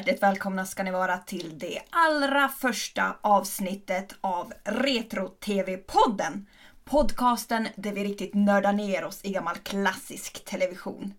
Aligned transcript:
Hjärtligt 0.00 0.22
välkomna 0.22 0.66
ska 0.66 0.82
ni 0.82 0.90
vara 0.90 1.18
till 1.18 1.58
det 1.58 1.80
allra 1.90 2.48
första 2.48 3.16
avsnittet 3.20 4.14
av 4.20 4.52
Retro-TV-podden. 4.64 6.46
Podcasten 6.84 7.68
där 7.76 7.92
vi 7.92 8.04
riktigt 8.04 8.34
nördar 8.34 8.72
ner 8.72 9.04
oss 9.04 9.20
i 9.24 9.32
gammal 9.32 9.56
klassisk 9.56 10.44
television. 10.44 11.14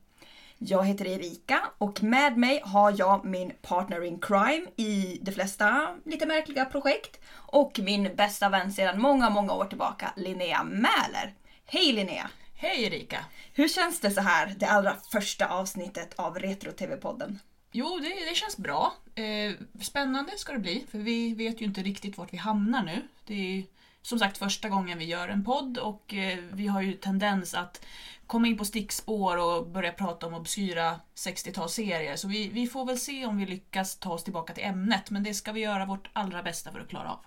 Jag 0.58 0.86
heter 0.86 1.08
Erika 1.08 1.62
och 1.78 2.04
med 2.04 2.38
mig 2.38 2.62
har 2.66 2.94
jag 2.98 3.26
min 3.26 3.52
partner 3.62 4.04
in 4.04 4.20
crime 4.20 4.68
i 4.76 5.20
de 5.22 5.32
flesta 5.32 5.96
lite 6.06 6.26
märkliga 6.26 6.66
projekt 6.66 7.20
och 7.36 7.80
min 7.84 8.16
bästa 8.16 8.50
vän 8.50 8.72
sedan 8.72 9.02
många, 9.02 9.30
många 9.30 9.54
år 9.54 9.66
tillbaka, 9.66 10.14
Linnea 10.16 10.64
Mäler. 10.64 11.34
Hej 11.66 11.92
Linnea! 11.92 12.30
Hej 12.56 12.84
Erika! 12.84 13.26
Hur 13.54 13.68
känns 13.68 14.00
det 14.00 14.12
så 14.12 14.22
här, 14.22 14.56
det 14.58 14.66
allra 14.66 14.96
första 15.12 15.48
avsnittet 15.48 16.14
av 16.16 16.40
Retro-TV-podden? 16.40 17.40
Jo, 17.72 18.00
det, 18.02 18.30
det 18.30 18.36
känns 18.36 18.58
bra. 18.58 18.94
Eh, 19.16 19.54
spännande 19.82 20.32
ska 20.38 20.54
det 20.54 20.60
bli, 20.60 20.86
för 20.92 20.98
vi 20.98 21.34
vet 21.34 21.62
ju 21.62 21.66
inte 21.66 21.82
riktigt 21.82 22.18
vart 22.18 22.34
vi 22.34 22.38
hamnar 22.38 22.84
nu. 22.84 23.02
Det 23.26 23.58
är 23.58 23.64
som 24.02 24.20
sagt 24.20 24.38
första 24.38 24.70
gången 24.70 24.98
vi 24.98 25.06
gör 25.06 25.30
en 25.30 25.46
podd 25.46 25.78
och 25.78 26.14
eh, 26.14 26.40
vi 26.52 26.68
har 26.68 26.82
ju 26.82 26.94
tendens 26.94 27.54
att 27.54 27.86
komma 28.28 28.48
in 28.48 28.58
på 28.58 28.66
stickspår 28.66 29.38
och 29.38 29.68
börja 29.68 29.92
prata 29.92 30.28
om 30.28 30.34
obskyra 30.34 31.00
60-talsserier. 31.16 32.16
Så 32.16 32.28
vi, 32.28 32.50
vi 32.50 32.68
får 32.68 32.86
väl 32.86 33.00
se 33.00 33.26
om 33.26 33.38
vi 33.38 33.46
lyckas 33.46 33.98
ta 33.98 34.14
oss 34.14 34.24
tillbaka 34.24 34.54
till 34.54 34.64
ämnet, 34.64 35.10
men 35.10 35.24
det 35.24 35.34
ska 35.34 35.52
vi 35.52 35.60
göra 35.60 35.86
vårt 35.86 36.10
allra 36.14 36.44
bästa 36.44 36.72
för 36.72 36.80
att 36.80 36.90
klara 36.90 37.12
av. 37.12 37.20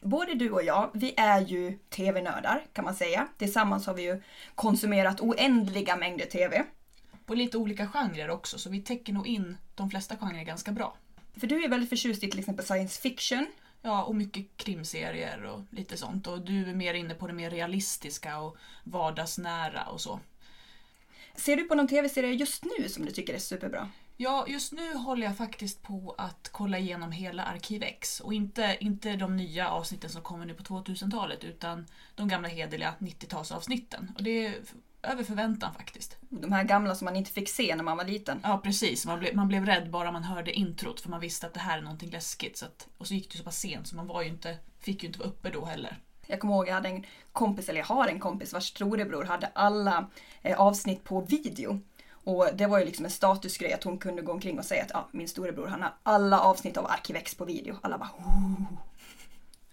Både 0.00 0.34
du 0.34 0.50
och 0.50 0.62
jag, 0.62 0.90
vi 0.94 1.14
är 1.16 1.40
ju 1.40 1.78
TV-nördar 1.88 2.64
kan 2.72 2.84
man 2.84 2.94
säga. 2.94 3.28
Tillsammans 3.38 3.86
har 3.86 3.94
vi 3.94 4.02
ju 4.02 4.22
konsumerat 4.54 5.20
oändliga 5.20 5.96
mängder 5.96 6.26
TV. 6.26 6.64
På 7.30 7.34
lite 7.34 7.58
olika 7.58 7.86
genrer 7.86 8.30
också, 8.30 8.58
så 8.58 8.70
vi 8.70 8.80
täcker 8.80 9.12
nog 9.12 9.26
in 9.26 9.56
de 9.74 9.90
flesta 9.90 10.16
genrer 10.16 10.44
ganska 10.44 10.72
bra. 10.72 10.96
För 11.36 11.46
du 11.46 11.64
är 11.64 11.68
väldigt 11.68 11.88
förtjust 11.88 12.24
i 12.24 12.30
till 12.30 12.38
exempel 12.38 12.64
science 12.64 13.00
fiction. 13.00 13.46
Ja, 13.82 14.02
och 14.04 14.14
mycket 14.14 14.56
krimserier 14.56 15.42
och 15.42 15.60
lite 15.70 15.96
sånt. 15.96 16.26
Och 16.26 16.40
du 16.40 16.70
är 16.70 16.74
mer 16.74 16.94
inne 16.94 17.14
på 17.14 17.26
det 17.26 17.32
mer 17.32 17.50
realistiska 17.50 18.38
och 18.38 18.56
vardagsnära 18.84 19.84
och 19.84 20.00
så. 20.00 20.20
Ser 21.36 21.56
du 21.56 21.64
på 21.64 21.74
någon 21.74 21.88
TV-serie 21.88 22.32
just 22.32 22.64
nu 22.64 22.88
som 22.88 23.04
du 23.04 23.12
tycker 23.12 23.34
är 23.34 23.38
superbra? 23.38 23.90
Ja, 24.16 24.46
just 24.48 24.72
nu 24.72 24.94
håller 24.94 25.26
jag 25.26 25.36
faktiskt 25.36 25.82
på 25.82 26.14
att 26.18 26.48
kolla 26.52 26.78
igenom 26.78 27.12
hela 27.12 27.44
Arkiv 27.44 27.82
X. 27.82 28.20
Och 28.20 28.34
inte, 28.34 28.76
inte 28.80 29.16
de 29.16 29.36
nya 29.36 29.68
avsnitten 29.68 30.10
som 30.10 30.22
kommer 30.22 30.46
nu 30.46 30.54
på 30.54 30.62
2000-talet 30.62 31.44
utan 31.44 31.86
de 32.14 32.28
gamla 32.28 32.48
hederliga 32.48 32.94
90-talsavsnitten. 32.98 34.14
Och 34.16 34.22
det 34.22 34.54
över 35.02 35.24
förväntan 35.24 35.74
faktiskt. 35.74 36.16
De 36.28 36.52
här 36.52 36.64
gamla 36.64 36.94
som 36.94 37.04
man 37.04 37.16
inte 37.16 37.30
fick 37.30 37.48
se 37.48 37.76
när 37.76 37.84
man 37.84 37.96
var 37.96 38.04
liten. 38.04 38.40
Ja 38.42 38.60
precis, 38.64 39.06
man, 39.06 39.18
ble, 39.18 39.34
man 39.34 39.48
blev 39.48 39.66
rädd 39.66 39.90
bara 39.90 40.12
man 40.12 40.24
hörde 40.24 40.52
introt 40.52 41.00
för 41.00 41.10
man 41.10 41.20
visste 41.20 41.46
att 41.46 41.54
det 41.54 41.60
här 41.60 41.78
är 41.78 41.82
någonting 41.82 42.10
läskigt. 42.10 42.56
Så 42.56 42.66
att, 42.66 42.88
och 42.98 43.06
så 43.06 43.14
gick 43.14 43.32
det 43.32 43.38
så 43.38 43.44
pass 43.44 43.58
sent 43.58 43.86
så 43.86 43.96
man 43.96 44.06
var 44.06 44.22
ju 44.22 44.28
inte, 44.28 44.56
fick 44.78 45.02
ju 45.02 45.06
inte 45.06 45.18
vara 45.18 45.28
uppe 45.28 45.50
då 45.50 45.64
heller. 45.64 45.98
Jag 46.26 46.40
kommer 46.40 46.54
ihåg 46.54 46.68
jag 46.68 46.74
hade 46.74 46.88
en 46.88 47.04
kompis, 47.32 47.68
eller 47.68 47.80
jag 47.80 47.86
har 47.86 48.08
en 48.08 48.20
kompis 48.20 48.52
vars 48.52 48.68
storebror 48.68 49.24
hade 49.24 49.46
alla 49.46 50.06
eh, 50.42 50.60
avsnitt 50.60 51.04
på 51.04 51.20
video. 51.20 51.80
Och 52.24 52.48
det 52.54 52.66
var 52.66 52.78
ju 52.78 52.84
liksom 52.84 53.04
en 53.04 53.10
statusgrej 53.10 53.72
att 53.72 53.84
hon 53.84 53.98
kunde 53.98 54.22
gå 54.22 54.32
omkring 54.32 54.58
och 54.58 54.64
säga 54.64 54.82
att 54.82 54.94
ah, 54.94 55.08
min 55.12 55.28
storebror 55.28 55.66
han 55.66 55.82
har 55.82 55.94
alla 56.02 56.40
avsnitt 56.40 56.76
av 56.76 56.86
Arkivex 56.86 57.34
på 57.34 57.44
video. 57.44 57.76
Alla 57.82 57.98
bara 57.98 58.10
oh. 58.18 58.89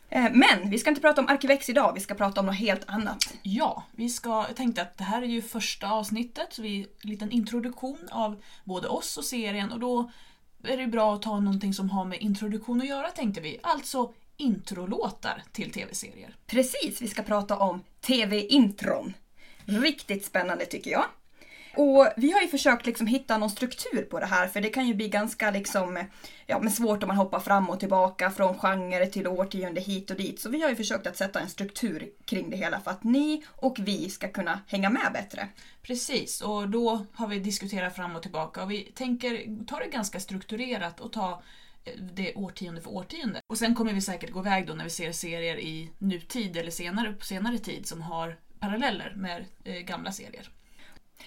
Men 0.09 0.69
vi 0.69 0.79
ska 0.79 0.89
inte 0.89 1.01
prata 1.01 1.21
om 1.21 1.27
Arkivex 1.27 1.69
idag, 1.69 1.93
vi 1.93 1.99
ska 1.99 2.15
prata 2.15 2.39
om 2.39 2.45
något 2.45 2.55
helt 2.55 2.89
annat. 2.89 3.33
Ja, 3.41 3.83
vi 3.91 4.09
ska, 4.09 4.45
jag 4.47 4.55
tänkte 4.55 4.81
att 4.81 4.97
det 4.97 5.03
här 5.03 5.21
är 5.21 5.25
ju 5.25 5.41
första 5.41 5.91
avsnittet, 5.91 6.53
så 6.53 6.61
vi 6.61 6.87
en 7.03 7.09
liten 7.09 7.31
introduktion 7.31 8.09
av 8.11 8.43
både 8.63 8.87
oss 8.87 9.17
och 9.17 9.25
serien 9.25 9.71
och 9.71 9.79
då 9.79 10.11
är 10.63 10.77
det 10.77 10.87
bra 10.87 11.15
att 11.15 11.21
ta 11.21 11.39
någonting 11.39 11.73
som 11.73 11.89
har 11.89 12.05
med 12.05 12.21
introduktion 12.21 12.81
att 12.81 12.87
göra 12.87 13.09
tänkte 13.09 13.41
vi. 13.41 13.59
Alltså 13.63 14.13
introlåtar 14.37 15.43
till 15.51 15.71
tv-serier. 15.71 16.35
Precis, 16.45 17.01
vi 17.01 17.07
ska 17.07 17.23
prata 17.23 17.57
om 17.57 17.83
tv-intron. 18.01 19.13
Riktigt 19.65 20.25
spännande 20.25 20.65
tycker 20.65 20.91
jag. 20.91 21.05
Och 21.77 22.07
vi 22.15 22.31
har 22.31 22.41
ju 22.41 22.47
försökt 22.47 22.85
liksom 22.85 23.07
hitta 23.07 23.37
någon 23.37 23.49
struktur 23.49 24.01
på 24.01 24.19
det 24.19 24.25
här 24.25 24.47
för 24.47 24.61
det 24.61 24.69
kan 24.69 24.87
ju 24.87 24.93
bli 24.93 25.09
ganska 25.09 25.51
liksom, 25.51 26.03
ja, 26.45 26.59
men 26.59 26.71
svårt 26.71 27.03
om 27.03 27.07
man 27.07 27.17
hoppar 27.17 27.39
fram 27.39 27.69
och 27.69 27.79
tillbaka 27.79 28.31
från 28.31 28.57
genre 28.59 29.05
till 29.05 29.27
årtionde 29.27 29.81
hit 29.81 30.11
och 30.11 30.17
dit. 30.17 30.39
Så 30.39 30.49
vi 30.49 30.61
har 30.61 30.69
ju 30.69 30.75
försökt 30.75 31.07
att 31.07 31.17
sätta 31.17 31.39
en 31.39 31.49
struktur 31.49 32.09
kring 32.25 32.49
det 32.49 32.57
hela 32.57 32.79
för 32.79 32.91
att 32.91 33.03
ni 33.03 33.43
och 33.49 33.79
vi 33.79 34.09
ska 34.09 34.27
kunna 34.27 34.59
hänga 34.67 34.89
med 34.89 35.09
bättre. 35.13 35.47
Precis, 35.81 36.41
och 36.41 36.69
då 36.69 37.05
har 37.13 37.27
vi 37.27 37.39
diskuterat 37.39 37.95
fram 37.95 38.15
och 38.15 38.21
tillbaka 38.21 38.63
och 38.63 38.71
vi 38.71 38.83
tänker 38.83 39.65
ta 39.65 39.79
det 39.79 39.87
ganska 39.87 40.19
strukturerat 40.19 40.99
och 40.99 41.13
ta 41.13 41.41
eh, 41.85 41.93
det 42.13 42.35
årtionde 42.35 42.81
för 42.81 42.91
årtionde. 42.91 43.41
Och 43.47 43.57
sen 43.57 43.75
kommer 43.75 43.93
vi 43.93 44.01
säkert 44.01 44.31
gå 44.31 44.39
iväg 44.39 44.67
då 44.67 44.73
när 44.73 44.83
vi 44.83 44.89
ser 44.89 45.11
serier 45.11 45.59
i 45.59 45.89
nutid 45.97 46.57
eller 46.57 46.71
senare, 46.71 47.13
på 47.13 47.25
senare 47.25 47.57
tid 47.57 47.87
som 47.87 48.01
har 48.01 48.37
paralleller 48.59 49.13
med 49.15 49.45
eh, 49.63 49.73
gamla 49.73 50.11
serier. 50.11 50.49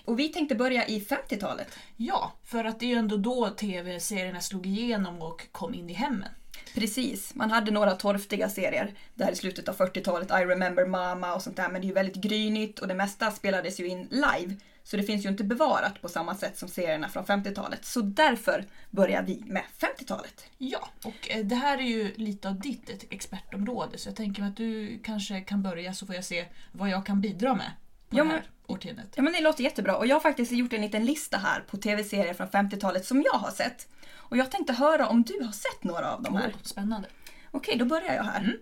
Och 0.05 0.19
vi 0.19 0.29
tänkte 0.29 0.55
börja 0.55 0.87
i 0.87 1.01
50-talet. 1.01 1.79
Ja, 1.97 2.33
för 2.45 2.65
att 2.65 2.81
det 2.81 2.87
är 2.87 2.91
ju 2.91 2.97
ändå 2.97 3.17
då 3.17 3.51
tv-serierna 3.51 4.41
slog 4.41 4.67
igenom 4.67 5.23
och 5.23 5.53
kom 5.53 5.75
in 5.75 5.91
i 5.91 5.93
hemmen. 5.93 6.29
Precis, 6.75 7.35
man 7.35 7.51
hade 7.51 7.71
några 7.71 7.93
torftiga 7.93 8.49
serier 8.49 8.95
där 9.15 9.33
i 9.33 9.37
slutet 9.37 9.69
av 9.69 9.77
40-talet, 9.77 10.31
I 10.31 10.45
remember 10.45 10.87
Mama 10.87 11.35
och 11.35 11.43
sånt 11.43 11.57
där, 11.57 11.69
men 11.69 11.81
det 11.81 11.85
är 11.85 11.89
ju 11.89 11.95
väldigt 11.95 12.23
grynigt 12.23 12.79
och 12.79 12.89
det 12.89 12.95
mesta 12.95 13.31
spelades 13.31 13.81
ju 13.81 13.89
in 13.89 14.09
live. 14.11 14.57
Så 14.83 14.97
det 14.97 15.03
finns 15.03 15.25
ju 15.25 15.29
inte 15.29 15.45
bevarat 15.45 16.03
på 16.03 16.09
samma 16.09 16.35
sätt 16.35 16.59
som 16.59 16.69
serierna 16.69 17.09
från 17.09 17.25
50-talet. 17.25 17.85
Så 17.85 18.01
därför 18.01 18.65
börjar 18.91 19.23
vi 19.23 19.43
med 19.47 19.63
50-talet. 19.79 20.45
Ja, 20.59 20.89
och 21.05 21.31
eh, 21.31 21.45
det 21.45 21.55
här 21.55 21.79
är 21.79 21.83
ju 21.83 22.15
lite 22.15 22.49
av 22.49 22.61
ditt 22.61 23.05
expertområde 23.11 23.99
så 23.99 24.09
jag 24.09 24.17
tänker 24.17 24.43
att 24.43 24.57
du 24.57 25.01
kanske 25.05 25.41
kan 25.41 25.63
börja 25.63 25.95
så 25.95 26.07
får 26.07 26.15
jag 26.15 26.25
se 26.25 26.45
vad 26.73 26.89
jag 26.89 27.07
kan 27.07 27.21
bidra 27.21 27.55
med 27.55 27.71
på 28.11 28.17
Ja, 28.17 28.23
det 28.23 28.29
men- 28.29 28.37
här 28.37 28.51
årtiondet. 28.67 29.13
Ja 29.17 29.23
men 29.23 29.33
det 29.33 29.41
låter 29.41 29.65
jättebra 29.65 29.97
och 29.97 30.07
jag 30.07 30.17
har 30.17 30.21
faktiskt 30.21 30.53
gjort 30.53 30.73
en 30.73 30.81
liten 30.83 31.05
lista 31.05 31.39
här 31.39 31.61
på 31.61 31.77
tv-serier 31.77 32.35
från 32.35 32.49
50-talet 32.49 33.07
som 33.07 33.23
jag 33.23 33.33
har 33.39 33.51
sett. 33.51 33.89
Och 34.15 34.37
jag 34.37 34.51
tänkte 34.51 34.73
höra 34.73 35.09
om 35.09 35.23
du 35.23 35.41
har 35.45 35.53
sett 35.53 35.85
några 35.85 36.13
av 36.15 36.23
de 36.23 36.37
här. 36.37 36.49
Oh, 36.51 36.55
spännande. 36.63 37.09
Okej, 37.51 37.77
då 37.79 37.85
börjar 37.85 38.15
jag 38.15 38.25
här. 38.25 38.57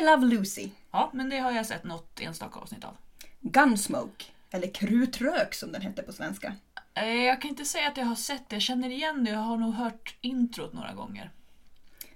I 0.00 0.04
Love 0.04 0.26
Lucy, 0.26 0.70
Ja, 0.90 1.10
men 1.14 1.28
det 1.30 1.38
har 1.38 1.50
jag 1.52 1.66
sett 1.66 1.84
något 1.84 2.20
enstaka 2.20 2.60
avsnitt 2.60 2.84
av. 2.84 2.96
Gunsmoke, 3.40 4.24
eller 4.50 4.74
Krutrök 4.74 5.54
som 5.54 5.72
den 5.72 5.82
hette 5.82 6.02
på 6.02 6.12
svenska. 6.12 6.54
Eh, 6.94 7.04
Jag 7.24 7.42
kan 7.42 7.50
inte 7.50 7.64
säga 7.64 7.88
att 7.88 7.96
jag 7.96 8.04
har 8.04 8.14
sett 8.14 8.48
det, 8.48 8.56
jag 8.56 8.62
känner 8.62 8.90
igen 8.90 9.24
det, 9.24 9.30
jag 9.30 9.38
har 9.38 9.56
nog 9.56 9.74
hört 9.74 10.16
introt 10.20 10.72
några 10.72 10.92
gånger. 10.94 11.30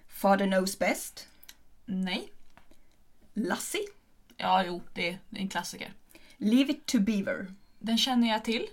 Father 0.08 0.46
Knows 0.46 0.78
Best, 0.78 1.28
Nej? 1.84 2.32
Lassie, 3.34 3.86
Ja, 4.36 4.64
jo, 4.64 4.82
det 4.94 5.08
är 5.08 5.18
en 5.30 5.48
klassiker. 5.48 5.92
Leave 6.42 6.72
It 6.72 6.86
To 6.86 7.00
Beaver, 7.00 7.54
Den 7.78 7.98
känner 7.98 8.28
jag 8.28 8.44
till, 8.44 8.66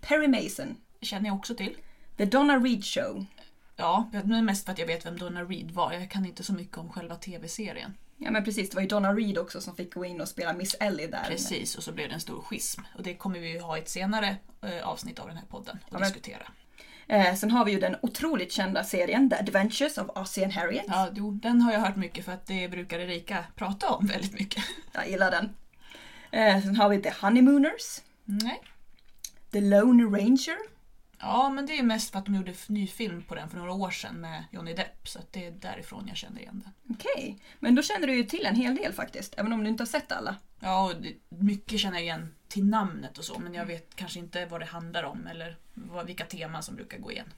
Perry 0.00 0.28
Mason, 0.28 0.76
känner 1.00 1.26
jag 1.26 1.36
också 1.36 1.54
till. 1.54 1.76
The 2.16 2.24
Donna 2.24 2.58
Reed 2.58 2.84
Show. 2.84 3.26
Ja, 3.76 4.10
men 4.24 4.44
mest 4.44 4.64
för 4.64 4.72
att 4.72 4.78
jag 4.78 4.86
vet 4.86 5.06
vem 5.06 5.18
Donna 5.18 5.44
Reed 5.44 5.70
var. 5.70 5.92
Jag 5.92 6.10
kan 6.10 6.26
inte 6.26 6.42
så 6.44 6.52
mycket 6.52 6.78
om 6.78 6.90
själva 6.92 7.14
tv-serien. 7.14 7.94
Ja 8.16 8.30
men 8.30 8.44
precis, 8.44 8.70
det 8.70 8.74
var 8.74 8.82
ju 8.82 8.88
Donna 8.88 9.12
Reed 9.12 9.38
också 9.38 9.60
som 9.60 9.76
fick 9.76 9.94
gå 9.94 10.04
in 10.04 10.20
och 10.20 10.28
spela 10.28 10.52
Miss 10.52 10.74
Ellie 10.74 11.06
där. 11.06 11.24
Precis, 11.24 11.76
och 11.76 11.82
så 11.82 11.92
blev 11.92 12.08
det 12.08 12.14
en 12.14 12.20
stor 12.20 12.42
schism. 12.42 12.80
Och 12.96 13.02
det 13.02 13.14
kommer 13.14 13.40
vi 13.40 13.52
ju 13.52 13.60
ha 13.60 13.76
i 13.76 13.80
ett 13.80 13.88
senare 13.88 14.36
eh, 14.62 14.88
avsnitt 14.88 15.18
av 15.18 15.26
den 15.26 15.36
här 15.36 15.46
podden 15.46 15.78
och 15.88 16.00
Ja, 16.00 16.04
diskutera. 16.04 16.42
Eh, 17.06 17.34
sen 17.34 17.50
har 17.50 17.64
vi 17.64 17.72
ju 17.72 17.80
den 17.80 17.96
otroligt 18.02 18.52
kända 18.52 18.84
serien 18.84 19.30
The 19.30 19.36
Adventures 19.36 19.98
of 19.98 20.08
Ozzie 20.14 20.44
and 20.44 20.52
Harriet. 20.52 20.84
Ja, 20.88 21.08
jo, 21.14 21.30
den 21.30 21.60
har 21.60 21.72
jag 21.72 21.80
hört 21.80 21.96
mycket 21.96 22.24
för 22.24 22.32
att 22.32 22.46
det 22.46 22.68
brukar 22.68 22.98
Erika 22.98 23.44
prata 23.54 23.90
om 23.90 24.06
väldigt 24.06 24.32
mycket. 24.32 24.64
Jag 24.92 25.10
gillar 25.10 25.30
den. 25.30 25.54
Eh, 26.30 26.62
sen 26.62 26.76
har 26.76 26.88
vi 26.88 27.02
The 27.02 27.12
Honeymooners, 27.20 28.00
Nej. 28.24 28.60
The 29.50 29.60
Lone 29.60 30.02
Ranger, 30.04 30.56
Ja, 31.22 31.50
men 31.50 31.66
det 31.66 31.78
är 31.78 31.82
mest 31.82 32.12
för 32.12 32.18
att 32.18 32.24
de 32.26 32.34
gjorde 32.34 32.50
f- 32.50 32.68
ny 32.68 32.86
film 32.86 33.22
på 33.22 33.34
den 33.34 33.48
för 33.50 33.58
några 33.58 33.72
år 33.72 33.90
sedan 33.90 34.20
med 34.20 34.44
Johnny 34.50 34.74
Depp. 34.74 35.08
Så 35.08 35.18
det 35.30 35.46
är 35.46 35.50
därifrån 35.50 36.04
jag 36.08 36.16
känner 36.16 36.40
igen 36.40 36.62
den. 36.64 36.96
Okej, 36.96 37.38
men 37.58 37.74
då 37.74 37.82
känner 37.82 38.06
du 38.06 38.14
ju 38.16 38.24
till 38.24 38.46
en 38.46 38.54
hel 38.54 38.74
del 38.76 38.92
faktiskt, 38.92 39.34
även 39.38 39.52
om 39.52 39.64
du 39.64 39.70
inte 39.70 39.82
har 39.82 39.86
sett 39.88 40.12
alla. 40.12 40.36
Ja, 40.60 40.84
och 40.84 40.92
mycket 41.28 41.80
känner 41.80 41.96
jag 41.96 42.02
igen 42.02 42.34
till 42.48 42.64
namnet 42.64 43.18
och 43.18 43.24
så, 43.24 43.38
men 43.38 43.54
jag 43.54 43.66
vet 43.66 43.94
kanske 43.96 44.18
inte 44.18 44.46
vad 44.46 44.60
det 44.60 44.64
handlar 44.66 45.02
om 45.04 45.26
eller 45.26 45.56
vad, 45.74 46.06
vilka 46.06 46.24
teman 46.24 46.62
som 46.62 46.74
brukar 46.76 46.98
gå 46.98 47.12
igen. 47.12 47.32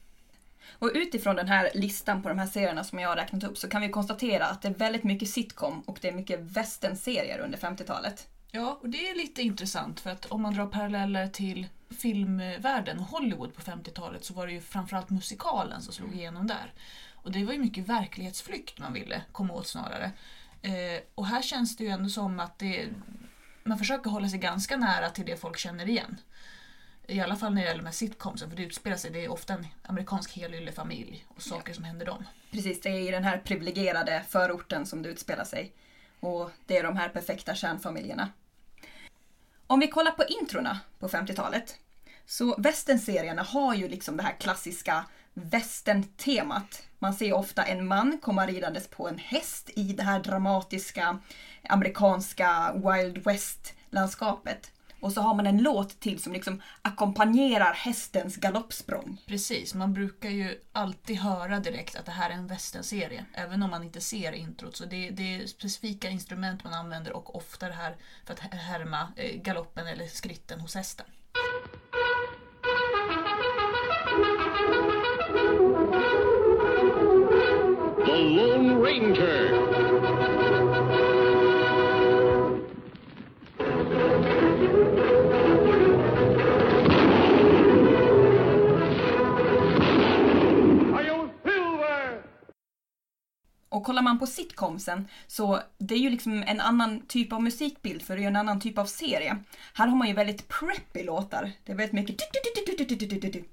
Och 0.71 0.91
utifrån 0.95 1.37
den 1.37 1.49
här 1.49 1.71
listan 1.75 2.23
på 2.23 2.29
de 2.29 2.39
här 2.39 2.47
serierna 2.47 2.85
som 2.85 2.99
jag 2.99 3.09
har 3.09 3.17
räknat 3.17 3.45
upp 3.45 3.59
så 3.59 3.69
kan 3.69 3.83
vi 3.83 3.89
konstatera 3.89 4.47
att 4.47 4.63
det 4.63 4.69
är 4.69 4.75
väldigt 4.75 5.05
mycket 5.05 5.29
sitcom 5.29 5.81
och 5.81 5.99
det 6.01 6.09
är 6.09 6.13
mycket 6.13 6.41
västernserier 6.41 7.39
under 7.39 7.59
50-talet. 7.59 8.29
Ja, 8.55 8.79
och 8.83 8.89
det 8.89 9.09
är 9.09 9.15
lite 9.15 9.43
intressant 9.43 10.01
för 10.01 10.11
att 10.11 10.27
om 10.27 10.43
man 10.43 10.55
drar 10.55 10.67
paralleller 10.67 11.27
till 11.27 11.67
filmvärlden 11.91 12.99
och 12.99 13.05
Hollywood 13.05 13.55
på 13.55 13.61
50-talet 13.61 14.25
så 14.25 14.35
var 14.35 14.47
det 14.47 14.53
ju 14.53 14.61
framförallt 14.61 15.11
musikalen 15.11 15.83
som 15.83 15.95
slog 15.95 16.15
igenom 16.15 16.47
där. 16.47 16.73
Och 17.15 17.33
det 17.33 17.45
var 17.45 17.53
ju 17.53 17.59
mycket 17.59 17.89
verklighetsflykt 17.89 18.79
man 18.79 18.93
ville 18.93 19.23
komma 19.33 19.55
åt 19.55 19.67
snarare. 19.67 20.13
Eh, 20.63 21.03
och 21.15 21.27
här 21.27 21.43
känns 21.43 21.77
det 21.77 21.85
ju 21.85 21.91
ändå 21.91 22.09
som 22.09 22.41
att 22.41 22.59
det, 22.59 22.89
man 23.65 23.79
försöker 23.79 24.11
hålla 24.11 24.29
sig 24.29 24.39
ganska 24.39 24.77
nära 24.77 25.11
till 25.11 25.27
det 25.27 25.37
folk 25.37 25.59
känner 25.59 25.89
igen. 25.89 26.17
I 27.07 27.21
alla 27.21 27.37
fall 27.37 27.55
när 27.55 27.63
det 27.63 27.69
gäller 27.69 27.83
de 27.83 27.87
här 27.87 27.93
sitcomsen, 27.93 28.51
för 28.51 28.57
det 28.57 28.63
utspelar 28.63 28.97
sig, 28.97 29.11
det 29.11 29.25
är 29.25 29.33
ofta 29.33 29.55
en 29.55 29.67
amerikansk 29.83 30.37
helyllefamilj 30.37 31.25
och 31.29 31.43
saker 31.43 31.73
som 31.73 31.85
händer 31.85 32.07
dem. 32.07 32.25
Precis, 32.51 32.81
det 32.81 32.89
är 32.89 33.09
i 33.09 33.11
den 33.11 33.25
här 33.25 33.39
privilegierade 33.39 34.23
förorten 34.29 34.87
som 34.87 35.03
det 35.03 35.09
utspelar 35.09 35.45
sig. 35.45 35.73
Och 36.21 36.51
det 36.67 36.79
är 36.79 36.83
de 36.83 36.97
här 36.97 37.09
perfekta 37.09 37.55
kärnfamiljerna. 37.55 38.29
Om 39.73 39.81
vi 39.81 39.89
kollar 39.89 40.13
på 40.13 40.25
introna 40.25 40.81
på 40.99 41.09
50-talet. 41.09 41.77
Så 42.27 42.55
västernserierna 42.59 43.43
har 43.43 43.75
ju 43.75 43.89
liksom 43.89 44.17
det 44.17 44.23
här 44.23 44.37
klassiska 44.41 45.05
västern-temat. 45.35 46.83
Man 46.99 47.15
ser 47.15 47.33
ofta 47.33 47.63
en 47.63 47.87
man 47.87 48.19
komma 48.23 48.47
ridandes 48.47 48.89
på 48.89 49.09
en 49.09 49.19
häst 49.19 49.71
i 49.77 49.83
det 49.83 50.03
här 50.03 50.21
dramatiska 50.21 51.19
amerikanska 51.69 52.73
Wild 52.75 53.19
West-landskapet. 53.19 54.73
Och 55.03 55.13
så 55.13 55.21
har 55.21 55.35
man 55.35 55.47
en 55.47 55.63
låt 55.63 56.01
till 56.01 56.23
som 56.23 56.33
liksom 56.33 56.63
ackompanjerar 56.83 57.73
hästens 57.73 58.37
galoppsprång. 58.37 59.19
Precis, 59.27 59.75
man 59.75 59.93
brukar 59.93 60.31
ju 60.31 60.61
alltid 60.73 61.17
höra 61.17 61.61
direkt 61.61 61.97
att 61.97 62.07
det 62.07 62.13
här 62.13 62.31
är 62.31 62.35
en 62.35 62.47
westernserie. 62.47 63.25
Även 63.33 63.63
om 63.63 63.71
man 63.71 63.83
inte 63.83 64.01
ser 64.01 64.33
introt. 64.33 64.77
Så 64.77 64.85
det, 64.85 65.11
det 65.11 65.35
är 65.35 65.47
specifika 65.47 66.09
instrument 66.09 66.65
man 66.65 66.75
använder 66.75 67.13
och 67.13 67.37
ofta 67.37 67.69
det 67.69 67.75
här 67.75 67.97
för 68.25 68.35
att 68.35 68.41
härma 68.55 69.09
eh, 69.17 69.43
galoppen 69.43 69.87
eller 69.87 70.07
skritten 70.07 70.61
hos 70.61 70.75
hästen. 70.75 71.07
The 78.07 78.19
Lone 78.19 78.75
Ranger. 78.75 79.62
Och 93.73 93.85
kollar 93.85 94.03
man 94.03 94.19
på 94.19 94.27
sitcomsen 94.27 95.09
så 95.27 95.61
det 95.79 95.95
är 95.95 95.99
ju 95.99 96.11
liksom 96.11 96.43
en 96.47 96.61
annan 96.61 97.07
typ 97.07 97.33
av 97.33 97.43
musikbild 97.43 98.03
för 98.03 98.17
det 98.17 98.21
är 98.21 98.23
ju 98.23 98.29
en 98.29 98.37
annan 98.37 98.61
typ 98.61 98.79
av 98.79 98.85
serie. 98.85 99.37
Här 99.75 99.87
har 99.87 99.97
man 99.97 100.09
ju 100.09 100.15
väldigt 100.15 100.49
preppy 100.49 101.03
låtar. 101.03 101.53
Det 101.65 101.73
är 101.73 101.77
väldigt 101.77 101.93
mycket 101.93 102.19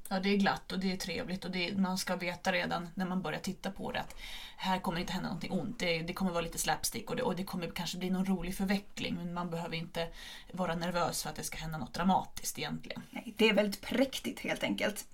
Ja, 0.09 0.19
det 0.19 0.29
är 0.29 0.37
glatt 0.37 0.71
och 0.71 0.79
det 0.79 0.91
är 0.91 0.97
trevligt 0.97 1.45
och 1.45 1.55
är, 1.55 1.75
man 1.75 1.97
ska 1.97 2.15
veta 2.15 2.51
redan 2.51 2.89
när 2.95 3.05
man 3.05 3.21
börjar 3.21 3.39
titta 3.39 3.71
på 3.71 3.91
det 3.91 3.99
att 3.99 4.15
här 4.57 4.79
kommer 4.79 4.99
inte 4.99 5.13
hända 5.13 5.29
någonting 5.29 5.51
ont. 5.51 5.79
Det, 5.79 5.99
det 5.99 6.13
kommer 6.13 6.31
vara 6.31 6.41
lite 6.41 6.57
slapstick 6.57 7.09
och 7.09 7.15
det, 7.15 7.23
och 7.23 7.35
det, 7.35 7.43
kommer 7.43 7.67
kanske 7.67 7.97
bli 7.97 8.09
någon 8.09 8.25
rolig 8.25 8.55
förveckling 8.55 9.15
men 9.15 9.33
man 9.33 9.49
behöver 9.49 9.75
inte 9.75 10.07
vara 10.51 10.75
nervös 10.75 11.23
för 11.23 11.29
att 11.29 11.35
det 11.35 11.43
ska 11.43 11.57
hända 11.57 11.77
något 11.77 11.93
dramatiskt 11.93 12.59
egentligen. 12.59 13.01
Nej, 13.09 13.33
det 13.37 13.49
är 13.49 13.53
väldigt 13.53 13.81
präktigt 13.81 14.39
helt 14.39 14.63
enkelt. 14.63 15.07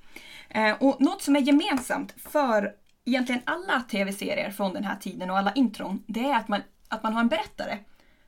Eh, 0.50 0.72
och 0.80 1.02
något 1.02 1.22
som 1.22 1.36
är 1.36 1.40
gemensamt 1.42 2.14
för 2.18 2.76
egentligen 3.06 3.42
alla 3.46 3.82
tv-serier 3.82 4.52
från 4.52 4.74
den 4.74 4.84
här 4.84 4.96
tiden 4.96 5.30
och 5.30 5.38
alla 5.38 5.54
intron, 5.54 6.04
det 6.08 6.26
är 6.26 6.36
att 6.36 6.48
man, 6.48 6.62
att 6.88 7.04
man 7.04 7.14
har 7.14 7.22
en 7.22 7.28
berättare 7.28 7.78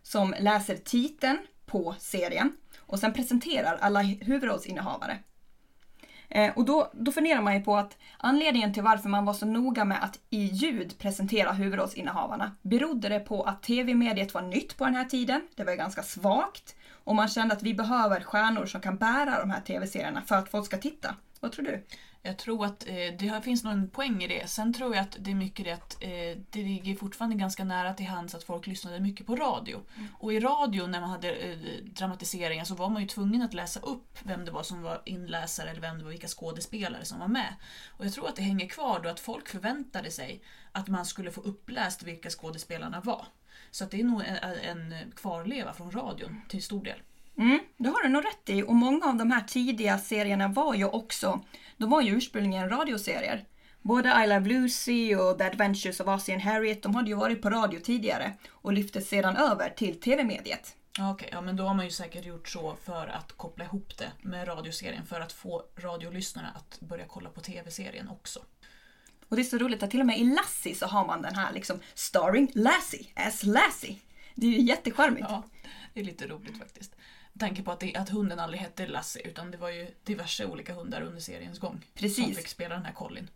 som 0.01 0.35
läser 0.39 0.75
titeln 0.75 1.37
på 1.65 1.95
serien 1.99 2.51
och 2.79 2.99
sen 2.99 3.13
presenterar 3.13 3.77
alla 3.81 4.01
huvudrollsinnehavare. 4.01 5.17
Eh, 6.29 6.53
och 6.55 6.65
då, 6.65 6.91
då 6.93 7.11
funderar 7.11 7.41
man 7.41 7.55
ju 7.55 7.63
på 7.63 7.75
att 7.75 7.97
anledningen 8.17 8.73
till 8.73 8.83
varför 8.83 9.09
man 9.09 9.25
var 9.25 9.33
så 9.33 9.45
noga 9.45 9.85
med 9.85 10.03
att 10.03 10.19
i 10.29 10.43
ljud 10.43 10.97
presentera 10.97 11.51
huvudrollsinnehavarna 11.51 12.51
berodde 12.61 13.09
det 13.09 13.19
på 13.19 13.43
att 13.43 13.63
tv-mediet 13.63 14.33
var 14.33 14.41
nytt 14.41 14.77
på 14.77 14.85
den 14.85 14.95
här 14.95 15.05
tiden. 15.05 15.41
Det 15.55 15.63
var 15.63 15.73
ganska 15.73 16.03
svagt 16.03 16.75
och 16.91 17.15
man 17.15 17.27
kände 17.27 17.55
att 17.55 17.63
vi 17.63 17.73
behöver 17.73 18.21
stjärnor 18.21 18.65
som 18.65 18.81
kan 18.81 18.97
bära 18.97 19.39
de 19.39 19.49
här 19.49 19.61
tv-serierna 19.61 20.21
för 20.21 20.35
att 20.35 20.49
folk 20.49 20.65
ska 20.65 20.77
titta. 20.77 21.15
Vad 21.39 21.51
tror 21.51 21.65
du? 21.65 21.85
Jag 22.21 22.37
tror 22.37 22.65
att 22.65 22.87
eh, 22.87 22.93
det 23.19 23.41
finns 23.43 23.63
någon 23.63 23.89
poäng 23.89 24.23
i 24.23 24.27
det. 24.27 24.47
Sen 24.49 24.73
tror 24.73 24.95
jag 24.95 25.01
att 25.01 25.17
det 25.19 25.31
är 25.31 25.35
mycket 25.35 25.65
det 25.65 25.71
att 25.71 26.03
eh, 26.03 26.41
det 26.49 26.63
ligger 26.63 26.95
fortfarande 26.95 27.35
ganska 27.35 27.63
nära 27.63 27.93
till 27.93 28.05
hands 28.05 28.35
att 28.35 28.43
folk 28.43 28.67
lyssnade 28.67 28.99
mycket 28.99 29.27
på 29.27 29.35
radio. 29.35 29.81
Och 30.19 30.33
i 30.33 30.39
radio 30.39 30.87
när 30.87 31.01
man 31.01 31.09
hade 31.09 31.31
eh, 31.31 31.57
dramatiseringar 31.83 32.63
så 32.63 32.75
var 32.75 32.89
man 32.89 33.01
ju 33.01 33.07
tvungen 33.07 33.41
att 33.41 33.53
läsa 33.53 33.79
upp 33.79 34.17
vem 34.23 34.45
det 34.45 34.51
var 34.51 34.63
som 34.63 34.81
var 34.81 35.01
inläsare 35.05 35.69
eller 35.69 35.81
vem 35.81 35.97
det 35.97 36.03
var, 36.03 36.11
vilka 36.11 36.27
skådespelare 36.27 37.05
som 37.05 37.19
var 37.19 37.27
med. 37.27 37.55
Och 37.89 38.05
jag 38.05 38.13
tror 38.13 38.27
att 38.27 38.35
det 38.35 38.41
hänger 38.41 38.67
kvar 38.67 38.99
då 39.03 39.09
att 39.09 39.19
folk 39.19 39.49
förväntade 39.49 40.11
sig 40.11 40.41
att 40.71 40.87
man 40.87 41.05
skulle 41.05 41.31
få 41.31 41.41
uppläst 41.41 42.03
vilka 42.03 42.29
skådespelarna 42.29 43.01
var. 43.01 43.25
Så 43.71 43.83
att 43.83 43.91
det 43.91 43.99
är 43.99 44.03
nog 44.03 44.23
en, 44.25 44.91
en 44.91 45.11
kvarleva 45.15 45.73
från 45.73 45.91
radion 45.91 46.41
till 46.49 46.63
stor 46.63 46.83
del. 46.83 47.01
Mm, 47.37 47.59
det 47.77 47.89
har 47.89 48.03
du 48.03 48.09
nog 48.09 48.25
rätt 48.25 48.49
i. 48.49 48.63
Och 48.63 48.75
många 48.75 49.05
av 49.05 49.15
de 49.15 49.31
här 49.31 49.41
tidiga 49.41 49.97
serierna 49.97 50.47
var 50.47 50.75
ju 50.75 50.85
också, 50.85 51.41
de 51.77 51.89
var 51.89 52.01
ju 52.01 52.17
ursprungligen 52.17 52.69
radioserier. 52.69 53.45
Både 53.81 54.23
I 54.23 54.27
Love 54.27 54.49
Lucy 54.49 55.15
och 55.15 55.37
The 55.37 55.43
Adventures 55.43 55.99
of 55.99 56.29
and 56.29 56.41
Harriet, 56.41 56.83
de 56.83 56.95
hade 56.95 57.09
ju 57.09 57.15
varit 57.15 57.41
på 57.41 57.49
radio 57.49 57.79
tidigare 57.79 58.33
och 58.51 58.73
lyftes 58.73 59.09
sedan 59.09 59.35
över 59.35 59.69
till 59.69 59.99
tv-mediet. 59.99 60.75
Okej, 60.99 61.29
ja, 61.31 61.41
men 61.41 61.55
då 61.55 61.63
har 61.63 61.73
man 61.73 61.85
ju 61.85 61.91
säkert 61.91 62.25
gjort 62.25 62.47
så 62.47 62.75
för 62.83 63.07
att 63.07 63.31
koppla 63.31 63.65
ihop 63.65 63.97
det 63.97 64.11
med 64.21 64.47
radioserien 64.47 65.05
för 65.05 65.21
att 65.21 65.33
få 65.33 65.63
radiolyssnarna 65.77 66.49
att 66.55 66.79
börja 66.79 67.05
kolla 67.07 67.29
på 67.29 67.41
tv-serien 67.41 68.09
också. 68.09 68.39
Och 69.29 69.35
det 69.35 69.41
är 69.41 69.43
så 69.43 69.57
roligt 69.57 69.83
att 69.83 69.91
till 69.91 69.99
och 69.99 70.05
med 70.05 70.19
i 70.19 70.23
Lassie 70.23 70.75
så 70.75 70.85
har 70.85 71.05
man 71.07 71.21
den 71.21 71.35
här 71.35 71.53
liksom 71.53 71.79
starring 71.93 72.51
Lassie 72.53 73.05
as 73.15 73.43
Lassie. 73.43 73.97
Det 74.35 74.47
är 74.47 74.51
ju 74.51 74.61
jättecharmigt. 74.61 75.27
Ja, 75.29 75.43
det 75.93 75.99
är 75.99 76.03
lite 76.03 76.27
roligt 76.27 76.57
faktiskt. 76.57 76.95
Tanke 77.39 77.63
på 77.63 77.71
att, 77.71 77.79
det, 77.79 77.95
att 77.95 78.09
hunden 78.09 78.39
aldrig 78.39 78.61
hette 78.61 78.87
Lassie 78.87 79.27
utan 79.27 79.51
det 79.51 79.57
var 79.57 79.69
ju 79.69 79.87
diverse 80.03 80.45
olika 80.45 80.73
hundar 80.73 81.01
under 81.01 81.21
seriens 81.21 81.59
gång. 81.59 81.85
Precis. 81.93 82.25
Som 82.25 82.35
fick 82.35 82.47
spela 82.47 82.75
den 82.75 82.85
här 82.85 82.93
Colin. 82.93 83.29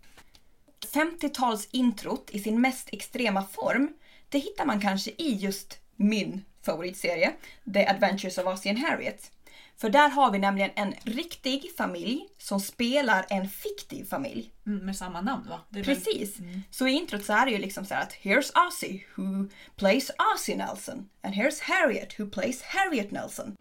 50-talsintrot 0.94 2.32
i 2.32 2.40
sin 2.40 2.62
mest 2.62 2.90
extrema 2.92 3.44
form, 3.44 3.94
det 4.30 4.40
hittar 4.40 4.66
man 4.66 4.82
kanske 4.82 5.12
i 5.18 5.34
just 5.34 5.80
min 5.96 6.46
favoritserie, 6.62 7.34
The 7.74 7.88
Adventures 7.88 8.38
of 8.38 8.46
Ozzie 8.46 8.70
and 8.70 8.80
Harriet. 8.80 9.32
För 9.78 9.90
där 9.90 10.10
har 10.10 10.32
vi 10.32 10.40
nämligen 10.40 10.72
en 10.76 10.94
riktig 11.04 11.72
familj 11.78 12.28
som 12.38 12.60
spelar 12.60 13.26
en 13.30 13.50
fiktiv 13.50 14.06
familj. 14.06 14.52
Mm, 14.68 14.86
med 14.86 14.96
samma 14.96 15.22
namn 15.22 15.48
va? 15.50 15.60
Väl- 15.70 15.84
Precis. 15.86 16.38
Så 16.72 16.88
i 16.88 16.92
introt 16.92 17.24
så 17.26 17.34
är 17.34 17.46
det 17.46 17.52
ju 17.52 17.58
liksom 17.58 17.86
så 17.86 17.94
här 17.94 18.02
att 18.04 18.14
here's 18.14 18.68
Ozzie 18.68 19.04
who 19.16 19.50
plays 19.76 20.12
Ozzie 20.36 20.56
Nelson 20.58 21.10
and 21.24 21.34
here's 21.36 21.62
Harriet 21.62 22.20
who 22.20 22.26
plays 22.30 22.62
Harriet 22.62 23.12
Nelson. 23.12 23.56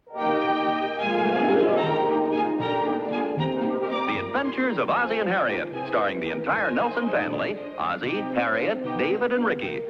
The 4.09 4.19
Adventures 4.26 4.79
of 4.79 4.88
Ozzie 4.88 5.21
and 5.21 5.29
Harriet, 5.29 5.69
starring 5.88 6.21
the 6.21 6.31
entire 6.31 6.71
Nelson 6.71 7.11
family 7.11 7.57
Ozzie, 7.79 8.21
Harriet, 8.35 8.79
David, 8.99 9.33
and 9.33 9.45
Ricky. 9.47 9.81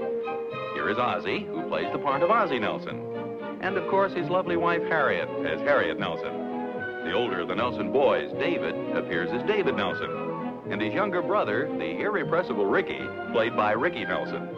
Here 0.75 0.89
is 0.91 0.99
Ozzie, 0.99 1.45
who 1.47 1.69
plays 1.69 1.87
the 1.93 1.99
part 1.99 2.23
of 2.23 2.31
Ozzie 2.31 2.59
Nelson. 2.59 2.97
And 3.61 3.77
of 3.77 3.89
course, 3.91 4.13
his 4.15 4.29
lovely 4.31 4.57
wife 4.57 4.83
Harriet 4.89 5.29
as 5.47 5.61
Harriet 5.61 5.99
Nelson. 5.99 6.33
The 7.05 7.13
older 7.13 7.41
of 7.43 7.49
the 7.49 7.55
Nelson 7.55 7.93
boys, 7.93 8.31
David, 8.33 8.75
appears 8.97 9.31
as 9.31 9.43
David 9.47 9.77
Nelson. 9.77 10.11
And 10.71 10.81
his 10.81 10.95
younger 10.95 11.23
brother, 11.23 11.69
the 11.79 12.01
irrepressible 12.01 12.65
Ricky, 12.65 13.01
played 13.33 13.57
by 13.57 13.73
Ricky 13.73 14.05
Nelson. 14.05 14.49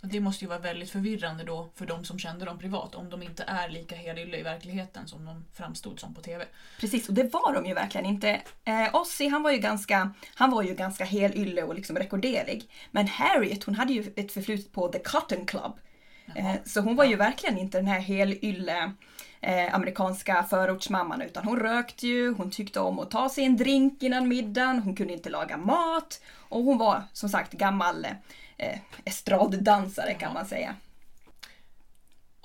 Det 0.00 0.20
måste 0.20 0.44
ju 0.44 0.48
vara 0.48 0.58
väldigt 0.58 0.90
förvirrande 0.90 1.44
då 1.44 1.70
för 1.74 1.86
de 1.86 2.04
som 2.04 2.18
kände 2.18 2.44
dem 2.44 2.58
privat 2.58 2.94
om 2.94 3.10
de 3.10 3.22
inte 3.22 3.44
är 3.46 3.68
lika 3.68 3.96
helylle 3.96 4.38
i 4.38 4.42
verkligheten 4.42 5.08
som 5.08 5.24
de 5.24 5.44
framstod 5.52 6.00
som 6.00 6.14
på 6.14 6.20
TV. 6.20 6.44
Precis, 6.80 7.08
och 7.08 7.14
det 7.14 7.32
var 7.32 7.54
de 7.54 7.66
ju 7.66 7.74
verkligen 7.74 8.06
inte. 8.06 8.42
Eh, 8.64 8.94
Ozzy 8.94 9.28
han 9.28 9.42
var 9.42 9.50
ju 9.50 9.58
ganska, 9.58 10.14
han 10.34 10.50
var 10.50 10.62
ju 10.62 10.74
ganska 10.74 11.04
helylle 11.04 11.62
och 11.62 11.74
liksom 11.74 11.96
rekorderlig. 11.96 12.70
Men 12.90 13.08
Harriet 13.08 13.64
hon 13.64 13.74
hade 13.74 13.92
ju 13.92 14.12
ett 14.16 14.32
förflutet 14.32 14.72
på 14.72 14.88
The 14.88 14.98
Cotton 14.98 15.46
Club. 15.46 15.72
Eh, 16.34 16.54
så 16.64 16.80
hon 16.80 16.96
var 16.96 17.04
ju 17.04 17.16
verkligen 17.16 17.58
inte 17.58 17.78
den 17.78 17.86
här 17.86 18.00
helylle 18.00 18.92
eh, 19.40 19.74
amerikanska 19.74 20.42
förortsmamman 20.50 21.22
utan 21.22 21.44
hon 21.44 21.58
rökte 21.58 22.06
ju, 22.06 22.34
hon 22.34 22.50
tyckte 22.50 22.80
om 22.80 22.98
att 22.98 23.10
ta 23.10 23.28
sig 23.28 23.44
en 23.44 23.56
drink 23.56 24.02
innan 24.02 24.28
middagen, 24.28 24.78
hon 24.78 24.96
kunde 24.96 25.12
inte 25.12 25.30
laga 25.30 25.56
mat 25.56 26.20
och 26.48 26.62
hon 26.62 26.78
var 26.78 27.02
som 27.12 27.28
sagt 27.28 27.52
gammal 27.52 28.06
eh, 28.56 28.78
estraddansare 29.04 30.14
kan 30.14 30.34
man 30.34 30.46
säga. 30.46 30.74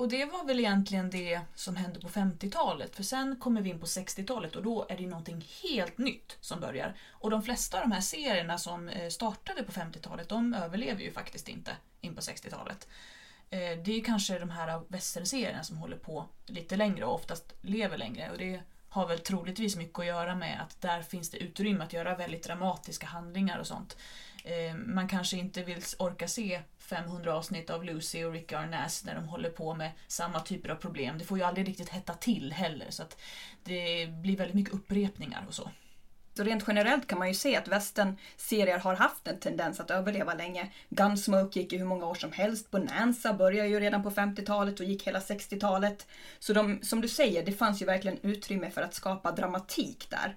Och 0.02 0.10
det 0.10 0.26
var 0.26 0.46
väl 0.46 0.60
egentligen 0.60 1.10
det 1.10 1.42
som 1.56 1.76
hände 1.76 2.00
på 2.00 2.10
50-talet. 2.10 2.96
För 2.96 3.04
sen 3.04 3.36
kommer 3.36 3.62
vi 3.62 3.70
in 3.70 3.80
på 3.80 3.86
60-talet 3.86 4.56
och 4.56 4.64
då 4.64 4.86
är 4.90 4.98
det 4.98 5.08
någonting 5.08 5.46
helt 5.64 5.98
nytt 5.98 6.38
som 6.40 6.60
börjar. 6.60 6.96
Och 7.10 7.30
de 7.30 7.44
flesta 7.44 7.78
av 7.78 7.84
de 7.84 7.92
här 7.92 8.02
serierna 8.02 8.58
som 8.58 8.90
eh, 8.90 9.10
startade 9.10 9.64
på 9.64 9.72
50-talet, 9.72 10.30
de 10.30 10.54
överlever 10.54 11.02
ju 11.02 11.12
faktiskt 11.12 11.50
inte 11.50 11.72
in 12.02 12.16
på 12.16 12.22
60-talet. 12.22 12.88
Eh, 13.52 13.60
Det 13.60 13.92
är 13.92 13.96
ju 13.96 14.02
kanske 14.02 14.40
de 14.40 14.50
här 14.50 14.82
westernserierna 14.88 15.64
som 15.64 15.78
håller 15.78 15.98
på 15.98 16.26
lite 16.46 16.76
längre 16.76 17.06
och 17.06 17.16
oftast 17.16 17.54
lever 17.62 17.98
längre. 17.98 18.32
Och 18.32 18.38
det 18.38 18.62
har 18.90 19.08
väl 19.08 19.20
troligtvis 19.20 19.76
mycket 19.76 20.00
att 20.00 20.06
göra 20.06 20.36
med 20.36 20.62
att 20.62 20.82
där 20.82 21.02
finns 21.02 21.30
det 21.30 21.38
utrymme 21.38 21.84
att 21.84 21.94
göra 21.94 22.16
väldigt 22.16 22.44
dramatiska 22.44 23.06
handlingar 23.08 23.60
och 23.60 23.68
sånt. 23.68 23.98
Eh, 24.44 24.76
man 24.76 25.08
kanske 25.08 25.38
inte 25.38 25.64
vill 25.64 25.84
orka 26.00 26.28
se 26.28 26.62
500 26.78 27.36
avsnitt 27.36 27.70
av 27.70 27.84
Lucy 27.84 28.24
och 28.24 28.34
Rick 28.34 28.52
Arnaz 28.54 29.06
när 29.06 29.16
de 29.16 29.28
håller 29.28 29.50
på 29.50 29.76
med 29.76 29.92
samma 30.08 30.40
typer 30.40 30.70
av 30.70 30.76
problem. 30.76 31.18
Det 31.18 31.26
får 31.26 31.38
ju 31.38 31.44
aldrig 31.44 31.68
riktigt 31.68 31.90
hetta 31.90 32.14
till 32.14 32.54
heller 32.54 32.88
så 32.90 33.04
att 33.04 33.22
det 33.64 34.08
blir 34.08 34.38
väldigt 34.38 34.56
mycket 34.56 34.74
upprepningar 34.74 35.46
och 35.48 35.54
så. 35.54 35.72
Så 36.34 36.44
rent 36.44 36.64
generellt 36.68 37.08
kan 37.08 37.20
man 37.20 37.28
ju 37.28 37.34
se 37.34 37.56
att 37.56 37.68
västernserier 37.68 38.80
har 38.80 38.96
haft 38.96 39.28
en 39.28 39.40
tendens 39.40 39.80
att 39.80 39.92
överleva 39.92 40.34
länge. 40.34 40.72
Gunsmoke 40.90 41.60
gick 41.60 41.74
i 41.74 41.78
hur 41.78 41.86
många 41.86 42.06
år 42.06 42.16
som 42.16 42.32
helst. 42.32 42.72
Bonanza 42.72 43.34
började 43.34 43.70
ju 43.70 43.80
redan 43.80 44.04
på 44.04 44.12
50-talet 44.12 44.80
och 44.80 44.86
gick 44.86 45.08
hela 45.08 45.20
60-talet. 45.20 46.08
Så 46.40 46.54
de, 46.54 46.80
som 46.84 47.02
du 47.02 47.08
säger, 47.08 47.46
det 47.46 47.52
fanns 47.52 47.82
ju 47.82 47.86
verkligen 47.86 48.18
utrymme 48.22 48.72
för 48.72 48.82
att 48.82 48.94
skapa 48.94 49.32
dramatik 49.32 50.08
där. 50.10 50.36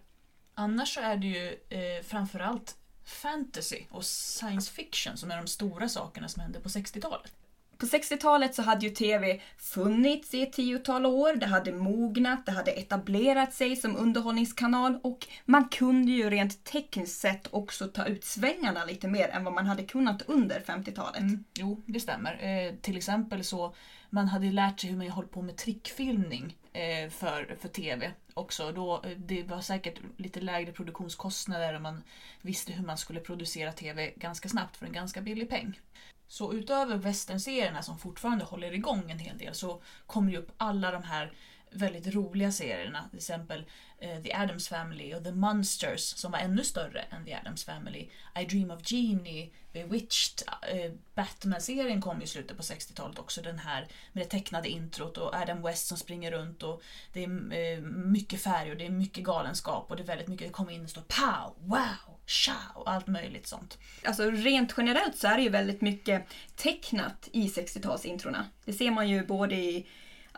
Annars 0.55 0.95
så 0.95 1.01
är 1.01 1.17
det 1.17 1.27
ju 1.27 1.49
eh, 1.49 2.05
framförallt 2.05 2.77
fantasy 3.05 3.85
och 3.91 4.05
science 4.05 4.73
fiction 4.73 5.17
som 5.17 5.31
är 5.31 5.37
de 5.37 5.47
stora 5.47 5.89
sakerna 5.89 6.29
som 6.29 6.43
hände 6.43 6.61
på 6.61 6.69
60-talet. 6.69 7.33
På 7.79 7.87
60-talet 7.87 8.55
så 8.55 8.63
hade 8.63 8.87
ju 8.87 8.91
TV 8.91 9.41
funnits 9.59 10.35
i 10.35 10.43
ett 10.43 10.53
tiotal 10.53 11.07
år, 11.07 11.37
det 11.37 11.47
hade 11.47 11.73
mognat, 11.73 12.47
det 12.47 12.53
hade 12.53 12.71
etablerat 12.71 13.55
sig 13.55 13.77
som 13.77 13.97
underhållningskanal 13.97 14.99
och 15.03 15.27
man 15.45 15.69
kunde 15.69 16.13
ju 16.13 16.31
rent 16.31 16.65
tekniskt 16.65 17.21
sett 17.21 17.49
också 17.51 17.87
ta 17.87 18.07
ut 18.07 18.25
svängarna 18.25 18.85
lite 18.85 19.09
mer 19.09 19.29
än 19.29 19.45
vad 19.45 19.55
man 19.55 19.67
hade 19.67 19.83
kunnat 19.83 20.23
under 20.23 20.61
50-talet. 20.61 21.21
Mm, 21.21 21.45
jo, 21.55 21.83
det 21.87 22.01
stämmer. 22.01 22.39
Eh, 22.41 22.75
till 22.75 22.97
exempel 22.97 23.45
så 23.45 23.75
man 24.11 24.29
hade 24.29 24.51
lärt 24.51 24.81
sig 24.81 24.91
hur 24.91 24.97
man 24.97 25.09
håller 25.09 25.29
på 25.29 25.43
med 25.43 25.57
trickfilmning 25.57 26.57
eh, 26.73 27.11
för, 27.11 27.57
för 27.61 27.69
TV 27.69 28.13
också. 28.35 28.73
Då, 28.73 29.03
eh, 29.05 29.11
det 29.11 29.43
var 29.43 29.61
säkert 29.61 30.01
lite 30.17 30.41
lägre 30.41 30.73
produktionskostnader 30.73 31.75
och 31.75 31.83
man 31.83 32.03
visste 32.43 32.73
hur 32.73 32.87
man 32.87 32.99
skulle 32.99 33.21
producera 33.21 33.73
TV 33.73 34.13
ganska 34.17 34.49
snabbt 34.49 34.77
för 34.77 34.87
en 34.87 34.93
ganska 34.93 35.21
billig 35.21 35.51
peng. 35.51 35.81
Så 36.29 36.53
utöver 36.53 36.97
westernserierna 36.97 37.83
som 37.83 37.99
fortfarande 37.99 38.45
håller 38.45 38.73
igång 38.73 39.11
en 39.11 39.19
hel 39.19 39.39
del 39.39 39.55
så 39.55 39.83
kommer 40.07 40.33
ju 40.33 40.39
upp 40.39 40.53
alla 40.57 40.91
de 40.91 41.03
här 41.03 41.33
väldigt 41.71 42.15
roliga 42.15 42.53
serierna. 42.53 43.09
Till 43.11 43.19
exempel 43.19 43.67
Eh, 44.05 44.23
The 44.23 44.33
Addams 44.33 44.69
Family 44.69 45.15
och 45.15 45.25
The 45.25 45.33
Monsters 45.33 46.01
som 46.01 46.33
var 46.33 46.39
ännu 46.39 46.65
större 46.65 47.01
än 47.01 47.25
The 47.25 47.35
Addams 47.35 47.65
Family. 47.65 48.09
I 48.41 48.45
Dream 48.45 48.71
of 48.71 48.81
Genie, 48.85 49.51
Bewitched, 49.73 50.49
eh, 50.73 50.93
Batman-serien 51.15 52.01
kom 52.01 52.23
i 52.23 52.27
slutet 52.27 52.57
på 52.57 52.63
60-talet 52.63 53.19
också. 53.19 53.43
Den 53.43 53.59
här 53.59 53.87
med 54.13 54.25
det 54.25 54.29
tecknade 54.31 54.69
introt 54.69 55.19
och 55.19 55.35
Adam 55.35 55.63
West 55.63 55.87
som 55.87 55.99
springer 55.99 56.31
runt 56.31 56.63
och 56.63 56.83
det 57.13 57.25
är 57.25 57.53
eh, 57.53 57.81
mycket 57.83 58.43
färg 58.43 58.71
och 58.71 58.77
det 58.77 58.87
är 58.87 58.91
mycket 58.91 59.25
galenskap 59.25 59.91
och 59.91 59.97
det 59.97 60.03
är 60.03 60.07
väldigt 60.07 60.29
mycket, 60.29 60.47
det 60.47 60.53
kommer 60.53 60.73
in 60.73 60.85
och 60.85 60.91
står 60.91 61.03
pow, 61.03 61.55
wow, 61.59 62.19
Show! 62.27 62.55
och 62.75 62.91
allt 62.91 63.07
möjligt 63.07 63.47
sånt. 63.47 63.79
Alltså 64.05 64.31
rent 64.31 64.75
generellt 64.77 65.17
så 65.17 65.29
är 65.29 65.37
det 65.37 65.43
ju 65.43 65.49
väldigt 65.49 65.81
mycket 65.81 66.27
tecknat 66.57 67.29
i 67.33 67.47
60-talsintrona. 67.47 68.45
Det 68.65 68.73
ser 68.73 68.91
man 68.91 69.09
ju 69.09 69.27
både 69.27 69.55
i 69.55 69.87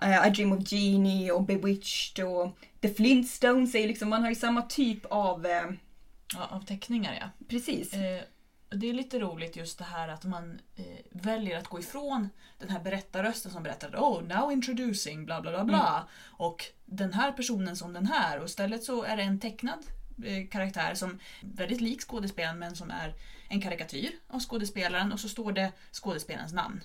i 0.02 0.30
Dream 0.30 0.52
of 0.52 0.72
Jeannie 0.72 1.30
och 1.30 1.42
Bewitched 1.42 2.24
och 2.24 2.58
The 2.80 2.94
Flintstones. 2.94 3.74
Är 3.74 3.88
liksom, 3.88 4.08
man 4.08 4.22
har 4.22 4.28
ju 4.28 4.34
samma 4.34 4.62
typ 4.62 5.04
av... 5.04 5.46
Uh, 5.46 5.72
ja, 6.34 6.46
av 6.50 6.60
teckningar 6.60 7.18
ja. 7.20 7.46
Precis. 7.48 7.92
Eh, 7.92 8.22
det 8.70 8.88
är 8.88 8.92
lite 8.92 9.18
roligt 9.18 9.56
just 9.56 9.78
det 9.78 9.84
här 9.84 10.08
att 10.08 10.24
man 10.24 10.60
eh, 10.76 10.84
väljer 11.10 11.58
att 11.58 11.68
gå 11.68 11.78
ifrån 11.78 12.28
den 12.58 12.68
här 12.68 12.80
berättarrösten 12.80 13.52
som 13.52 13.62
berättar 13.62 13.96
Oh, 13.96 14.22
now 14.22 14.52
introducing 14.52 15.26
bla 15.26 15.40
bla 15.40 15.50
bla 15.50 15.64
bla. 15.64 15.96
Mm. 15.96 16.08
Och 16.30 16.64
den 16.84 17.12
här 17.12 17.32
personen 17.32 17.76
som 17.76 17.92
den 17.92 18.06
här. 18.06 18.38
Och 18.38 18.46
istället 18.46 18.84
så 18.84 19.02
är 19.02 19.16
det 19.16 19.22
en 19.22 19.40
tecknad 19.40 19.78
eh, 20.24 20.48
karaktär 20.48 20.94
som 20.94 21.10
är 21.10 21.56
väldigt 21.56 21.80
lik 21.80 22.00
skådespelaren 22.00 22.58
men 22.58 22.76
som 22.76 22.90
är 22.90 23.14
en 23.48 23.60
karikatyr 23.60 24.10
av 24.28 24.40
skådespelaren 24.40 25.12
och 25.12 25.20
så 25.20 25.28
står 25.28 25.52
det 25.52 25.72
skådespelarens 25.92 26.52
namn. 26.52 26.80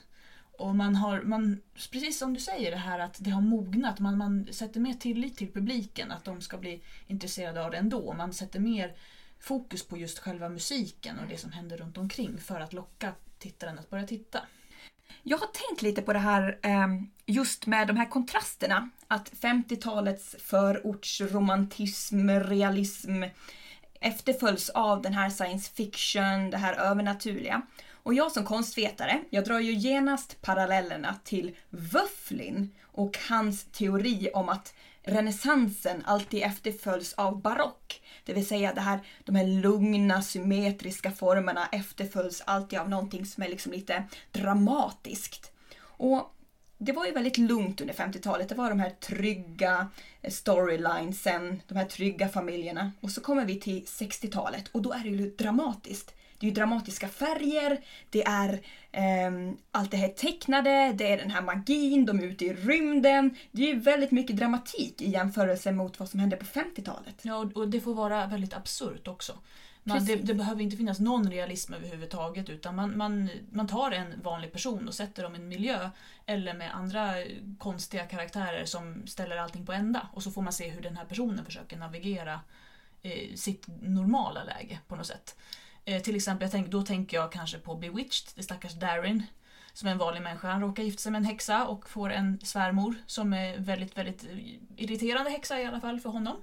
Och 0.58 0.76
man 0.76 0.96
har, 0.96 1.22
man, 1.22 1.62
precis 1.92 2.20
som 2.20 2.34
du 2.34 2.40
säger, 2.40 2.72
det 2.72 2.78
här 2.78 3.00
att 3.00 3.18
det 3.20 3.30
har 3.30 3.42
mognat. 3.42 4.00
Man, 4.00 4.18
man 4.18 4.48
sätter 4.52 4.80
mer 4.80 4.94
tillit 4.94 5.38
till 5.38 5.52
publiken, 5.52 6.12
att 6.12 6.24
de 6.24 6.42
ska 6.42 6.58
bli 6.58 6.84
intresserade 7.08 7.66
av 7.66 7.72
det 7.72 7.78
ändå. 7.78 8.14
Man 8.14 8.34
sätter 8.34 8.60
mer 8.60 8.96
fokus 9.40 9.88
på 9.88 9.98
just 9.98 10.20
själva 10.20 10.50
musiken 10.50 11.20
och 11.20 11.28
det 11.28 11.38
som 11.38 11.52
händer 11.52 11.78
runt 11.78 11.98
omkring 11.98 12.38
för 12.38 12.60
att 12.60 12.74
locka 12.74 13.14
tittaren 13.40 13.80
att 13.80 13.90
börja 13.90 14.08
titta. 14.08 14.40
Jag 15.24 15.38
har 15.38 15.48
tänkt 15.48 15.82
lite 15.82 16.02
på 16.02 16.14
det 16.14 16.20
här 16.20 16.60
ehm, 16.62 17.10
just 17.26 17.66
med 17.66 17.88
de 17.88 17.98
här 17.98 18.10
kontrasterna. 18.10 18.90
Att 19.08 19.32
50-talets 19.32 20.36
förortsromantism, 20.40 22.30
realism 22.30 23.24
efterföljs 24.02 24.70
av 24.70 25.02
den 25.02 25.14
här 25.14 25.30
science 25.30 25.72
fiction, 25.72 26.50
det 26.50 26.58
här 26.58 26.74
övernaturliga. 26.74 27.62
Och 28.04 28.14
jag 28.14 28.32
som 28.32 28.46
konstvetare, 28.46 29.22
jag 29.30 29.46
drar 29.46 29.60
ju 29.60 29.74
genast 29.74 30.42
parallellerna 30.42 31.16
till 31.24 31.56
Wöfflin 31.70 32.70
och 32.82 33.18
hans 33.30 33.64
teori 33.64 34.30
om 34.34 34.50
att 34.50 34.74
renässansen 35.04 36.04
alltid 36.06 36.44
efterföljs 36.44 37.14
av 37.14 37.42
barock. 37.42 38.02
Det 38.26 38.34
vill 38.34 38.48
säga 38.48 38.74
det 38.74 38.82
här, 38.82 39.00
de 39.26 39.36
här 39.36 39.48
lugna 39.48 40.22
symmetriska 40.22 41.12
formerna 41.12 41.68
efterföljs 41.72 42.42
alltid 42.46 42.80
av 42.80 42.90
någonting 42.90 43.26
som 43.26 43.44
är 43.44 43.50
liksom 43.50 43.72
lite 43.72 44.04
dramatiskt. 44.32 45.52
Och 45.84 46.36
det 46.78 46.92
var 46.92 47.06
ju 47.06 47.12
väldigt 47.12 47.38
lugnt 47.38 47.82
under 47.82 47.94
50-talet. 47.94 48.50
Det 48.50 48.56
var 48.56 48.70
de 48.70 48.80
här 48.80 48.90
trygga 48.90 49.88
storylinesen, 50.30 51.62
de 51.68 51.78
här 51.78 51.86
trygga 51.86 52.30
familjerna. 52.30 52.92
Och 53.02 53.12
så 53.12 53.22
kommer 53.22 53.46
vi 53.46 53.60
till 53.60 53.84
60-talet 53.84 54.68
och 54.68 54.82
då 54.82 54.94
är 54.94 55.00
det 55.04 55.10
ju 55.10 55.30
dramatiskt. 55.30 56.14
Det 56.42 56.46
är 56.46 56.50
ju 56.50 56.54
dramatiska 56.54 57.08
färger, 57.08 57.80
det 58.10 58.24
är 58.24 58.54
eh, 58.92 59.54
allt 59.72 59.92
det 59.92 59.98
här 59.98 60.08
tecknade, 60.08 60.94
det 60.94 61.14
är 61.14 61.18
den 61.18 61.32
här 61.32 61.42
magin, 61.42 62.06
de 62.06 62.20
är 62.20 62.24
ute 62.24 62.46
i 62.46 62.54
rymden. 62.54 63.36
Det 63.52 63.64
är 63.64 63.74
ju 63.74 63.80
väldigt 63.80 64.12
mycket 64.12 64.38
dramatik 64.38 65.02
i 65.02 65.10
jämförelse 65.10 65.72
mot 65.72 66.00
vad 66.00 66.10
som 66.10 66.20
hände 66.20 66.36
på 66.36 66.46
50-talet. 66.46 67.16
Ja, 67.22 67.50
och 67.56 67.68
det 67.68 67.82
får 67.82 67.94
vara 67.94 68.28
väldigt 68.28 68.54
absurt 68.54 69.08
också. 69.08 69.34
Man, 69.84 70.06
det, 70.06 70.16
det, 70.16 70.34
behöver 70.34 70.62
inte 70.62 70.78
finnas 70.78 71.00
någon 71.00 71.32
realism 71.32 71.74
överhuvudtaget 71.74 72.50
utan 72.50 72.76
man, 72.76 72.98
man, 72.98 73.30
man 73.52 73.68
tar 73.68 73.92
en 73.92 74.22
vanlig 74.24 74.52
person 74.52 74.88
och 74.88 74.94
sätter 74.94 75.24
dem 75.24 75.36
i 75.36 75.38
en 75.38 75.48
miljö 75.48 75.90
eller 76.26 76.54
med 76.54 76.76
andra 76.76 77.14
konstiga 77.58 78.06
karaktärer 78.06 78.66
som 78.66 79.08
ställer 79.08 79.38
allting 79.38 79.66
på 79.66 79.74
ända 79.74 80.08
och 80.14 80.24
så 80.24 80.32
får 80.32 80.42
man 80.42 80.54
se 80.54 80.70
hur 80.70 80.82
den 80.82 80.98
här 80.98 81.06
personen 81.06 81.46
försöker 81.46 81.78
navigera 81.78 82.40
eh, 83.02 83.36
sitt 83.36 83.68
normala 83.82 84.44
läge 84.44 84.80
på 84.88 84.96
något 84.96 85.08
sätt. 85.08 85.36
Eh, 85.86 86.02
till 86.02 86.16
exempel, 86.16 86.46
jag 86.46 86.52
tänk, 86.52 86.68
då 86.68 86.82
tänker 86.82 87.18
jag 87.18 87.32
kanske 87.32 87.58
på 87.58 87.76
Bewitched, 87.76 88.32
det 88.36 88.44
stackars 88.44 88.74
Darin. 88.74 89.24
Som 89.74 89.88
är 89.88 89.92
en 89.92 89.98
vanlig 89.98 90.22
människa. 90.22 90.52
Han 90.52 90.62
råkar 90.62 90.84
gifta 90.84 91.02
sig 91.02 91.12
med 91.12 91.20
en 91.20 91.26
häxa 91.26 91.68
och 91.68 91.90
får 91.90 92.12
en 92.12 92.40
svärmor 92.44 92.96
som 93.06 93.34
är 93.34 93.58
väldigt, 93.58 93.98
väldigt 93.98 94.24
eh, 94.24 94.30
irriterande 94.78 95.32
häxa 95.32 95.62
i 95.62 95.66
alla 95.66 95.82
fall 95.82 96.00
för 96.00 96.10
honom. 96.10 96.38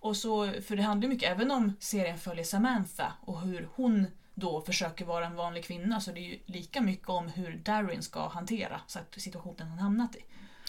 Och 0.00 0.16
så, 0.16 0.52
för 0.62 0.76
det 0.76 0.82
handlar 0.82 1.08
mycket 1.08 1.30
även 1.30 1.50
om 1.50 1.72
serien 1.80 2.18
följer 2.18 2.44
Samantha 2.44 3.12
och 3.20 3.40
hur 3.40 3.68
hon 3.74 4.06
då 4.34 4.60
försöker 4.60 5.04
vara 5.04 5.26
en 5.26 5.34
vanlig 5.34 5.64
kvinna 5.64 6.00
så 6.00 6.12
det 6.12 6.20
är 6.20 6.28
ju 6.28 6.38
lika 6.46 6.80
mycket 6.80 7.08
om 7.08 7.28
hur 7.28 7.56
Darin 7.64 8.02
ska 8.02 8.28
hantera 8.28 8.80
situationen 9.16 9.68
han 9.68 9.78
hamnat 9.78 10.16
i. 10.16 10.20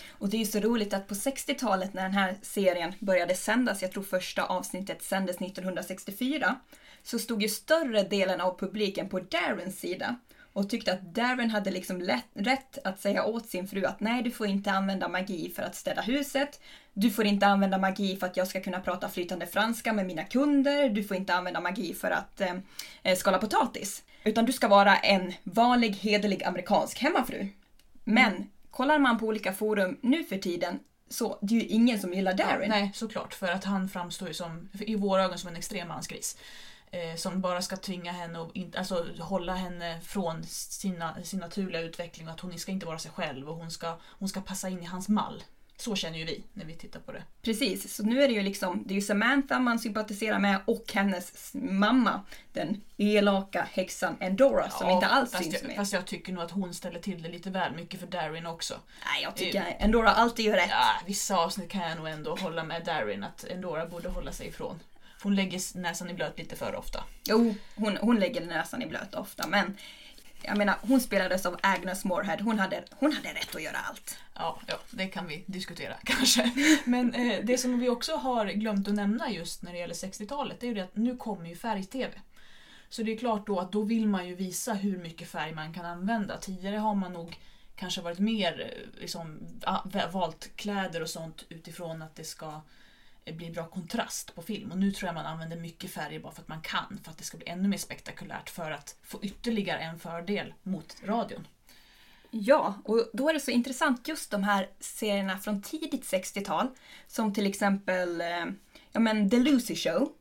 Och 0.09 0.29
det 0.29 0.37
är 0.37 0.39
ju 0.39 0.45
så 0.45 0.59
roligt 0.59 0.93
att 0.93 1.07
på 1.07 1.13
60-talet 1.13 1.93
när 1.93 2.03
den 2.03 2.13
här 2.13 2.37
serien 2.41 2.93
började 2.99 3.35
sändas, 3.35 3.81
jag 3.81 3.91
tror 3.91 4.03
första 4.03 4.43
avsnittet 4.43 5.03
sändes 5.03 5.41
1964, 5.41 6.55
så 7.09 7.19
stod 7.19 7.41
ju 7.41 7.49
större 7.49 8.03
delen 8.03 8.41
av 8.41 8.59
publiken 8.59 9.09
på 9.09 9.19
Darrens 9.19 9.79
sida 9.79 10.15
och 10.53 10.69
tyckte 10.69 10.93
att 10.93 11.15
Darren 11.15 11.49
hade 11.49 11.71
liksom 11.71 12.01
lätt, 12.01 12.25
rätt 12.33 12.77
att 12.83 12.99
säga 12.99 13.25
åt 13.25 13.49
sin 13.49 13.67
fru 13.67 13.85
att 13.85 13.99
nej, 13.99 14.23
du 14.23 14.31
får 14.31 14.47
inte 14.47 14.71
använda 14.71 15.07
magi 15.07 15.53
för 15.55 15.63
att 15.63 15.75
städa 15.75 16.01
huset. 16.01 16.61
Du 16.93 17.09
får 17.09 17.25
inte 17.25 17.47
använda 17.47 17.77
magi 17.77 18.17
för 18.17 18.27
att 18.27 18.37
jag 18.37 18.47
ska 18.47 18.61
kunna 18.61 18.79
prata 18.79 19.09
flytande 19.09 19.47
franska 19.47 19.93
med 19.93 20.05
mina 20.05 20.23
kunder. 20.23 20.89
Du 20.89 21.03
får 21.03 21.17
inte 21.17 21.33
använda 21.33 21.61
magi 21.61 21.93
för 21.93 22.11
att 22.11 22.41
eh, 23.03 23.15
skala 23.15 23.37
potatis. 23.37 24.03
Utan 24.23 24.45
du 24.45 24.53
ska 24.53 24.67
vara 24.67 24.97
en 24.97 25.33
vanlig, 25.43 25.95
hederlig 25.95 26.43
amerikansk 26.43 26.99
hemmafru. 26.99 27.47
Men 28.03 28.33
mm. 28.33 28.49
kollar 28.71 28.99
man 28.99 29.19
på 29.19 29.25
olika 29.25 29.53
forum 29.53 29.97
nu 30.01 30.23
för 30.23 30.37
tiden 30.37 30.79
så 31.09 31.39
det 31.41 31.55
är 31.55 31.59
ju 31.59 31.67
ingen 31.67 31.99
som 31.99 32.13
gillar 32.13 32.33
Darren. 32.33 32.69
nej, 32.69 32.91
såklart. 32.93 33.33
För 33.33 33.47
att 33.47 33.63
han 33.63 33.89
framstår 33.89 34.27
ju 34.27 34.33
som, 34.33 34.69
i 34.79 34.95
våra 34.95 35.23
ögon 35.23 35.37
som 35.37 35.49
en 35.49 35.55
extrem 35.55 35.87
mansgris 35.87 36.37
eh, 36.91 37.15
som 37.15 37.41
bara 37.41 37.61
ska 37.61 37.77
tvinga 37.77 38.11
henne 38.11 38.39
och 38.39 38.55
in, 38.55 38.73
alltså, 38.77 39.05
hålla 39.19 39.53
henne 39.55 40.01
från 40.01 40.43
sina, 40.43 41.23
sin 41.23 41.39
naturliga 41.39 41.81
utveckling 41.81 42.27
och 42.27 42.33
att 42.33 42.39
hon 42.39 42.59
ska 42.59 42.71
inte 42.71 42.85
vara 42.85 42.99
sig 42.99 43.11
själv 43.11 43.49
och 43.49 43.55
hon 43.55 43.71
ska, 43.71 43.97
hon 44.03 44.29
ska 44.29 44.41
passa 44.41 44.69
in 44.69 44.83
i 44.83 44.85
hans 44.85 45.09
mall. 45.09 45.43
Så 45.77 45.95
känner 45.95 46.17
ju 46.19 46.25
vi 46.25 46.43
när 46.53 46.65
vi 46.65 46.75
tittar 46.75 46.99
på 46.99 47.11
det. 47.11 47.23
Precis, 47.41 47.95
så 47.95 48.03
nu 48.03 48.23
är 48.23 48.27
det 48.27 48.33
ju 48.33 48.41
liksom, 48.41 48.83
det 48.85 48.93
är 48.93 48.95
ju 48.95 49.01
Samantha 49.01 49.59
man 49.59 49.79
sympatiserar 49.79 50.39
med 50.39 50.59
och 50.65 50.83
hennes 50.93 51.51
mamma. 51.53 52.21
Den 52.53 52.81
elaka 52.97 53.67
häxan 53.71 54.17
Endora 54.19 54.69
som 54.69 54.87
Ja, 54.87 54.93
inte 54.93 55.07
alls 55.07 55.31
syns 55.31 55.53
jag, 55.53 55.63
med. 55.63 55.75
fast 55.75 55.93
jag 55.93 56.05
tycker 56.05 56.33
nog 56.33 56.43
att 56.43 56.51
hon 56.51 56.73
ställer 56.73 56.99
till 56.99 57.21
det 57.23 57.29
lite 57.29 57.49
väl 57.49 57.75
mycket 57.75 57.99
för 57.99 58.07
Darin 58.07 58.45
också. 58.45 58.73
Nej, 59.05 59.23
jag 59.23 59.35
tycker 59.35 59.75
Endora 59.79 60.11
alltid 60.11 60.45
gör 60.45 60.55
rätt. 60.55 60.69
Ja, 60.69 60.85
vissa 61.05 61.37
avsnitt 61.37 61.69
kan 61.69 61.81
jag 61.89 61.97
nog 61.97 62.07
ändå 62.07 62.35
hålla 62.35 62.63
med 62.63 62.85
Darin 62.85 63.23
att 63.23 63.43
Endora 63.43 63.85
borde 63.85 64.09
hålla 64.09 64.31
sig 64.31 64.47
ifrån. 64.47 64.79
Hon 65.23 65.35
lägger 65.35 65.77
näsan 65.77 66.09
i 66.09 66.13
blöt 66.13 66.37
lite 66.39 66.55
för 66.55 66.75
ofta. 66.75 67.03
Jo, 67.23 67.55
hon, 67.75 67.97
hon 67.97 68.19
lägger 68.19 68.45
näsan 68.45 68.81
i 68.81 68.85
blöt 68.87 69.15
ofta, 69.15 69.47
men 69.47 69.77
jag 70.43 70.57
menar, 70.57 70.75
hon 70.81 71.01
spelades 71.01 71.45
av 71.45 71.57
Agnes 71.61 72.05
Moorehead. 72.05 72.37
Hon 72.43 72.59
hade, 72.59 72.83
hon 72.91 73.13
hade 73.13 73.29
rätt 73.29 73.55
att 73.55 73.63
göra 73.63 73.77
allt. 73.77 74.17
Ja, 74.35 74.59
ja, 74.67 74.75
det 74.91 75.07
kan 75.07 75.27
vi 75.27 75.43
diskutera 75.45 75.93
kanske. 76.03 76.51
Men 76.85 77.13
eh, 77.13 77.39
det 77.43 77.57
som 77.57 77.79
vi 77.79 77.89
också 77.89 78.15
har 78.15 78.45
glömt 78.45 78.87
att 78.87 78.93
nämna 78.93 79.29
just 79.31 79.61
när 79.63 79.71
det 79.71 79.77
gäller 79.77 79.93
60-talet, 79.93 80.59
det 80.59 80.65
är 80.65 80.67
ju 80.67 80.73
det 80.73 80.81
att 80.83 80.95
nu 80.95 81.17
kommer 81.17 81.49
ju 81.49 81.55
färg-tv. 81.55 82.11
Så 82.89 83.03
det 83.03 83.11
är 83.13 83.17
klart 83.17 83.47
då 83.47 83.59
att 83.59 83.71
då 83.71 83.81
vill 83.81 84.07
man 84.07 84.27
ju 84.27 84.35
visa 84.35 84.73
hur 84.73 84.97
mycket 84.97 85.29
färg 85.29 85.53
man 85.53 85.73
kan 85.73 85.85
använda. 85.85 86.37
Tidigare 86.37 86.75
har 86.77 86.95
man 86.95 87.13
nog 87.13 87.37
kanske 87.75 88.01
varit 88.01 88.19
mer 88.19 88.61
eh, 88.61 89.01
liksom, 89.01 89.39
ah, 89.63 89.81
va- 89.85 90.07
valt 90.11 90.49
kläder 90.55 91.01
och 91.01 91.09
sånt 91.09 91.45
utifrån 91.49 92.01
att 92.01 92.15
det 92.15 92.23
ska 92.23 92.61
Eh, 93.29 93.35
blir 93.35 93.51
bra 93.51 93.67
kontrast 93.67 94.35
på 94.35 94.41
film. 94.41 94.71
Och 94.71 94.77
nu 94.77 94.91
tror 94.91 95.07
jag 95.07 95.15
man 95.15 95.25
använder 95.25 95.57
mycket 95.57 95.91
färger 95.91 96.19
bara 96.19 96.33
för 96.33 96.41
att 96.41 96.47
man 96.47 96.61
kan, 96.61 96.99
för 97.03 97.11
att 97.11 97.17
det 97.17 97.23
ska 97.23 97.37
bli 97.37 97.49
ännu 97.49 97.67
mer 97.67 97.77
spektakulärt 97.77 98.49
för 98.49 98.71
att 98.71 98.95
få 99.03 99.23
ytterligare 99.23 99.79
en 99.79 99.99
fördel 99.99 100.53
mot 100.63 100.95
radion. 101.03 101.47
Ja, 102.31 102.73
och 102.83 103.09
då 103.13 103.29
är 103.29 103.33
det 103.33 103.39
så 103.39 103.51
intressant 103.51 104.07
just 104.07 104.31
de 104.31 104.43
här 104.43 104.69
serierna 104.79 105.37
från 105.37 105.61
tidigt 105.61 106.03
60-tal. 106.03 106.67
Som 107.07 107.33
till 107.33 107.47
exempel 107.47 108.21
eh, 108.21 108.45
ja, 108.91 108.99
men 108.99 109.29
The 109.29 109.37
Lucy 109.37 109.75
Show. 109.75 110.11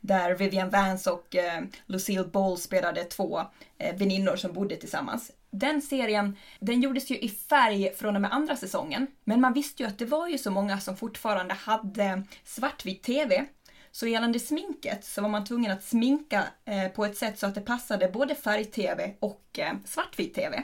Där 0.00 0.34
Vivian 0.34 0.70
Vance 0.70 1.10
och 1.10 1.36
eh, 1.36 1.62
Lucille 1.86 2.24
Ball 2.24 2.58
spelade 2.58 3.04
två 3.04 3.40
eh, 3.78 3.96
väninnor 3.96 4.36
som 4.36 4.52
bodde 4.52 4.76
tillsammans. 4.76 5.32
Den 5.50 5.82
serien, 5.82 6.36
den 6.60 6.80
gjordes 6.80 7.10
ju 7.10 7.18
i 7.18 7.28
färg 7.28 7.92
från 7.96 8.16
och 8.16 8.22
med 8.22 8.32
andra 8.32 8.56
säsongen. 8.56 9.06
Men 9.24 9.40
man 9.40 9.52
visste 9.52 9.82
ju 9.82 9.88
att 9.88 9.98
det 9.98 10.04
var 10.04 10.28
ju 10.28 10.38
så 10.38 10.50
många 10.50 10.80
som 10.80 10.96
fortfarande 10.96 11.54
hade 11.54 12.22
svartvit 12.44 13.02
TV. 13.02 13.46
Så 13.90 14.06
gällande 14.06 14.40
sminket 14.40 15.04
så 15.04 15.22
var 15.22 15.28
man 15.28 15.44
tvungen 15.44 15.70
att 15.70 15.84
sminka 15.84 16.44
eh, 16.64 16.88
på 16.88 17.04
ett 17.04 17.16
sätt 17.16 17.38
så 17.38 17.46
att 17.46 17.54
det 17.54 17.60
passade 17.60 18.08
både 18.08 18.34
färg-TV 18.34 19.14
och 19.20 19.58
eh, 19.58 19.72
svartvit 19.84 20.34
TV. 20.34 20.62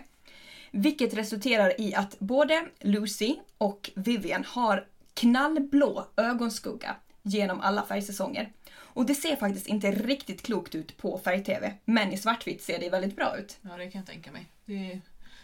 Vilket 0.71 1.15
resulterar 1.15 1.81
i 1.81 1.95
att 1.95 2.19
både 2.19 2.67
Lucy 2.81 3.37
och 3.59 3.91
Vivian 3.95 4.45
har 4.49 4.87
knallblå 5.15 6.07
ögonskugga 6.17 6.97
genom 7.23 7.61
alla 7.61 7.83
färgsäsonger. 7.83 8.53
Och 8.95 9.07
det 9.07 9.15
ser 9.15 9.37
faktiskt 9.37 9.67
inte 9.67 9.91
riktigt 9.91 10.43
klokt 10.43 10.75
ut 10.75 10.97
på 10.97 11.19
färg-tv, 11.19 11.75
men 11.85 12.13
i 12.13 12.17
svartvitt 12.17 12.63
ser 12.63 12.79
det 12.79 12.91
väldigt 12.91 13.17
bra 13.17 13.37
ut. 13.37 13.59
Ja, 13.63 13.77
det 13.77 13.91
kan 13.91 13.99
jag 13.99 14.07
tänka 14.07 14.33
mig. 14.33 14.47
Det 14.65 14.93
är 14.93 15.01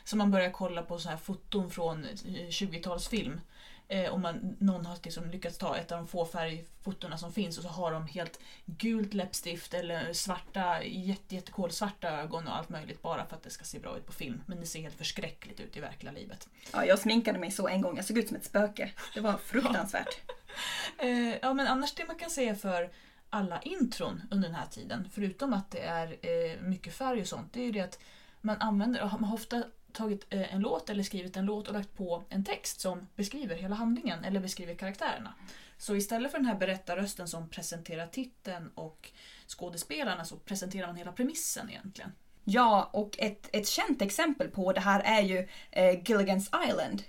som 0.09 0.19
man 0.19 0.31
börjar 0.31 0.51
kolla 0.51 0.83
på 0.83 0.99
så 0.99 1.09
här 1.09 1.17
foton 1.17 1.71
från 1.71 2.05
eh, 2.05 2.09
20-talsfilm. 2.49 3.41
Eh, 3.89 4.15
om 4.15 4.23
man, 4.23 4.57
någon 4.59 4.87
har 4.87 4.99
liksom 5.05 5.31
lyckats 5.31 5.59
ta 5.59 5.77
ett 5.77 5.93
av 5.93 5.99
de 5.99 6.09
få 6.09 6.27
färgfotona 6.27 7.19
som 7.19 7.33
finns 7.33 7.59
och 7.59 7.65
så 7.65 7.69
har 7.69 7.93
de 7.93 8.07
helt 8.07 8.41
gult 8.67 9.15
läppstift 9.15 9.75
eller 9.75 10.13
svarta, 10.13 10.85
jätte, 10.85 11.35
jättekolsvarta 11.35 12.09
ögon 12.09 12.49
och 12.49 12.57
allt 12.57 12.69
möjligt 12.69 13.03
bara 13.03 13.27
för 13.27 13.37
att 13.37 13.43
det 13.43 13.51
ska 13.51 13.65
se 13.65 13.79
bra 13.79 13.97
ut 13.97 14.07
på 14.07 14.13
film. 14.13 14.43
Men 14.47 14.61
det 14.61 14.67
ser 14.67 14.81
helt 14.81 14.99
förskräckligt 14.99 15.61
ut 15.61 15.77
i 15.77 15.81
verkliga 15.81 16.13
livet. 16.13 16.49
Ja, 16.73 16.85
jag 16.85 16.99
sminkade 16.99 17.39
mig 17.39 17.51
så 17.51 17.69
en 17.69 17.81
gång, 17.81 17.97
jag 17.97 18.05
såg 18.05 18.19
ut 18.19 18.29
som 18.29 18.37
ett 18.37 18.45
spöke. 18.45 18.91
Det 19.15 19.21
var 19.21 19.37
fruktansvärt. 19.37 20.21
Eh, 20.99 21.37
ja 21.43 21.55
men 21.55 21.67
annars 21.67 21.95
det 21.95 22.07
man 22.07 22.17
kan 22.17 22.31
säga 22.31 22.55
för 22.55 22.91
alla 23.31 23.63
intron 23.63 24.23
under 24.31 24.49
den 24.49 24.57
här 24.57 24.67
tiden, 24.67 25.09
förutom 25.13 25.53
att 25.53 25.71
det 25.71 25.81
är 25.81 26.17
eh, 26.23 26.61
mycket 26.61 26.95
färg 26.95 27.21
och 27.21 27.27
sånt, 27.27 27.53
det 27.53 27.61
är 27.61 27.65
ju 27.65 27.73
det 27.73 27.81
att 27.81 27.99
man 28.41 28.57
använder, 28.61 29.03
man 29.03 29.25
har 29.25 29.35
ofta 29.35 29.63
tagit 29.93 30.27
eh, 30.31 30.55
en 30.55 30.61
låt 30.61 30.91
eller 30.91 31.03
skrivit 31.03 31.37
en 31.37 31.45
låt 31.45 31.69
och 31.69 31.75
lagt 31.75 31.97
på 31.97 32.25
en 32.29 32.45
text 32.45 32.81
som 32.81 33.09
beskriver 33.17 33.57
hela 33.57 33.75
handlingen 33.75 34.25
eller 34.25 34.41
beskriver 34.41 34.75
karaktärerna. 34.75 35.35
Så 35.79 35.97
istället 35.97 36.31
för 36.31 36.39
den 36.39 36.47
här 36.47 36.59
berättarrösten 36.59 37.29
som 37.29 37.49
presenterar 37.49 38.07
titeln 38.07 38.71
och 38.75 39.11
skådespelarna 39.47 40.25
så 40.25 40.37
presenterar 40.37 40.87
man 40.87 40.97
hela 40.97 41.13
premissen 41.13 41.71
egentligen. 41.71 42.13
Ja, 42.45 42.91
och 42.93 43.19
ett, 43.19 43.49
ett 43.53 43.69
känt 43.69 44.03
exempel 44.03 44.49
på 44.49 44.73
det 44.73 44.81
här 44.81 45.01
är 45.01 45.23
ju 45.23 45.49
eh, 45.71 46.03
Gilligan's 46.03 46.69
Island. 46.69 47.03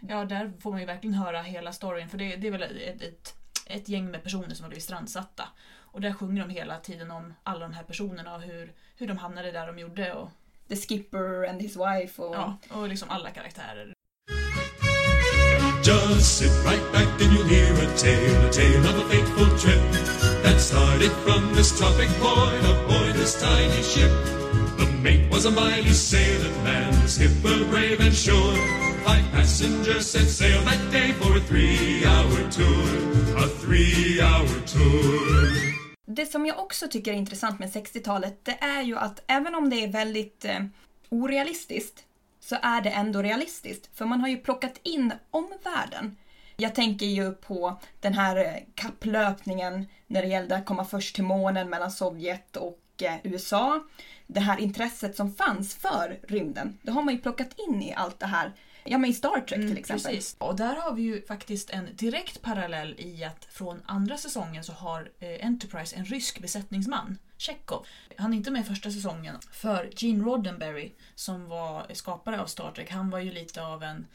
Ja, 0.00 0.24
där 0.24 0.52
får 0.60 0.70
man 0.70 0.80
ju 0.80 0.86
verkligen 0.86 1.14
höra 1.14 1.42
hela 1.42 1.72
storyn 1.72 2.08
för 2.08 2.18
det, 2.18 2.36
det 2.36 2.46
är 2.46 2.50
väl 2.50 2.62
ett, 2.62 3.02
ett, 3.02 3.34
ett 3.68 3.88
gäng 3.88 4.10
med 4.10 4.22
personer 4.22 4.54
som 4.54 4.64
har 4.64 4.68
blivit 4.68 4.84
strandsatta. 4.84 5.48
Och 5.92 6.00
där 6.00 6.12
sjunger 6.12 6.46
de 6.46 6.54
hela 6.54 6.78
tiden 6.78 7.10
om 7.10 7.34
alla 7.42 7.60
de 7.60 7.74
här 7.74 7.82
personerna 7.82 8.34
och 8.34 8.42
hur, 8.42 8.72
hur 8.96 9.06
de 9.06 9.18
hamnade 9.18 9.52
där 9.52 9.66
de 9.66 9.78
gjorde 9.78 10.12
och, 10.12 10.30
The 10.68 10.76
Skipper 10.76 11.48
and 11.48 11.62
his 11.62 11.76
wife 11.76 12.22
och... 12.22 12.34
ja, 12.34 12.58
och 12.70 12.88
liksom 12.88 13.10
alla 13.10 13.30
karaktärer. 13.30 13.92
Just 15.84 16.38
sit 16.38 16.52
right 16.66 16.92
back 16.92 17.08
and 17.22 17.32
you'll 17.32 17.48
hear 17.48 17.72
a 17.72 17.96
tale, 17.96 18.48
a 18.48 18.52
tale 18.52 18.84
of 18.90 18.98
a 18.98 19.08
fateful 19.08 19.58
trip 19.58 19.80
that 20.42 20.60
started 20.60 21.10
from 21.24 21.54
this 21.54 21.78
tropic 21.78 22.08
point 22.20 22.64
aboard 22.66 23.14
this 23.14 23.40
tiny 23.40 23.82
ship. 23.82 24.10
The 24.78 24.86
mate 25.02 25.30
was 25.30 25.46
a 25.46 25.50
mighty 25.50 25.94
sailing 25.94 26.62
man, 26.64 26.92
the 27.02 27.08
skipper 27.08 27.64
brave 27.70 28.00
and 28.00 28.14
sure. 28.14 28.56
Five 29.04 29.24
passengers 29.32 30.10
set 30.10 30.28
sail 30.28 30.62
that 30.64 30.92
day 30.92 31.12
for 31.12 31.36
a 31.36 31.40
three-hour 31.40 32.50
tour. 32.50 33.17
Det 36.06 36.26
som 36.26 36.46
jag 36.46 36.58
också 36.58 36.88
tycker 36.88 37.12
är 37.12 37.16
intressant 37.16 37.58
med 37.58 37.68
60-talet, 37.68 38.44
det 38.44 38.58
är 38.60 38.82
ju 38.82 38.98
att 38.98 39.24
även 39.26 39.54
om 39.54 39.70
det 39.70 39.84
är 39.84 39.88
väldigt 39.88 40.44
eh, 40.44 40.64
orealistiskt, 41.08 42.04
så 42.40 42.56
är 42.62 42.80
det 42.80 42.90
ändå 42.90 43.22
realistiskt. 43.22 43.96
För 43.96 44.04
man 44.04 44.20
har 44.20 44.28
ju 44.28 44.36
plockat 44.36 44.80
in 44.82 45.12
omvärlden. 45.30 46.16
Jag 46.56 46.74
tänker 46.74 47.06
ju 47.06 47.32
på 47.32 47.80
den 48.00 48.14
här 48.14 48.36
eh, 48.36 48.52
kapplöpningen 48.74 49.86
när 50.06 50.22
det 50.22 50.28
gällde 50.28 50.56
att 50.56 50.66
komma 50.66 50.84
först 50.84 51.14
till 51.14 51.24
månen 51.24 51.70
mellan 51.70 51.90
Sovjet 51.90 52.56
och 52.56 53.02
eh, 53.02 53.14
USA. 53.22 53.82
Det 54.26 54.40
här 54.40 54.60
intresset 54.60 55.16
som 55.16 55.34
fanns 55.34 55.74
för 55.74 56.18
rymden, 56.28 56.78
det 56.82 56.90
har 56.90 57.02
man 57.02 57.14
ju 57.14 57.20
plockat 57.20 57.58
in 57.68 57.82
i 57.82 57.94
allt 57.94 58.20
det 58.20 58.26
här. 58.26 58.52
Ja 58.90 58.98
men 58.98 59.10
i 59.10 59.14
Star 59.14 59.40
Trek 59.40 59.60
till 59.60 59.78
exempel. 59.78 60.14
Precis. 60.14 60.36
Och 60.38 60.56
där 60.56 60.76
har 60.76 60.94
vi 60.94 61.02
ju 61.02 61.22
faktiskt 61.22 61.70
en 61.70 61.88
direkt 61.96 62.42
parallell 62.42 62.94
i 62.98 63.24
att 63.24 63.44
från 63.44 63.82
andra 63.86 64.16
säsongen 64.16 64.64
så 64.64 64.72
har 64.72 65.10
eh, 65.18 65.46
Enterprise 65.46 65.96
en 65.96 66.04
rysk 66.04 66.40
besättningsman, 66.40 67.18
Chekhov. 67.38 67.86
Han 68.16 68.32
är 68.32 68.36
inte 68.36 68.50
med 68.50 68.60
i 68.60 68.64
första 68.64 68.90
säsongen 68.90 69.36
för 69.52 69.90
Gene 69.96 70.24
Roddenberry 70.24 70.92
som 71.14 71.48
var 71.48 71.86
skapare 71.92 72.40
av 72.40 72.46
Star 72.46 72.72
Trek, 72.72 72.90
han 72.90 73.10
var 73.10 73.18
ju 73.18 73.32
lite 73.32 73.62
av 73.62 73.82
en, 73.82 74.06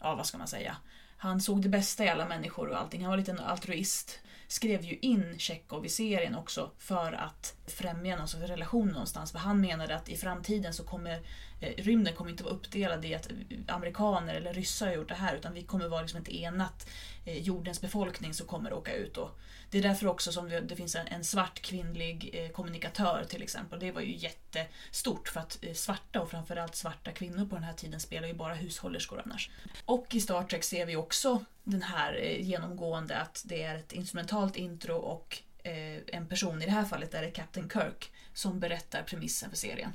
ja 0.00 0.14
vad 0.14 0.26
ska 0.26 0.38
man 0.38 0.48
säga, 0.48 0.76
han 1.16 1.40
såg 1.40 1.62
det 1.62 1.68
bästa 1.68 2.04
i 2.04 2.08
alla 2.08 2.28
människor 2.28 2.68
och 2.68 2.80
allting, 2.80 3.02
han 3.02 3.10
var 3.10 3.18
lite 3.18 3.32
en 3.32 3.40
altruist. 3.40 4.20
Skrev 4.48 4.84
ju 4.84 4.98
in 4.98 5.34
Tjechov 5.38 5.86
i 5.86 5.88
serien 5.88 6.34
också 6.34 6.70
för 6.78 7.12
att 7.12 7.54
främja 7.66 8.16
någon 8.16 8.28
sorts 8.28 8.44
relation 8.44 8.88
någonstans. 8.88 9.32
För 9.32 9.38
han 9.38 9.60
menade 9.60 9.96
att 9.96 10.08
i 10.08 10.16
framtiden 10.16 10.74
så 10.74 10.84
kommer 10.84 11.22
eh, 11.60 11.74
rymden 11.76 12.14
kommer 12.14 12.30
inte 12.30 12.44
vara 12.44 12.54
uppdelad 12.54 13.04
i 13.04 13.14
att 13.14 13.30
eh, 13.30 13.74
amerikaner 13.74 14.34
eller 14.34 14.54
ryssar 14.54 14.86
har 14.86 14.94
gjort 14.94 15.08
det 15.08 15.14
här 15.14 15.36
utan 15.36 15.54
vi 15.54 15.62
kommer 15.62 15.88
vara 15.88 16.02
liksom 16.02 16.20
ett 16.20 16.28
enat 16.28 16.88
eh, 17.24 17.38
jordens 17.38 17.80
befolkning 17.80 18.34
som 18.34 18.46
kommer 18.46 18.72
åka 18.72 18.94
ut. 18.94 19.16
Och 19.16 19.38
det 19.76 19.80
är 19.80 19.88
därför 19.88 20.06
också 20.06 20.32
som 20.32 20.48
det, 20.48 20.60
det 20.60 20.76
finns 20.76 20.94
en, 20.94 21.06
en 21.06 21.24
svart 21.24 21.60
kvinnlig 21.60 22.30
eh, 22.32 22.50
kommunikatör 22.50 23.24
till 23.28 23.42
exempel. 23.42 23.80
Det 23.80 23.92
var 23.92 24.00
ju 24.00 24.16
jättestort 24.16 25.28
för 25.28 25.40
att 25.40 25.58
eh, 25.62 25.72
svarta 25.72 26.20
och 26.20 26.30
framförallt 26.30 26.76
svarta 26.76 27.12
kvinnor 27.12 27.46
på 27.46 27.54
den 27.54 27.64
här 27.64 27.72
tiden 27.72 28.00
spelar 28.00 28.28
ju 28.28 28.34
bara 28.34 28.54
hushållerskor 28.54 29.22
annars. 29.24 29.50
Och 29.84 30.14
i 30.14 30.20
Star 30.20 30.42
Trek 30.42 30.64
ser 30.64 30.86
vi 30.86 30.96
också 30.96 31.44
den 31.64 31.82
här 31.82 32.20
eh, 32.22 32.40
genomgående 32.40 33.16
att 33.16 33.42
det 33.46 33.62
är 33.62 33.74
ett 33.74 33.92
instrumentalt 33.92 34.56
intro 34.56 34.96
och 34.96 35.38
eh, 35.62 36.00
en 36.06 36.26
person, 36.28 36.62
i 36.62 36.64
det 36.64 36.72
här 36.72 36.84
fallet 36.84 37.14
är 37.14 37.22
det 37.22 37.30
Captain 37.30 37.70
Kirk, 37.70 38.12
som 38.32 38.60
berättar 38.60 39.02
premissen 39.02 39.50
för 39.50 39.56
serien. 39.56 39.92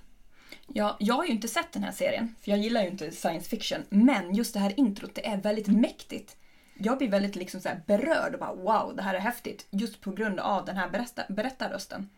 Ja, 0.68 0.98
jag 1.00 1.16
har 1.16 1.26
ju 1.26 1.32
inte 1.32 1.48
sett 1.48 1.72
den 1.72 1.84
här 1.84 1.92
serien, 1.92 2.36
för 2.42 2.52
jag 2.52 2.60
gillar 2.60 2.82
ju 2.82 2.90
inte 2.90 3.12
science 3.12 3.50
fiction. 3.50 3.84
Men 3.90 4.36
just 4.36 4.54
det 4.54 4.60
här 4.60 4.80
introt, 4.80 5.16
det 5.16 5.28
är 5.28 5.38
väldigt 5.38 5.68
mäktigt. 5.68 6.38
Jag 6.84 6.98
blir 6.98 7.10
väldigt 7.10 7.36
liksom 7.36 7.62
så 7.62 7.70
här 7.70 7.82
berörd 7.88 8.34
och 8.34 8.40
bara 8.40 8.54
wow, 8.54 8.96
det 8.96 9.02
här 9.02 9.14
är 9.14 9.20
häftigt. 9.20 9.68
Just 9.70 10.02
på 10.02 10.12
grund 10.12 10.40
av 10.40 10.66
den 10.66 10.78
här 10.78 10.90
berätta, 10.90 11.24
berättarrösten. 11.30 12.10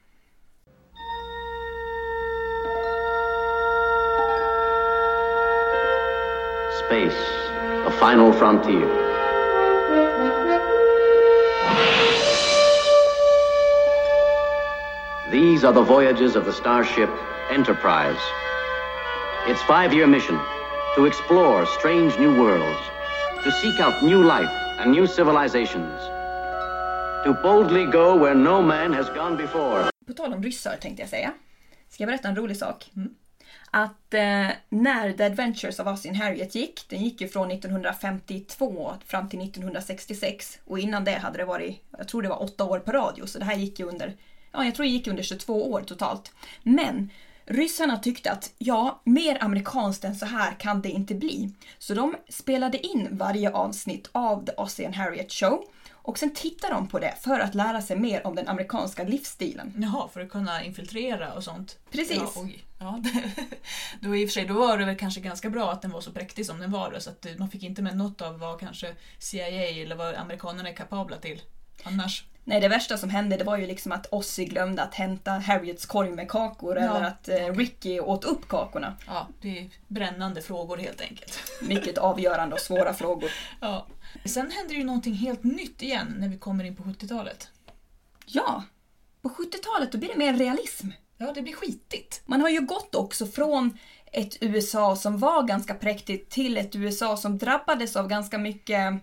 Space, 6.86 7.18
the 7.86 7.92
final 7.92 8.34
frontier. 8.34 9.14
These 15.32 15.68
are 15.68 15.74
the 15.74 15.82
voyages 15.82 16.36
of 16.36 16.46
the 16.46 16.54
starship 16.54 17.10
Enterprise. 17.52 18.22
Its 19.48 19.62
five 19.64 19.94
year 19.94 20.08
mission 20.08 20.40
to 20.96 21.06
explore 21.06 21.66
strange 21.66 22.18
new 22.20 22.38
worlds, 22.38 22.80
to 23.44 23.52
seek 23.52 23.80
out 23.80 24.02
new 24.02 24.24
life 24.24 24.52
and 24.80 24.92
new 24.92 25.08
civilizations. 25.08 26.00
To 27.26 27.34
boldly 27.44 27.86
go 27.86 28.16
where 28.16 28.36
no 28.36 28.62
man 28.62 28.94
has 28.94 29.10
gone 29.10 29.38
before. 29.38 29.90
På 30.08 30.14
tal 30.14 30.34
om 30.34 30.44
ryssar 30.44 30.78
tänkte 30.78 31.02
jag 31.02 31.10
säga. 31.10 31.32
Ska 31.90 32.04
jag 32.04 32.08
berätta 32.08 32.28
en 32.28 32.36
rolig 32.36 32.58
sak? 32.58 32.92
Mm. 32.96 33.16
Att 33.72 34.14
eh, 34.14 34.50
när 34.70 35.14
The 35.14 35.24
Adventures 35.24 35.80
of 35.80 35.88
Austin 35.88 36.16
Harriet 36.16 36.56
gick, 36.56 36.90
den 36.90 37.04
gick 37.04 37.22
ju 37.22 37.28
från 37.28 37.52
1952 37.52 38.94
fram 39.06 39.30
till 39.30 39.42
1966 39.42 40.60
och 40.66 40.80
innan 40.80 41.04
det 41.04 41.18
hade 41.18 41.38
det 41.38 41.46
varit, 41.46 41.84
jag 41.98 42.08
tror 42.08 42.22
det 42.22 42.30
var 42.30 42.44
åtta 42.44 42.64
år 42.64 42.80
på 42.80 42.92
radio, 42.92 43.26
så 43.26 43.40
det 43.40 43.46
här 43.46 43.56
gick 43.56 43.80
ju 43.80 43.86
under, 43.86 44.16
ja 44.52 44.66
jag 44.66 44.76
tror 44.76 44.84
det 44.84 44.92
gick 44.92 45.08
under 45.08 45.24
22 45.24 45.72
år 45.72 45.82
totalt. 45.82 46.32
Men 46.64 47.10
ryssarna 47.46 47.98
tyckte 47.98 48.32
att 48.32 48.54
ja, 48.58 49.02
mer 49.04 49.44
amerikanskt 49.44 50.04
än 50.04 50.16
så 50.16 50.26
här 50.26 50.56
kan 50.60 50.82
det 50.82 50.90
inte 50.90 51.16
bli. 51.16 51.54
Så 51.78 51.94
de 51.94 52.16
spelade 52.30 52.88
in 52.88 53.08
varje 53.12 53.52
avsnitt 53.52 54.10
av 54.12 54.46
The 54.46 54.52
Ozzie 54.58 54.86
and 54.86 54.96
Harriet 54.96 55.32
Show 55.32 55.64
och 55.92 56.18
sen 56.20 56.34
tittade 56.34 56.74
de 56.74 56.88
på 56.88 57.00
det 57.00 57.14
för 57.22 57.40
att 57.40 57.56
lära 57.56 57.82
sig 57.82 57.98
mer 57.98 58.28
om 58.28 58.36
den 58.36 58.48
amerikanska 58.48 59.04
livsstilen. 59.04 59.74
Jaha, 59.78 60.08
för 60.08 60.22
att 60.22 60.30
kunna 60.30 60.64
infiltrera 60.64 61.34
och 61.34 61.44
sånt. 61.44 61.80
Precis. 61.92 62.18
Ja, 62.18 62.32
oj. 62.36 62.64
Ja, 62.80 63.04
då, 64.02 64.16
i 64.16 64.26
och 64.26 64.30
för 64.30 64.34
sig, 64.34 64.46
då 64.46 64.54
var 64.54 64.78
det 64.78 64.86
väl 64.86 64.98
kanske 64.98 65.22
ganska 65.22 65.50
bra 65.50 65.72
att 65.72 65.82
den 65.82 65.92
var 65.92 66.02
så 66.02 66.12
präktig 66.12 66.46
som 66.46 66.60
den 66.60 66.72
var. 66.72 67.00
Så 67.00 67.10
att 67.10 67.26
man 67.38 67.50
fick 67.50 67.64
inte 67.64 67.82
med 67.82 67.98
något 67.98 68.22
av 68.22 68.40
vad 68.40 68.60
kanske 68.60 68.96
CIA 69.20 69.84
eller 69.84 69.96
vad 69.96 70.16
amerikanerna 70.16 70.70
är 70.70 70.76
kapabla 70.76 71.18
till. 71.18 71.42
Annars. 71.84 72.26
Nej, 72.46 72.62
det 72.62 72.68
värsta 72.68 72.98
som 72.98 73.10
hände 73.10 73.38
det 73.38 73.44
var 73.44 73.58
ju 73.58 73.68
liksom 73.68 73.92
att 73.92 74.08
Ozzy 74.12 74.46
glömde 74.46 74.84
att 74.84 74.96
hämta 74.96 75.32
Harriets 75.32 75.86
korg 75.86 76.12
med 76.12 76.30
kakor 76.30 76.78
Ja, 76.78 76.82
eller 76.82 77.08
att 77.08 77.30
eh, 77.30 77.54
Ricky 77.54 78.00
åt 78.00 78.24
upp 78.24 78.48
kakorna. 78.48 78.96
Ja, 79.08 79.28
det 79.42 79.60
är 79.60 79.70
brännande 79.88 80.42
frågor 80.42 80.78
helt 80.78 81.02
enkelt. 81.02 81.40
Mycket 81.62 81.98
avgörande 81.98 82.56
och 82.56 82.62
svåra 82.62 82.94
frågor. 83.04 83.32
Ja. 83.62 83.88
Sen 84.26 84.52
händer 84.52 84.76
ju 84.76 84.84
någonting 84.84 85.14
helt 85.14 85.44
nytt 85.44 85.82
igen 85.82 86.16
när 86.18 86.28
vi 86.30 86.38
kommer 86.38 86.64
in 86.64 86.76
på 86.76 86.84
70-talet. 86.84 87.48
Ja, 88.26 88.64
på 89.22 89.30
70-talet 89.30 89.92
då 89.92 89.98
blir 89.98 90.10
det 90.10 90.18
mer 90.18 90.34
realism. 90.34 90.88
Ja, 91.18 91.32
det 91.36 91.42
blir 91.42 91.54
skitigt. 91.54 92.22
Man 92.26 92.42
har 92.42 92.50
ju 92.50 92.62
gått 92.62 92.96
också 92.96 93.26
från 93.28 93.78
ett 94.12 94.38
USA 94.42 94.96
som 94.96 95.20
var 95.20 95.44
ganska 95.44 95.74
präktigt 95.74 96.30
till 96.32 96.58
ett 96.58 96.76
USA 96.76 97.18
som 97.18 97.38
drabbades 97.38 97.96
av 97.96 98.08
ganska 98.08 98.38
mycket 98.38 98.94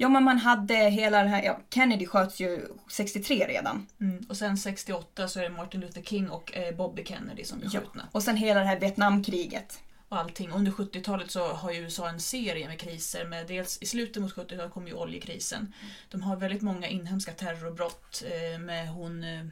Ja 0.00 0.08
men 0.08 0.24
man 0.24 0.38
hade 0.38 0.74
hela 0.74 1.22
det 1.22 1.28
här, 1.28 1.42
ja, 1.42 1.60
Kennedy 1.74 2.06
sköts 2.06 2.40
ju 2.40 2.68
63 2.90 3.46
redan. 3.48 3.86
Mm. 4.00 4.26
Och 4.28 4.36
sen 4.36 4.58
68 4.58 5.28
så 5.28 5.38
är 5.38 5.42
det 5.42 5.50
Martin 5.50 5.80
Luther 5.80 6.02
King 6.02 6.30
och 6.30 6.56
eh, 6.56 6.74
Bobby 6.76 7.04
Kennedy 7.04 7.44
som 7.44 7.58
blir 7.58 7.70
Ja. 7.74 7.80
skjutna. 7.80 8.08
Och 8.12 8.22
sen 8.22 8.36
hela 8.36 8.60
det 8.60 8.66
här 8.66 8.80
Vietnamkriget. 8.80 9.80
och 10.08 10.18
allting. 10.18 10.50
Under 10.50 10.72
70-talet 10.72 11.30
så 11.30 11.52
har 11.52 11.72
ju 11.72 11.78
USA 11.80 12.08
en 12.08 12.20
serie 12.20 12.68
med 12.68 12.80
kriser. 12.80 13.24
Med 13.24 13.46
dels 13.46 13.78
I 13.82 13.86
slutet 13.86 14.22
mot 14.22 14.34
70-talet 14.34 14.72
kom 14.72 14.86
ju 14.86 14.94
oljekrisen. 14.94 15.72
De 16.10 16.22
har 16.22 16.36
väldigt 16.36 16.62
många 16.62 16.86
inhemska 16.88 17.32
terrorbrott 17.32 18.22
eh, 18.26 18.58
med 18.60 18.88
hon 18.88 19.24
eh, 19.24 19.44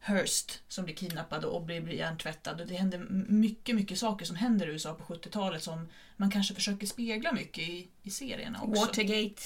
Hearst 0.00 0.62
som 0.68 0.84
blir 0.84 0.94
kidnappad 0.94 1.44
och 1.44 1.62
blir, 1.62 1.88
hjärntvättad. 1.88 2.60
Och 2.60 2.66
det 2.66 2.74
händer 2.74 2.98
mycket, 3.28 3.74
mycket 3.74 3.98
saker 3.98 4.26
som 4.26 4.36
händer 4.36 4.66
i 4.66 4.70
USA 4.70 4.94
på 4.94 5.14
70-talet 5.14 5.62
som 5.62 5.88
man 6.16 6.30
kanske 6.30 6.54
försöker 6.54 6.86
spegla 6.86 7.32
mycket 7.32 7.68
i, 7.68 7.88
i 8.02 8.10
serierna 8.10 8.62
också. 8.62 8.80
Watergate, 8.80 9.42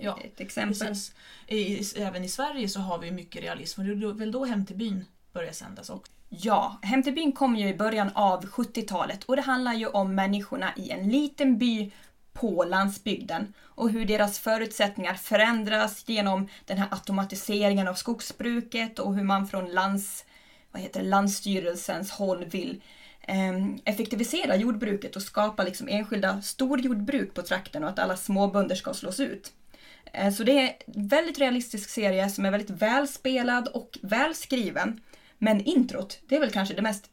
Ja, 0.00 0.18
ett 0.24 0.40
exempel. 0.40 0.78
Precis. 0.78 1.14
I, 1.46 1.82
även 1.96 2.24
i 2.24 2.28
Sverige 2.28 2.68
så 2.68 2.80
har 2.80 2.98
vi 2.98 3.10
mycket 3.10 3.42
realism 3.42 3.80
och 3.80 3.86
det 3.86 4.06
är 4.06 4.12
väl 4.12 4.32
då 4.32 4.44
Hem 4.44 4.66
till 4.66 4.76
byn 4.76 5.04
börjar 5.32 5.52
sändas 5.52 5.90
också. 5.90 6.12
Ja, 6.28 6.78
Hem 6.82 7.02
till 7.02 7.14
byn 7.14 7.32
kom 7.32 7.56
ju 7.56 7.68
i 7.68 7.74
början 7.74 8.10
av 8.14 8.44
70-talet 8.46 9.24
och 9.24 9.36
det 9.36 9.42
handlar 9.42 9.74
ju 9.74 9.86
om 9.86 10.14
människorna 10.14 10.72
i 10.76 10.90
en 10.90 11.08
liten 11.08 11.58
by 11.58 11.90
på 12.34 12.64
landsbygden 12.64 13.54
och 13.60 13.90
hur 13.90 14.04
deras 14.04 14.38
förutsättningar 14.38 15.14
förändras 15.14 16.04
genom 16.06 16.48
den 16.64 16.78
här 16.78 16.88
automatiseringen 16.90 17.88
av 17.88 17.94
skogsbruket 17.94 18.98
och 18.98 19.14
hur 19.14 19.24
man 19.24 19.48
från 19.48 19.72
lands, 19.72 20.24
vad 20.70 20.82
heter 20.82 21.00
det, 21.00 21.08
Landsstyrelsens 21.08 22.10
håll 22.10 22.44
vill 22.44 22.82
ehm, 23.20 23.78
effektivisera 23.84 24.56
jordbruket 24.56 25.16
och 25.16 25.22
skapa 25.22 25.62
liksom 25.64 25.88
enskilda 25.88 26.42
storjordbruk 26.42 27.34
på 27.34 27.42
trakten 27.42 27.84
och 27.84 27.90
att 27.90 27.98
alla 27.98 28.16
småbönder 28.16 28.74
ska 28.74 28.94
slås 28.94 29.20
ut. 29.20 29.52
Eh, 30.12 30.32
Så 30.32 30.44
det 30.44 30.52
är 30.52 30.76
en 30.86 31.08
väldigt 31.08 31.38
realistisk 31.38 31.90
serie 31.90 32.30
som 32.30 32.44
är 32.44 32.50
väldigt 32.50 32.82
välspelad 32.82 33.68
och 33.68 33.98
välskriven. 34.02 35.00
Men 35.38 35.60
introt, 35.60 36.20
det 36.28 36.36
är 36.36 36.40
väl 36.40 36.50
kanske 36.50 36.74
det 36.74 36.82
mest 36.82 37.10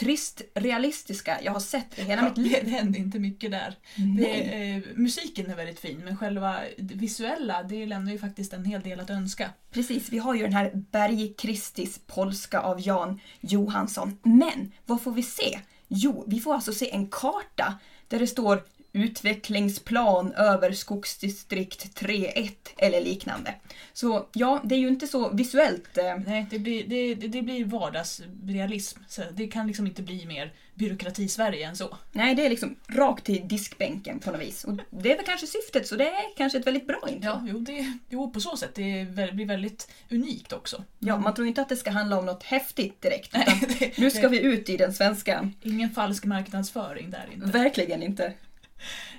trist 0.00 0.42
realistiska 0.54 1.38
jag 1.42 1.52
har 1.52 1.60
sett 1.60 1.98
i 1.98 2.02
hela 2.02 2.22
Ja, 2.22 2.28
mitt 2.28 2.38
liv. 2.38 2.56
det, 2.64 2.70
händer 2.70 2.98
inte 2.98 3.18
mycket 3.18 3.50
där. 3.50 3.74
Det, 4.18 4.70
eh, 4.74 4.82
musiken 4.94 5.50
är 5.50 5.56
väldigt 5.56 5.80
fin 5.80 6.00
men 6.04 6.16
själva 6.16 6.60
det 6.78 6.94
visuella 6.94 7.62
det 7.62 7.86
lämnar 7.86 8.12
ju 8.12 8.18
faktiskt 8.18 8.52
en 8.52 8.64
hel 8.64 8.80
del 8.80 9.00
att 9.00 9.10
önska. 9.10 9.50
Precis, 9.70 10.08
vi 10.12 10.18
har 10.18 10.34
ju 10.34 10.42
den 10.42 10.52
här 10.52 10.70
Bergkristis 10.74 12.00
polska 12.06 12.60
av 12.60 12.86
Jan 12.86 13.20
Johansson. 13.40 14.18
Men 14.22 14.72
vad 14.86 15.02
får 15.02 15.12
vi 15.12 15.22
se? 15.22 15.60
Jo, 15.88 16.24
vi 16.26 16.40
får 16.40 16.54
alltså 16.54 16.72
se 16.72 16.90
en 16.90 17.06
karta 17.08 17.78
där 18.08 18.18
det 18.18 18.26
står 18.26 18.62
utvecklingsplan 18.92 20.32
över 20.32 20.72
skogsdistrikt 20.72 22.00
3.1 22.00 22.50
eller 22.78 23.00
liknande. 23.00 23.54
Så 23.92 24.26
ja, 24.32 24.60
det 24.64 24.74
är 24.74 24.78
ju 24.78 24.88
inte 24.88 25.06
så 25.06 25.28
visuellt 25.30 25.98
eh, 25.98 26.16
Nej, 26.26 26.46
det 26.50 26.58
blir, 26.58 26.84
det, 26.86 27.14
det, 27.14 27.42
blir 27.42 27.64
vardagsrealism. 27.64 29.00
Så 29.08 29.22
det 29.32 29.46
kan 29.48 29.66
liksom 29.66 29.86
inte 29.86 30.02
bli 30.02 30.26
mer 30.26 30.52
byråkrati-Sverige 30.74 31.66
än 31.68 31.76
så. 31.76 31.96
Nej, 32.12 32.34
det 32.34 32.46
är 32.46 32.50
liksom 32.50 32.76
rakt 32.86 33.24
till 33.24 33.48
diskbänken 33.48 34.18
på 34.18 34.30
något 34.30 34.40
vis. 34.40 34.64
Och 34.64 34.72
det 34.90 35.12
är 35.12 35.16
väl 35.16 35.26
kanske 35.26 35.46
syftet, 35.46 35.86
så 35.86 35.96
det 35.96 36.08
är 36.08 36.36
kanske 36.36 36.58
ett 36.58 36.66
väldigt 36.66 36.86
bra 36.86 37.08
intro. 37.08 37.30
Ja, 37.30 37.46
jo, 37.48 37.58
det, 37.58 37.92
jo 38.08 38.30
på 38.30 38.40
så 38.40 38.56
sätt. 38.56 38.74
Det 38.74 39.04
blir 39.32 39.46
väldigt 39.46 39.90
unikt 40.10 40.52
också. 40.52 40.84
Ja, 40.98 41.18
man 41.18 41.34
tror 41.34 41.46
inte 41.48 41.62
att 41.62 41.68
det 41.68 41.76
ska 41.76 41.90
handla 41.90 42.18
om 42.18 42.26
något 42.26 42.42
häftigt 42.42 43.02
direkt. 43.02 43.32
Nej, 43.34 43.60
det- 43.78 43.98
nu 43.98 44.10
ska 44.10 44.28
vi 44.28 44.40
ut 44.40 44.68
i 44.68 44.76
den 44.76 44.94
svenska. 44.94 45.50
Ingen 45.62 45.90
falsk 45.90 46.24
marknadsföring 46.24 47.10
där 47.10 47.28
inte. 47.34 47.46
Verkligen 47.46 48.02
inte. 48.02 48.32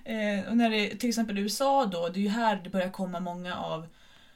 Eh, 0.05 0.49
och 0.49 0.57
när 0.57 0.69
det 0.69 0.95
till 0.95 1.09
exempel 1.09 1.37
i 1.37 1.41
USA 1.41 1.85
då, 1.85 2.09
det 2.09 2.19
är 2.19 2.23
ju 2.23 2.29
här 2.29 2.61
det 2.63 2.69
börjar 2.69 2.89
komma 2.89 3.19
många 3.19 3.57
av 3.57 3.87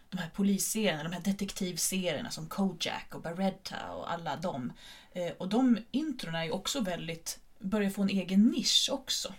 de 0.10 0.18
här 0.18 0.30
polisserierna, 0.30 1.04
de 1.04 1.12
här 1.14 1.22
detektivserierna 1.22 2.32
som 2.32 2.48
Kojak 2.48 3.16
och 3.16 3.22
Baretta 3.22 3.92
och 3.92 4.12
alla 4.12 4.36
dem. 4.36 4.74
Eh, 5.12 5.32
och 5.38 5.50
de 5.50 5.78
introna 5.92 6.40
är 6.40 6.46
ju 6.46 6.52
också 6.52 6.82
väldigt, 6.82 7.40
börjar 7.60 7.90
få 7.90 8.02
en 8.02 8.10
egen 8.10 8.44
nisch 8.44 8.90
också. 8.92 9.34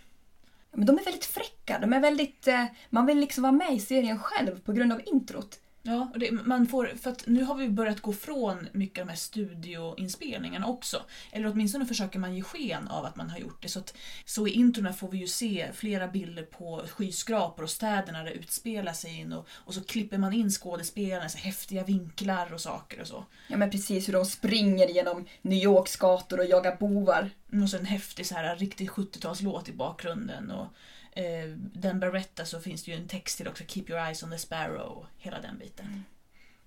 Men 0.71 0.85
de 0.85 0.97
är 0.97 1.03
väldigt 1.03 1.25
fräcka. 1.25 1.79
De 1.79 1.93
är 1.93 1.99
väldigt, 1.99 2.47
eh, 2.47 2.65
man 2.89 3.05
vill 3.05 3.19
liksom 3.19 3.41
vara 3.41 3.51
med 3.51 3.73
i 3.73 3.79
serien 3.79 4.19
själv 4.19 4.59
på 4.59 4.73
grund 4.73 4.93
av 4.93 5.01
introt. 5.05 5.59
Ja, 5.87 6.07
och 6.13 6.19
det, 6.19 6.31
man 6.31 6.67
får, 6.67 6.91
för 7.01 7.11
att 7.11 7.27
nu 7.27 7.43
har 7.43 7.55
vi 7.55 7.69
börjat 7.69 8.01
gå 8.01 8.13
från 8.13 8.67
mycket 8.71 9.01
av 9.01 9.07
de 9.07 9.11
här 9.11 9.17
studioinspelningarna 9.17 10.67
också. 10.67 11.01
Eller 11.31 11.51
åtminstone 11.51 11.85
försöker 11.85 12.19
man 12.19 12.35
ge 12.35 12.41
sken 12.41 12.87
av 12.87 13.05
att 13.05 13.15
man 13.15 13.29
har 13.29 13.37
gjort 13.37 13.61
det. 13.61 13.69
Så, 13.69 13.79
att, 13.79 13.97
så 14.25 14.47
i 14.47 14.51
introna 14.51 14.93
får 14.93 15.09
vi 15.09 15.17
ju 15.17 15.27
se 15.27 15.67
flera 15.73 16.07
bilder 16.07 16.43
på 16.43 16.83
skyskrapor 16.89 17.63
och 17.63 17.69
städerna 17.69 18.23
det 18.23 18.31
utspelar 18.31 18.93
sig 18.93 19.19
in 19.19 19.33
och, 19.33 19.47
och 19.51 19.73
så 19.73 19.83
klipper 19.83 20.17
man 20.17 20.33
in 20.33 20.49
skådespelarna, 20.49 21.29
så 21.29 21.37
häftiga 21.37 21.83
vinklar 21.83 22.53
och 22.53 22.61
saker 22.61 23.01
och 23.01 23.07
så. 23.07 23.25
Ja 23.47 23.57
men 23.57 23.71
precis 23.71 24.07
hur 24.07 24.13
de 24.13 24.25
springer 24.25 24.87
genom 24.87 25.25
New 25.41 25.63
Yorks 25.63 25.95
gator 25.95 26.39
och 26.39 26.45
jagar 26.45 26.75
bovar. 26.75 27.29
Mm, 27.51 27.63
Och 27.63 27.69
så 27.69 27.77
en 27.77 27.85
häftig 27.85 28.25
så 28.25 28.35
här, 28.35 28.55
riktig 28.55 28.89
70-talslåt 28.89 29.69
i 29.69 29.73
bakgrunden. 29.73 30.51
Och, 30.51 30.67
eh, 31.17 31.49
den 31.57 31.99
Baretta 31.99 32.45
så 32.45 32.59
finns 32.59 32.83
det 32.83 32.91
ju 32.91 32.97
en 32.97 33.07
text 33.07 33.37
till 33.37 33.47
också, 33.47 33.63
Keep 33.67 33.85
your 33.87 34.01
eyes 34.01 34.23
on 34.23 34.31
the 34.31 34.37
sparrow 34.37 35.05
hela 35.17 35.41
den 35.41 35.57
biten. 35.57 36.03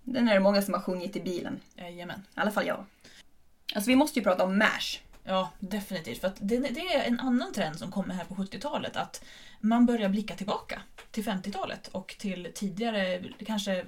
Den 0.05 0.29
är 0.29 0.35
det 0.35 0.41
många 0.41 0.63
som 0.63 0.75
har 0.75 0.81
sjungit 0.81 1.17
i 1.17 1.21
bilen. 1.21 1.61
Jajamän. 1.75 2.23
I 2.37 2.41
alla 2.41 2.51
fall 2.51 2.67
jag. 2.67 2.85
Alltså 3.75 3.91
vi 3.91 3.97
måste 3.97 4.19
ju 4.19 4.23
prata 4.23 4.45
om 4.45 4.59
MASH. 4.59 5.01
Ja, 5.25 5.51
definitivt. 5.59 6.21
För 6.21 6.33
det, 6.39 6.59
det 6.59 6.81
är 6.81 7.05
en 7.05 7.21
annan 7.21 7.53
trend 7.53 7.79
som 7.79 7.91
kommer 7.91 8.15
här 8.15 8.25
på 8.25 8.35
70-talet. 8.35 8.97
Att 8.97 9.25
man 9.61 9.87
börjar 9.87 10.09
blicka 10.09 10.35
tillbaka 10.35 10.83
till 11.11 11.25
50-talet 11.25 11.89
och 11.89 12.17
till 12.19 12.53
tidigare, 12.55 13.25
kanske 13.47 13.85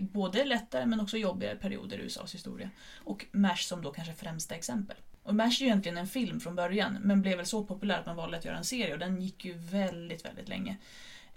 både 0.00 0.44
lättare 0.44 0.86
men 0.86 1.00
också 1.00 1.16
jobbigare 1.16 1.56
perioder 1.56 1.98
i 1.98 2.02
USAs 2.02 2.34
historia. 2.34 2.70
Och 2.96 3.26
MASH 3.32 3.62
som 3.62 3.82
då 3.82 3.92
kanske 3.92 4.14
främsta 4.14 4.54
exempel. 4.54 4.96
Och 5.22 5.34
MASH 5.34 5.60
är 5.60 5.64
ju 5.64 5.66
egentligen 5.66 5.98
en 5.98 6.06
film 6.06 6.40
från 6.40 6.54
början 6.54 6.98
men 7.02 7.22
blev 7.22 7.36
väl 7.36 7.46
så 7.46 7.64
populär 7.64 7.98
att 7.98 8.06
man 8.06 8.16
valde 8.16 8.38
att 8.38 8.44
göra 8.44 8.56
en 8.56 8.64
serie 8.64 8.92
och 8.92 8.98
den 8.98 9.22
gick 9.22 9.44
ju 9.44 9.54
väldigt, 9.54 10.24
väldigt 10.24 10.48
länge. 10.48 10.76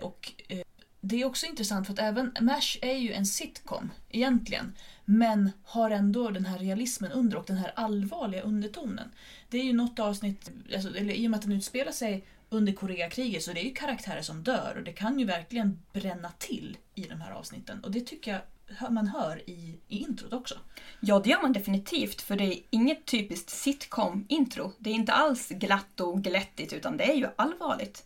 Och 0.01 0.31
eh, 0.47 0.61
det 1.01 1.21
är 1.21 1.25
också 1.25 1.45
intressant 1.45 1.87
för 1.87 1.93
att 1.93 1.99
även 1.99 2.33
MASH 2.41 2.77
är 2.81 2.97
ju 2.97 3.13
en 3.13 3.25
sitcom 3.25 3.91
egentligen. 4.09 4.75
Men 5.05 5.51
har 5.63 5.91
ändå 5.91 6.29
den 6.29 6.45
här 6.45 6.59
realismen 6.59 7.11
under 7.11 7.37
och 7.37 7.45
den 7.47 7.57
här 7.57 7.71
allvarliga 7.75 8.41
undertonen. 8.41 9.11
Det 9.49 9.57
är 9.57 9.63
ju 9.63 9.73
något 9.73 9.99
avsnitt, 9.99 10.51
alltså, 10.73 10.97
eller 10.97 11.13
i 11.13 11.27
och 11.27 11.31
med 11.31 11.37
att 11.37 11.43
den 11.43 11.51
utspelar 11.51 11.91
sig 11.91 12.25
under 12.49 12.73
Koreakriget 12.73 13.43
så 13.43 13.53
det 13.53 13.59
är 13.59 13.65
ju 13.65 13.73
karaktärer 13.73 14.21
som 14.21 14.43
dör 14.43 14.73
och 14.77 14.83
det 14.83 14.93
kan 14.93 15.19
ju 15.19 15.25
verkligen 15.25 15.79
bränna 15.93 16.31
till 16.37 16.77
i 16.95 17.03
de 17.03 17.21
här 17.21 17.31
avsnitten. 17.31 17.83
Och 17.83 17.91
det 17.91 18.01
tycker 18.01 18.31
jag 18.31 18.41
man 18.89 19.07
hör 19.07 19.49
i, 19.49 19.79
i 19.87 19.97
introt 19.97 20.33
också. 20.33 20.55
Ja, 20.99 21.19
det 21.19 21.29
gör 21.29 21.41
man 21.41 21.53
definitivt 21.53 22.21
för 22.21 22.35
det 22.35 22.43
är 22.43 22.59
inget 22.69 23.05
typiskt 23.05 23.49
sitcom-intro. 23.49 24.71
Det 24.79 24.89
är 24.89 24.93
inte 24.93 25.13
alls 25.13 25.49
glatt 25.49 25.99
och 25.99 26.23
glättigt 26.23 26.73
utan 26.73 26.97
det 26.97 27.11
är 27.11 27.15
ju 27.15 27.27
allvarligt. 27.35 28.05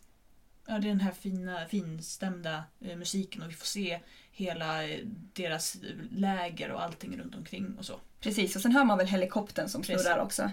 Ja, 0.67 0.79
det 0.79 0.87
är 0.87 0.89
den 0.89 0.99
här 0.99 1.11
fina, 1.11 1.65
finstämda 1.65 2.63
eh, 2.81 2.97
musiken 2.97 3.41
och 3.41 3.49
vi 3.49 3.53
får 3.53 3.65
se 3.65 3.99
hela 4.31 4.87
eh, 4.87 4.99
deras 5.33 5.77
läger 6.11 6.71
och 6.71 6.83
allting 6.83 7.17
runt 7.17 7.35
omkring 7.35 7.75
och 7.77 7.85
så. 7.85 7.99
Precis, 8.19 8.55
och 8.55 8.61
sen 8.61 8.71
hör 8.71 8.83
man 8.83 8.97
väl 8.97 9.07
helikoptern 9.07 9.69
som 9.69 9.83
snurrar 9.83 10.19
också. 10.19 10.51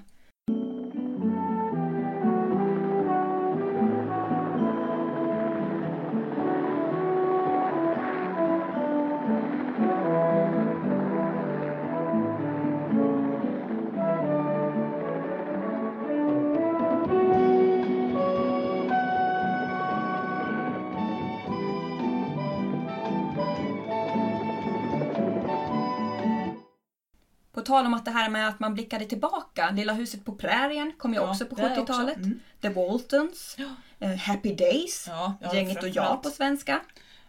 Tal 27.75 27.87
om 27.87 27.95
att 27.95 28.05
det 28.05 28.11
här 28.11 28.31
med 28.31 28.49
att 28.49 28.61
man 28.61 28.75
blickade 28.75 29.05
tillbaka. 29.05 29.71
Lilla 29.71 29.93
huset 29.93 30.25
på 30.25 30.33
prärien 30.33 30.93
kom 30.99 31.15
ju 31.15 31.21
Ja, 31.21 31.31
också 31.31 31.47
på 31.47 31.55
där 31.55 31.81
också. 31.81 31.93
70-talet. 31.93 32.17
Mm. 32.17 32.41
The 32.61 32.69
Waltons. 32.69 33.57
Ja. 33.59 33.69
eh, 34.01 34.17
Happy 34.17 34.55
Days. 34.55 35.05
Ja, 35.09 35.35
Gänget 35.55 35.83
och 35.83 35.89
jag 35.89 36.23
på 36.23 36.31
svenska. 36.31 36.81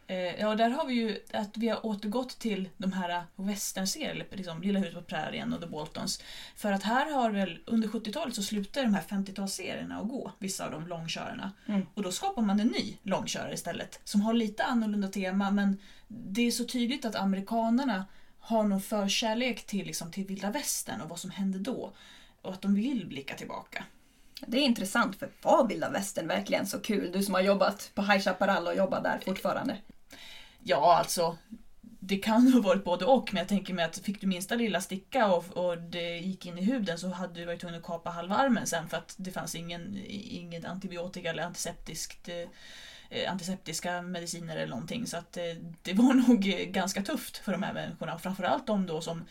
Eh, 0.08 0.40
ja, 0.40 0.56
där 0.56 0.70
har 0.70 0.86
vi 0.86 0.94
ju 0.94 1.20
att 1.34 1.58
vi 1.58 1.70
har 1.70 1.86
återgått 1.86 2.40
till 2.40 2.70
de 2.78 2.92
här 2.94 3.24
westernserier, 3.36 4.12
eller 4.12 4.26
liksom 4.32 4.62
Lilla 4.62 4.80
huset 4.80 4.96
på 4.96 5.02
prärien 5.02 5.54
och 5.54 5.62
The 5.62 5.68
Boltons. 5.68 6.22
För 6.56 6.72
att 6.72 6.84
här 6.84 7.12
har 7.14 7.30
väl, 7.32 7.60
under 7.66 7.88
70-talet 7.88 8.36
så 8.36 8.44
slutar 8.44 8.84
de 8.84 8.94
här 8.94 9.04
50-talsserierna 9.10 10.02
att 10.02 10.10
gå, 10.10 10.32
vissa 10.40 10.66
av 10.66 10.72
de 10.72 10.88
långkörarna. 10.88 11.52
Mm. 11.68 11.86
Och 11.94 12.04
då 12.04 12.12
skapar 12.12 12.42
man 12.42 12.60
en 12.60 12.68
ny 12.68 12.98
långkörare 13.04 13.54
istället, 13.54 14.00
som 14.04 14.22
har 14.22 14.34
lite 14.34 14.64
annorlunda 14.64 15.08
tema, 15.08 15.52
men 15.52 15.78
det 16.08 16.42
är 16.48 16.52
så 16.52 16.64
tydligt 16.66 17.06
att 17.06 17.16
amerikanerna 17.16 18.06
har 18.46 18.64
någon 18.64 18.82
förkärlek 18.82 19.66
till, 19.66 19.86
liksom, 19.86 20.12
till 20.12 20.26
vilda 20.26 20.52
västern 20.52 21.02
och 21.02 21.10
vad 21.10 21.20
som 21.20 21.32
hände 21.32 21.60
då. 21.60 21.94
Och 22.42 22.54
att 22.54 22.62
de 22.62 22.76
vill 22.76 23.08
blicka 23.08 23.36
tillbaka. 23.36 23.86
Det 24.48 24.58
är 24.58 24.62
intressant 24.62 25.16
för 25.16 25.30
var 25.42 25.68
vilda 25.68 25.90
västern 25.90 26.28
verkligen 26.28 26.68
så 26.68 26.80
kul? 26.80 27.12
Du 27.12 27.24
som 27.24 27.34
har 27.34 27.42
jobbat 27.42 27.92
på 27.96 28.02
High 28.02 28.20
Chaparral 28.20 28.68
och 28.68 28.76
jobbar 28.76 29.02
där 29.02 29.20
fortfarande. 29.26 29.78
Ja, 30.64 30.98
alltså. 30.98 31.38
Det 32.00 32.18
kan 32.18 32.54
ha 32.54 32.62
varit 32.62 32.84
både 32.84 33.06
och, 33.06 33.34
men 33.34 33.40
jag 33.40 33.48
tänker 33.48 33.74
mig 33.74 33.86
att 33.86 33.98
fick 33.98 34.22
du 34.22 34.28
minsta 34.28 34.56
lilla 34.56 34.82
sticka 34.82 35.28
och, 35.28 35.58
och 35.58 35.78
det 35.78 36.18
gick 36.18 36.46
in 36.46 36.58
i 36.58 36.62
huden 36.62 37.00
så 37.00 37.10
hade 37.10 37.40
du 37.40 37.46
varit 37.46 37.60
tvungen 37.60 37.80
att 37.80 37.86
kapa 37.86 38.10
halva 38.10 38.36
armen 38.36 38.68
sen 38.68 38.90
för 38.90 38.98
att 38.98 39.16
det 39.18 39.32
fanns 39.32 39.56
ingen, 39.56 40.02
ingen 40.08 40.66
antibiotika 40.66 41.30
eller 41.30 41.44
antiseptiskt, 41.44 42.30
eh, 42.30 42.50
antiseptiska 43.28 44.02
mediciner 44.02 44.56
eller 44.58 44.68
någonting. 44.68 45.08
Så 45.08 45.18
att 45.18 45.38
eh, 45.38 45.44
det 45.82 45.94
var 45.94 46.14
nog 46.28 46.48
eh, 46.54 46.66
ganska 46.66 47.02
tufft 47.02 47.38
för 47.38 47.52
de 47.52 47.64
här 47.64 47.74
människorna. 47.74 48.14
Och 48.16 48.22
framförallt 48.22 48.68
de 48.68 48.86
då 48.86 49.02
som 49.02 49.26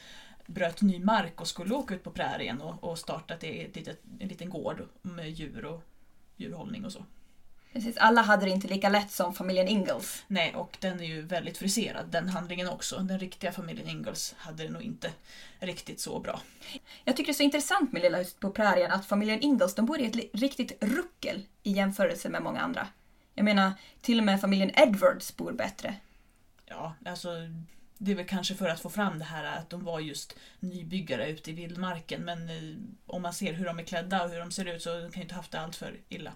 bröt 0.46 0.82
ny 0.82 0.98
mark 0.98 1.40
och 1.40 1.48
skulle 1.48 1.74
åka 1.74 1.94
ut 1.94 2.02
på 2.02 2.10
prärien 2.10 2.60
och, 2.60 2.84
och 2.84 2.98
starta 2.98 3.34
ett, 3.34 3.76
litet- 3.76 4.02
en 4.20 4.28
liten 4.28 4.50
gård 4.50 4.88
med 5.02 5.30
djur 5.30 5.64
och 5.64 5.82
djurhållning 6.36 6.84
och 6.84 6.92
så. 6.92 7.04
Precis, 7.72 7.96
alla 7.96 8.22
hade 8.22 8.44
det 8.46 8.50
inte 8.50 8.68
lika 8.68 8.88
lätt 8.88 9.10
som 9.10 9.34
familjen 9.34 9.68
Ingalls. 9.68 10.24
Nej, 10.26 10.54
och 10.54 10.76
den 10.80 11.00
är 11.00 11.04
ju 11.04 11.22
väldigt 11.22 11.58
friserad, 11.58 12.06
den 12.10 12.28
handlingen 12.28 12.68
också. 12.68 12.98
Den 12.98 13.18
riktiga 13.18 13.52
familjen 13.52 13.88
Ingalls 13.88 14.34
hade 14.38 14.62
det 14.62 14.70
nog 14.70 14.82
inte 14.82 15.10
riktigt 15.58 16.00
så 16.00 16.20
bra. 16.20 16.40
Jag 17.04 17.16
tycker 17.16 17.26
det 17.26 17.32
är 17.32 17.36
så 17.36 17.42
intressant 17.42 17.92
med 17.92 18.02
Lilla 18.02 18.18
huset 18.18 18.40
på 18.40 18.50
prärien 18.50 18.92
att 18.92 19.06
familjen 19.06 19.42
Ingalls 19.42 19.74
de 19.74 19.86
bor 19.86 20.00
i 20.00 20.06
ett 20.06 20.16
riktigt 20.40 20.72
ruckel 20.80 21.42
i 21.62 21.72
jämförelse 21.72 22.28
med 22.28 22.42
många 22.42 22.60
andra. 22.60 22.88
Jag 23.34 23.44
menar, 23.44 23.72
till 24.00 24.18
och 24.18 24.24
med 24.24 24.40
familjen 24.40 24.70
Edwards 24.74 25.36
bor 25.36 25.52
bättre. 25.52 25.94
Ja, 26.66 26.94
alltså 27.04 27.30
det 27.98 28.10
är 28.10 28.14
väl 28.14 28.26
kanske 28.26 28.54
för 28.54 28.68
att 28.68 28.80
få 28.80 28.90
fram 28.90 29.18
det 29.18 29.24
här 29.24 29.44
att 29.44 29.70
de 29.70 29.84
var 29.84 30.00
just 30.00 30.36
nybyggare 30.60 31.30
ute 31.30 31.50
i 31.50 31.54
vildmarken 31.54 32.24
men 32.24 32.48
eh, 32.48 32.76
om 33.06 33.22
man 33.22 33.34
ser 33.34 33.52
hur 33.52 33.64
de 33.64 33.78
är 33.78 33.82
klädda 33.82 34.24
och 34.24 34.30
hur 34.30 34.38
de 34.38 34.50
ser 34.50 34.64
ut 34.64 34.82
så 34.82 34.90
kan 34.90 35.12
ju 35.14 35.22
inte 35.22 35.34
haft 35.34 35.50
det 35.50 35.60
allt 35.60 35.76
för 35.76 36.00
illa. 36.08 36.32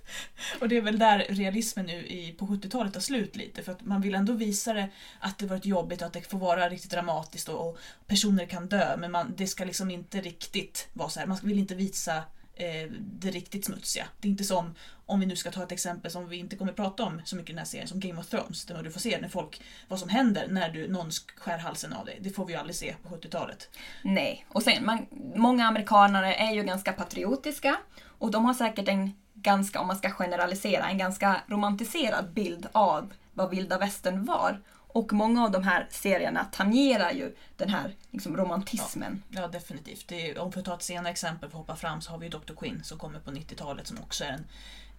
och 0.60 0.68
det 0.68 0.76
är 0.76 0.80
väl 0.80 0.98
där 0.98 1.26
realismen 1.28 1.86
nu 1.86 2.06
i, 2.06 2.32
på 2.32 2.46
70-talet 2.46 2.92
tar 2.92 3.00
slut 3.00 3.36
lite 3.36 3.62
för 3.62 3.72
att 3.72 3.84
man 3.84 4.00
vill 4.00 4.14
ändå 4.14 4.32
visa 4.32 4.72
det 4.72 4.88
att 5.20 5.38
det 5.38 5.46
varit 5.46 5.66
jobbigt 5.66 6.00
och 6.00 6.06
att 6.06 6.12
det 6.12 6.30
får 6.30 6.38
vara 6.38 6.68
riktigt 6.68 6.90
dramatiskt 6.90 7.48
och, 7.48 7.68
och 7.68 7.78
personer 8.06 8.46
kan 8.46 8.68
dö 8.68 8.96
men 8.96 9.10
man, 9.10 9.34
det 9.36 9.46
ska 9.46 9.64
liksom 9.64 9.90
inte 9.90 10.20
riktigt 10.20 10.88
vara 10.92 11.08
så 11.08 11.20
här. 11.20 11.26
man 11.26 11.38
vill 11.42 11.58
inte 11.58 11.74
visa 11.74 12.22
Eh, 12.60 12.90
det 13.00 13.30
riktigt 13.30 13.64
smutsiga. 13.64 14.06
Det 14.20 14.28
är 14.28 14.30
inte 14.30 14.44
som, 14.44 14.74
om 15.06 15.20
vi 15.20 15.26
nu 15.26 15.36
ska 15.36 15.50
ta 15.50 15.62
ett 15.62 15.72
exempel 15.72 16.10
som 16.10 16.28
vi 16.28 16.36
inte 16.36 16.56
kommer 16.56 16.72
prata 16.72 17.02
om 17.02 17.22
så 17.24 17.36
mycket 17.36 17.50
i 17.50 17.52
den 17.52 17.58
här 17.58 17.66
serien, 17.66 17.88
som 17.88 18.00
Game 18.00 18.20
of 18.20 18.26
Thrones, 18.26 18.64
där 18.64 18.82
du 18.82 18.90
får 18.90 19.00
se 19.00 19.18
när 19.20 19.28
folk, 19.28 19.62
vad 19.88 19.98
som 19.98 20.08
händer 20.08 20.46
när 20.48 20.70
du, 20.70 20.88
någon 20.88 21.10
skär 21.36 21.58
halsen 21.58 21.92
av 21.92 22.04
dig. 22.04 22.18
Det 22.20 22.30
får 22.30 22.46
vi 22.46 22.52
ju 22.52 22.58
aldrig 22.58 22.76
se 22.76 22.94
på 23.02 23.16
70-talet. 23.16 23.68
Nej, 24.02 24.46
och 24.48 24.62
sen, 24.62 24.84
man, 24.84 25.06
många 25.36 25.66
amerikanare 25.66 26.34
är 26.34 26.52
ju 26.52 26.62
ganska 26.62 26.92
patriotiska 26.92 27.76
och 28.18 28.30
de 28.30 28.44
har 28.44 28.54
säkert 28.54 28.88
en 28.88 29.12
ganska, 29.34 29.80
om 29.80 29.86
man 29.86 29.96
ska 29.96 30.10
generalisera, 30.10 30.88
en 30.88 30.98
ganska 30.98 31.40
romantiserad 31.46 32.32
bild 32.32 32.66
av 32.72 33.12
vad 33.34 33.50
vilda 33.50 33.78
västern 33.78 34.24
var. 34.24 34.60
Och 34.92 35.12
många 35.12 35.44
av 35.44 35.50
de 35.50 35.62
här 35.62 35.86
serierna 35.90 36.44
tangerar 36.44 37.10
ju 37.10 37.36
den 37.56 37.68
här 37.68 37.94
liksom, 38.10 38.36
romantismen. 38.36 39.22
Ja, 39.28 39.48
definitivt. 39.48 40.08
Det 40.08 40.30
är, 40.30 40.38
om 40.38 40.50
vi 40.50 40.62
tar 40.62 40.74
ett 40.74 40.82
senare 40.82 41.12
exempel 41.12 41.50
för 41.50 41.58
att 41.58 41.60
hoppa 41.60 41.76
fram 41.76 42.00
så 42.00 42.10
har 42.10 42.18
vi 42.18 42.26
ju 42.26 42.30
Dr. 42.30 42.54
Quinn 42.54 42.84
som 42.84 42.98
kommer 42.98 43.20
på 43.20 43.30
90-talet 43.30 43.86
som 43.86 43.98
också 43.98 44.24
är 44.24 44.32
en 44.32 44.46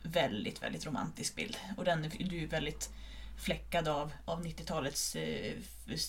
väldigt, 0.03 0.63
väldigt 0.63 0.85
romantisk 0.85 1.35
bild. 1.35 1.57
Och 1.77 1.85
den 1.85 2.05
är 2.05 2.33
ju 2.33 2.47
väldigt 2.47 2.89
fläckad 3.41 3.87
av, 3.87 4.13
av 4.25 4.45
90-talets 4.45 5.15
eh, 5.15 5.53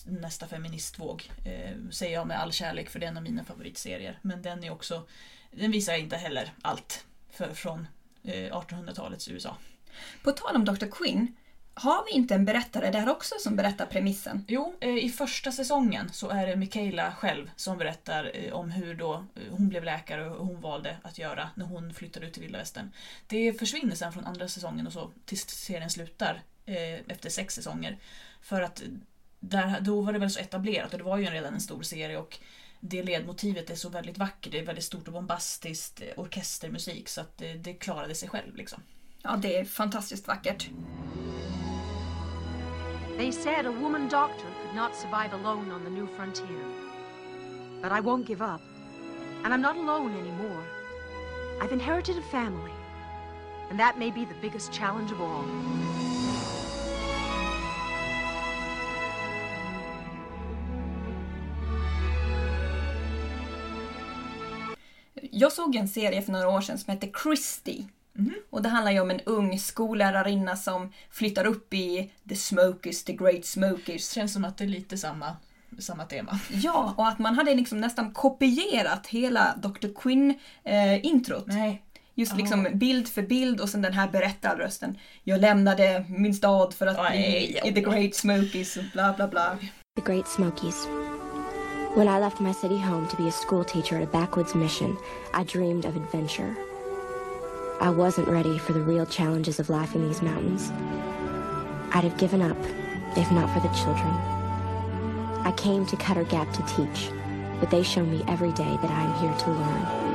nästa 0.05 0.47
feministvåg. 0.47 1.31
Eh, 1.45 1.89
säger 1.91 2.13
jag 2.13 2.27
med 2.27 2.39
all 2.39 2.51
kärlek 2.51 2.89
för 2.89 2.99
det 2.99 3.05
är 3.05 3.07
en 3.07 3.17
av 3.17 3.23
mina 3.23 3.43
favoritserier. 3.43 4.19
Men 4.21 4.41
den 4.41 4.63
är 4.63 4.71
också, 4.71 5.07
den 5.51 5.71
visar 5.71 5.93
inte 5.93 6.17
heller 6.17 6.53
allt 6.61 7.05
för, 7.31 7.53
från 7.53 7.87
eh, 8.23 8.31
1800-talets 8.31 9.27
USA. 9.27 9.57
På 10.23 10.31
tal 10.31 10.55
om 10.55 10.65
Dr. 10.65 10.85
Quinn, 10.91 11.35
har 11.75 12.05
vi 12.05 12.11
inte 12.11 12.35
en 12.35 12.45
berättare 12.45 12.91
där 12.91 13.09
också 13.09 13.35
som 13.39 13.55
berättar 13.55 13.85
premissen? 13.85 14.45
Jo, 14.47 14.75
eh, 14.79 14.97
i 14.97 15.09
första 15.09 15.51
säsongen 15.51 16.09
så 16.13 16.29
är 16.29 16.47
det 16.47 16.55
Michaela 16.55 17.15
själv 17.15 17.51
som 17.55 17.77
berättar 17.77 18.31
eh, 18.33 18.53
om 18.53 18.71
hur 18.71 18.95
då 18.95 19.13
eh, 19.13 19.41
hon 19.51 19.69
blev 19.69 19.83
läkare 19.83 20.25
och 20.25 20.29
hur 20.29 20.53
hon 20.53 20.61
valde 20.61 20.97
att 21.03 21.17
göra 21.17 21.49
när 21.55 21.65
hon 21.65 21.93
flyttade 21.93 22.25
ut 22.25 22.33
till 22.33 22.41
vilda 22.41 22.57
västern. 22.57 22.91
Det 23.27 23.53
försvinner 23.53 23.95
sen 23.95 24.13
från 24.13 24.25
andra 24.25 24.47
säsongen 24.47 24.87
och 24.87 24.93
så 24.93 25.11
tills 25.25 25.49
serien 25.49 25.89
slutar 25.89 26.41
efter 27.07 27.29
sex 27.29 27.55
säsonger. 27.55 27.97
För 28.41 28.61
att 28.61 28.83
där, 29.39 29.79
då 29.81 30.01
var 30.01 30.13
det 30.13 30.19
väl 30.19 30.31
så 30.31 30.39
etablerat 30.39 30.91
och 30.91 30.97
det 30.97 31.03
var 31.03 31.17
ju 31.17 31.25
redan 31.25 31.53
en 31.53 31.61
stor 31.61 31.81
serie 31.81 32.17
och 32.17 32.39
det 32.79 33.03
ledmotivet 33.03 33.69
är 33.69 33.75
så 33.75 33.89
väldigt 33.89 34.17
vackert, 34.17 34.51
det 34.51 34.59
är 34.59 34.65
väldigt 34.65 34.83
stort 34.83 35.07
och 35.07 35.13
bombastiskt, 35.13 36.01
orkestermusik 36.17 37.09
så 37.09 37.21
att 37.21 37.37
det, 37.37 37.53
det 37.53 37.73
klarade 37.73 38.15
sig 38.15 38.29
själv 38.29 38.55
liksom. 38.55 38.81
Ja, 39.25 39.35
det 39.41 39.57
är 39.57 39.65
fantastiskt 39.65 40.27
vackert. 40.27 40.69
They 43.17 43.31
said 43.31 43.65
a 43.65 43.71
woman 43.71 44.09
doctor 44.09 44.47
could 44.61 44.75
not 44.75 44.95
survive 44.95 45.33
alone 45.33 45.71
on 45.71 45.83
the 45.83 45.89
new 45.89 46.07
frontier. 46.07 46.65
But 47.81 47.91
I 47.91 48.01
won't 48.01 48.27
give 48.27 48.41
up. 48.41 48.61
And 49.43 49.53
I'm 49.53 49.61
not 49.61 49.77
alone 49.77 50.13
anymore. 50.19 50.63
I've 51.61 51.73
inherited 51.73 52.17
a 52.17 52.21
family. 52.21 52.71
And 53.69 53.79
that 53.79 53.97
may 53.97 54.11
be 54.11 54.25
the 54.25 54.41
biggest 54.41 54.73
challenge 54.73 55.11
of 55.11 55.21
all. 55.21 55.45
Jag 65.31 65.51
såg 65.51 65.75
en 65.75 65.87
serie 65.87 66.21
för 66.21 66.31
några 66.31 66.49
år 66.49 66.61
sedan 66.61 66.77
som 66.77 66.91
hette 66.91 67.11
Christie. 67.23 67.87
Och 68.49 68.61
det 68.61 68.69
handlar 68.69 68.91
ju 68.91 68.99
om 68.99 69.11
en 69.11 69.19
ung 69.19 69.59
skollärarinna 69.59 70.55
som 70.55 70.91
flyttar 71.09 71.45
upp 71.45 71.73
i 71.73 72.11
The 72.29 72.35
Smokies, 72.35 73.03
The 73.03 73.13
Great 73.13 73.45
Smokies. 73.45 74.11
Känns 74.11 74.33
som 74.33 74.45
att 74.45 74.57
det 74.57 74.63
är 74.63 74.67
lite 74.67 74.97
samma, 74.97 75.35
samma 75.79 76.05
tema. 76.05 76.39
Ja, 76.49 76.93
och 76.97 77.07
att 77.07 77.19
man 77.19 77.35
hade 77.35 77.55
liksom 77.55 77.81
nästan 77.81 78.11
kopierat 78.11 79.07
hela 79.07 79.55
Dr. 79.57 79.87
Quinn-introt. 79.95 81.47
Nej, 81.47 81.83
Just 82.15 82.37
liksom 82.37 82.67
bild 82.73 83.07
för 83.07 83.21
bild 83.21 83.61
och 83.61 83.69
sen 83.69 83.81
den 83.81 83.93
här 83.93 84.07
berättarrösten. 84.07 84.97
Jag 85.23 85.41
lämnade 85.41 86.05
min 86.09 86.33
stad 86.33 86.73
för 86.73 86.87
att 86.87 87.11
bli 87.11 87.59
i 87.65 87.73
The 87.73 87.81
Great 87.81 88.15
Smokies 88.15 88.77
och 88.77 88.83
bla 88.93 89.13
bla 89.13 89.27
bla. 89.27 89.57
The 89.95 90.13
Great 90.13 90.27
Smokies. 90.27 90.87
When 91.95 92.07
I 92.07 92.19
left 92.19 92.39
my 92.39 92.53
city 92.53 92.77
home 92.77 93.07
to 93.07 93.17
be 93.17 93.29
a 93.29 93.31
school 93.31 93.63
teacher 93.65 94.01
at 94.01 94.07
a 94.07 94.11
backwoods 94.11 94.55
mission, 94.55 94.97
I 95.41 95.43
dreamed 95.43 95.85
of 95.85 95.95
adventure. 95.95 96.72
I 97.83 97.89
wasn't 97.89 98.29
ready 98.29 98.57
for 98.57 98.71
the 98.71 98.79
real 98.79 99.05
challenges 99.05 99.59
of 99.59 99.69
life 99.69 99.93
in 99.93 100.07
these 100.07 100.21
mountains. 100.21 100.71
I'd 101.91 102.05
have 102.05 102.17
given 102.17 102.41
up 102.41 102.57
if 103.17 103.29
not 103.29 103.49
for 103.53 103.59
the 103.59 103.67
children. 103.75 104.13
I 105.43 105.51
came 105.57 105.85
to 105.87 105.97
Cutter 105.97 106.23
Gap 106.23 106.53
to 106.53 106.61
teach, 106.75 107.11
but 107.59 107.69
they 107.69 107.83
show 107.83 108.05
me 108.05 108.23
every 108.29 108.53
day 108.53 108.77
that 108.81 108.89
I 108.89 109.01
am 109.03 109.13
here 109.21 109.37
to 109.37 109.51
learn. 109.51 110.13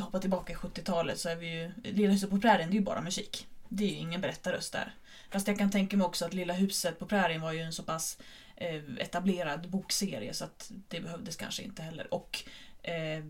hoppa 0.00 0.20
tillbaka 0.20 0.52
i 0.52 0.56
70-talet 0.56 1.18
så 1.18 1.28
är 1.28 1.36
vi 1.36 1.46
ju... 1.46 1.72
Lilla 1.84 2.12
huset 2.12 2.30
på 2.30 2.40
prärien, 2.40 2.70
det 2.70 2.74
är 2.74 2.78
ju 2.78 2.84
bara 2.84 3.00
musik. 3.00 3.46
Det 3.68 3.84
är 3.84 3.88
ju 3.88 3.94
ingen 3.94 4.20
berättarröst 4.20 4.72
där. 4.72 4.94
Fast 5.30 5.48
jag 5.48 5.58
kan 5.58 5.70
tänka 5.70 5.96
mig 5.96 6.06
också 6.06 6.24
att 6.24 6.34
Lilla 6.34 6.54
huset 6.54 6.98
på 6.98 7.06
prärien 7.06 7.40
var 7.40 7.52
ju 7.52 7.60
en 7.60 7.72
så 7.72 7.82
pass 7.82 8.18
etablerad 8.98 9.70
bokserie 9.70 10.34
så 10.34 10.44
att 10.44 10.72
det 10.88 11.00
behövdes 11.00 11.36
kanske 11.36 11.62
inte 11.62 11.82
heller. 11.82 12.14
Och 12.14 12.44
eh, 12.82 13.24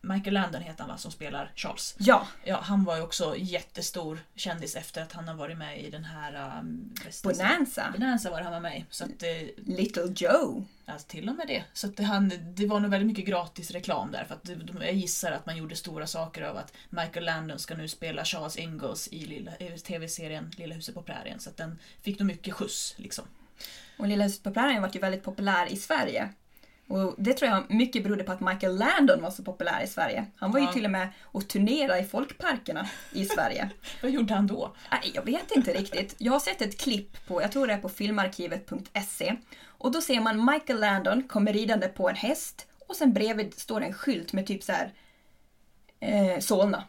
Michael 0.00 0.34
Landon 0.34 0.62
heter 0.62 0.80
han 0.80 0.88
va, 0.88 0.96
som 0.96 1.10
spelar 1.10 1.52
Charles. 1.54 1.96
Ja, 1.98 2.26
Ja, 2.44 2.60
han 2.62 2.84
var 2.84 2.96
ju 2.96 3.02
också 3.02 3.36
jättestor 3.36 4.18
kändis 4.34 4.76
efter 4.76 5.02
att 5.02 5.12
han 5.12 5.28
har 5.28 5.34
varit 5.34 5.58
med 5.58 5.80
i 5.80 5.90
den 5.90 6.04
här... 6.04 6.58
Um, 6.58 6.94
Bonanza. 7.22 7.90
Bonanza 7.92 8.30
var 8.30 8.38
det 8.38 8.44
han 8.44 8.52
var 8.52 8.60
med 8.60 8.78
i. 8.78 8.84
Så 8.90 9.04
att, 9.04 9.22
eh, 9.22 9.48
Little 9.56 10.12
Joe. 10.16 10.64
Alltså 10.86 11.08
till 11.08 11.28
och 11.28 11.34
med 11.34 11.46
det. 11.46 11.64
Så 11.72 11.86
att 11.86 11.96
det, 11.96 12.04
han, 12.04 12.32
det 12.44 12.66
var 12.66 12.80
nog 12.80 12.90
väldigt 12.90 13.06
mycket 13.06 13.26
gratis 13.26 13.70
reklam 13.70 14.10
där. 14.12 14.24
För 14.24 14.34
att 14.34 14.44
de, 14.44 14.82
jag 14.82 14.94
gissar 14.94 15.32
att 15.32 15.46
man 15.46 15.56
gjorde 15.56 15.76
stora 15.76 16.06
saker 16.06 16.42
av 16.42 16.56
att 16.56 16.72
Michael 16.90 17.24
Landon 17.24 17.58
ska 17.58 17.74
nu 17.74 17.88
spela 17.88 18.24
Charles 18.24 18.56
Ingalls 18.56 19.08
i, 19.08 19.26
lilla, 19.26 19.56
i 19.56 19.78
tv-serien 19.78 20.50
Lilla 20.56 20.74
huset 20.74 20.94
på 20.94 21.02
prärien. 21.02 21.40
Så 21.40 21.50
att 21.50 21.56
den 21.56 21.78
fick 22.00 22.18
nog 22.18 22.26
mycket 22.26 22.54
skjuts 22.54 22.94
liksom. 22.96 23.24
Och 24.02 24.08
Lilla 24.08 24.24
huset 24.24 24.42
på 24.42 24.50
prärien 24.50 24.82
var 24.82 24.90
ju 24.92 25.00
väldigt 25.00 25.22
populär 25.22 25.66
i 25.72 25.76
Sverige. 25.76 26.28
Och 26.88 27.14
det 27.18 27.32
tror 27.32 27.50
jag 27.50 27.70
mycket 27.70 28.04
berodde 28.04 28.24
på 28.24 28.32
att 28.32 28.40
Michael 28.40 28.76
Landon 28.76 29.22
var 29.22 29.30
så 29.30 29.42
populär 29.42 29.82
i 29.84 29.86
Sverige. 29.86 30.26
Han 30.36 30.52
var 30.52 30.60
ju 30.60 30.66
Ja. 30.66 30.72
till 30.72 30.84
och 30.84 30.90
med 30.90 31.08
och 31.22 31.48
turnerade 31.48 32.00
i 32.00 32.04
folkparkerna 32.04 32.88
i 33.12 33.24
Sverige. 33.24 33.70
Vad 34.02 34.10
gjorde 34.10 34.34
han 34.34 34.46
då? 34.46 34.74
Jag 35.14 35.24
vet 35.24 35.50
inte 35.56 35.72
riktigt. 35.72 36.14
Jag 36.18 36.32
har 36.32 36.40
sett 36.40 36.62
ett 36.62 36.80
klipp 36.80 37.26
på, 37.26 37.42
jag 37.42 37.52
tror 37.52 37.66
det 37.66 37.72
är 37.72 37.78
på 37.78 37.88
filmarkivet.se. 37.88 39.36
Och 39.66 39.92
då 39.92 40.00
ser 40.00 40.20
man 40.20 40.44
Michael 40.52 40.80
Landon 40.80 41.22
kommer 41.22 41.52
ridande 41.52 41.88
på 41.88 42.08
en 42.08 42.16
häst 42.16 42.66
och 42.88 42.96
sen 42.96 43.12
bredvid 43.12 43.54
står 43.54 43.80
en 43.80 43.92
skylt 43.94 44.32
med 44.32 44.46
typ 44.46 44.62
så 44.62 44.72
här 44.72 44.92
eh, 46.00 46.38
Solna. 46.40 46.84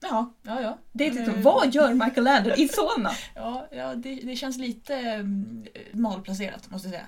Ja, 0.00 0.32
ja, 0.42 0.60
ja. 0.62 0.78
Det 0.92 1.06
är 1.06 1.10
liksom, 1.12 1.34
Eh, 1.34 1.40
vad 1.42 1.74
gör 1.74 1.94
Michael 1.94 2.24
Landon 2.24 2.52
i 2.58 2.68
Solna? 2.68 3.10
Ja, 3.34 3.68
ja 3.72 3.94
det, 3.94 4.14
det 4.14 4.36
känns 4.36 4.58
lite 4.58 5.16
um, 5.20 5.66
malplacerat 5.92 6.70
måste 6.70 6.88
jag 6.88 6.92
säga. 6.94 7.06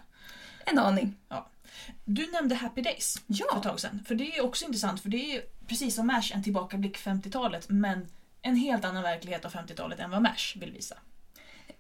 En 0.65 0.79
aning. 0.79 1.17
Du 2.05 2.31
nämnde 2.33 2.55
Happy 2.55 2.83
Days 2.83 3.17
Ja. 3.27 3.47
för 3.53 3.57
ett 3.59 3.63
tag 3.63 3.81
sedan. 3.81 4.05
För 4.09 4.15
det 4.15 4.37
är 4.37 4.45
också 4.45 4.65
intressant 4.65 5.01
för 5.03 5.09
det 5.09 5.37
är 5.37 5.43
precis 5.67 5.95
som 5.95 6.07
MASH 6.07 6.33
en 6.35 6.43
tillbakablick 6.43 6.99
50-talet 6.99 7.67
men 7.69 8.07
en 8.43 8.57
helt 8.57 8.85
annan 8.85 9.03
verklighet 9.03 9.45
av 9.45 9.53
50-talet 9.53 9.99
än 10.01 10.11
vad 10.11 10.23
MASH 10.23 10.57
vill 10.57 10.73
visa. 10.73 10.95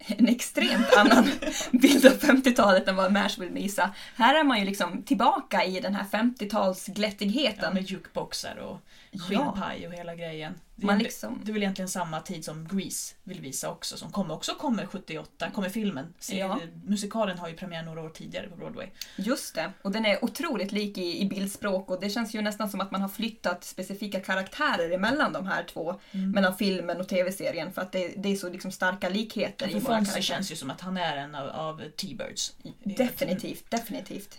en 0.06 0.28
extremt 0.28 0.96
annan 0.96 1.24
bild 1.72 2.06
av 2.06 2.12
50-talet 2.12 2.88
än 2.88 2.96
vad 2.96 3.12
Mash 3.12 3.36
vill 3.38 3.48
visa. 3.50 3.94
Här 4.16 4.34
är 4.40 4.44
man 4.44 4.58
ju 4.58 4.64
liksom 4.64 5.02
tillbaka 5.02 5.64
i 5.64 5.80
den 5.80 5.94
här 5.94 6.04
50-talsglättigheten. 6.04 7.58
Ja, 7.62 7.70
med 7.70 7.82
jukeboxar 7.90 8.56
och 8.56 8.80
Ja. 9.10 9.20
skinnpaj 9.20 9.86
och 9.88 9.94
hela 9.94 10.14
grejen. 10.14 10.54
Man 10.86 10.98
liksom- 10.98 11.40
det 11.44 11.50
är 11.50 11.52
väl 11.52 11.62
egentligen 11.62 11.88
samma 11.88 12.20
tid 12.20 12.44
som 12.44 12.68
Grease 12.68 13.14
vill 13.24 13.40
visa 13.40 13.70
också, 13.70 13.96
som 13.96 14.12
kommer, 14.12 14.34
också 14.34 14.54
kommer 14.54 14.86
78, 14.86 15.50
kommer 15.50 15.68
filmen. 15.68 16.14
Se, 16.18 16.38
Ja. 16.38 16.58
Musikalen 16.84 17.38
har 17.38 17.48
ju 17.48 17.54
premiär 17.56 17.82
några 17.82 18.00
år 18.02 18.08
tidigare 18.08 18.48
på 18.48 18.56
Broadway. 18.56 18.86
Just 19.16 19.54
det. 19.54 19.72
Och 19.82 19.90
den 19.92 20.06
är 20.06 20.24
otroligt 20.24 20.72
lik 20.72 20.98
i, 20.98 21.20
i 21.20 21.26
bildspråk 21.28 21.90
och 21.90 22.00
det 22.00 22.10
känns 22.10 22.34
ju 22.34 22.42
nästan 22.42 22.70
som 22.70 22.80
att 22.80 22.90
man 22.90 23.00
har 23.02 23.08
flyttat 23.08 23.64
specifika 23.64 24.20
karaktärer 24.20 24.90
emellan 24.90 25.32
de 25.32 25.46
här 25.46 25.64
två. 25.64 26.00
Mm. 26.12 26.30
Mellan 26.30 26.56
filmen 26.56 27.00
och 27.00 27.08
tv-serien 27.08 27.72
för 27.72 27.82
att 27.82 27.92
det, 27.92 28.08
det 28.16 28.28
är 28.32 28.36
så 28.36 28.48
liksom 28.48 28.72
starka 28.72 29.08
likheter 29.08 29.68
i 29.68 29.72
För 29.72 29.80
våra 29.80 29.96
Fonzie 29.96 30.12
karaktärer. 30.12 30.22
känns 30.36 30.52
ju 30.52 30.56
som 30.56 30.70
att 30.70 30.80
han 30.80 30.96
är 30.96 31.16
en 31.16 31.34
av, 31.34 31.48
av 31.48 31.82
T-Birds. 31.96 32.52
Definitivt, 32.84 33.70
definitivt. 33.70 34.38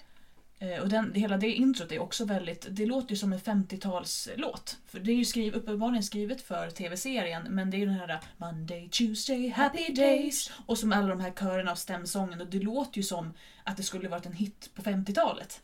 Eh, 0.62 0.82
Och 0.82 0.90
den, 0.90 1.14
hela 1.14 1.38
det 1.38 1.52
introt 1.52 1.92
är 1.92 2.00
också 2.00 2.26
väldigt, 2.26 2.68
det 2.70 2.86
låter 2.86 3.10
ju 3.10 3.16
som 3.16 3.34
en 3.34 3.40
50-talslåt. 3.40 4.78
För 4.86 5.00
det 5.00 5.12
är 5.12 5.16
ju 5.16 5.26
skriv, 5.26 5.54
uppenbarligen 5.56 6.04
skrivet 6.04 6.42
för 6.42 6.70
tv-serien 6.70 7.44
men 7.50 7.70
det 7.72 7.78
är 7.78 7.80
ju 7.80 7.86
den 7.86 7.96
här 7.96 8.20
Monday, 8.38 8.90
Tuesday, 8.90 9.50
Happy 9.50 9.94
Days 9.94 10.52
och 10.66 10.78
som 10.78 10.94
alla 10.94 11.08
de 11.08 11.20
här 11.20 11.32
körerna 11.32 11.72
av 11.72 11.76
stämsången 11.76 12.42
och 12.42 12.48
det 12.48 12.60
låter 12.60 12.98
ju 12.98 13.04
som 13.04 13.34
att 13.64 13.78
det 13.78 13.84
skulle 13.84 14.10
varit 14.10 14.26
en 14.26 14.34
hit 14.34 14.70
på 14.76 14.82
50-talet. 14.82 15.62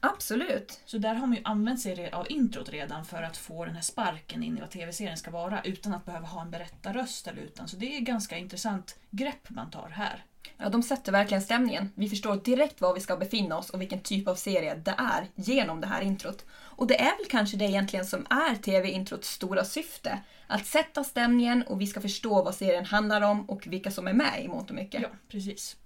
Absolut. 0.00 0.80
Så 0.84 0.98
där 0.98 1.14
har 1.14 1.26
man 1.26 1.36
ju 1.36 1.42
använt 1.44 1.80
sig 1.80 2.10
av 2.10 2.26
introt 2.30 2.68
redan 2.68 3.04
för 3.04 3.22
att 3.22 3.36
få 3.36 3.64
den 3.64 3.74
här 3.74 3.82
sparken 3.82 4.42
in 4.42 4.58
i 4.58 4.60
vad 4.60 4.70
tv-serien 4.70 5.16
ska 5.16 5.30
vara 5.30 5.62
utan 5.62 5.94
att 5.94 6.04
behöva 6.04 6.26
ha 6.26 6.42
en 6.42 6.50
berättarröst 6.50 7.26
eller 7.26 7.42
utan. 7.42 7.68
Så 7.68 7.76
det 7.76 7.94
är 7.94 7.98
ett 7.98 8.06
ganska 8.06 8.38
intressant 8.38 8.98
grepp 9.10 9.50
man 9.50 9.70
tar 9.70 9.88
här. 9.88 10.24
Ja, 10.56 10.68
de 10.68 10.82
sätter 10.82 11.12
verkligen 11.12 11.42
stämningen. 11.42 11.92
Vi 11.94 12.08
förstår 12.08 12.36
direkt 12.36 12.80
var 12.80 12.94
vi 12.94 13.00
ska 13.00 13.16
befinna 13.16 13.58
oss 13.58 13.70
och 13.70 13.80
vilken 13.80 14.00
typ 14.00 14.28
av 14.28 14.34
serie 14.34 14.74
det 14.74 14.94
är 14.98 15.26
genom 15.34 15.80
det 15.80 15.86
här 15.86 16.02
introt. 16.02 16.44
Och 16.50 16.86
det 16.86 17.00
är 17.00 17.16
väl 17.18 17.26
kanske 17.30 17.56
det 17.56 17.64
egentligen 17.64 18.06
som 18.06 18.26
är 18.30 18.54
tv-introts 18.54 19.30
stora 19.30 19.64
syfte. 19.64 20.18
Att 20.46 20.66
sätta 20.66 21.04
stämningen 21.04 21.62
och 21.62 21.80
vi 21.80 21.86
ska 21.86 22.00
förstå 22.00 22.42
vad 22.42 22.54
serien 22.54 22.84
handlar 22.84 23.20
om 23.20 23.50
och 23.50 23.66
vilka 23.66 23.90
som 23.90 24.08
är 24.08 24.12
med 24.12 24.44
i 24.44 24.48
mångt 24.48 24.70
och 24.70 24.76
mycket. 24.76 25.02
Ja, 25.02 25.08
precis. 25.28 25.76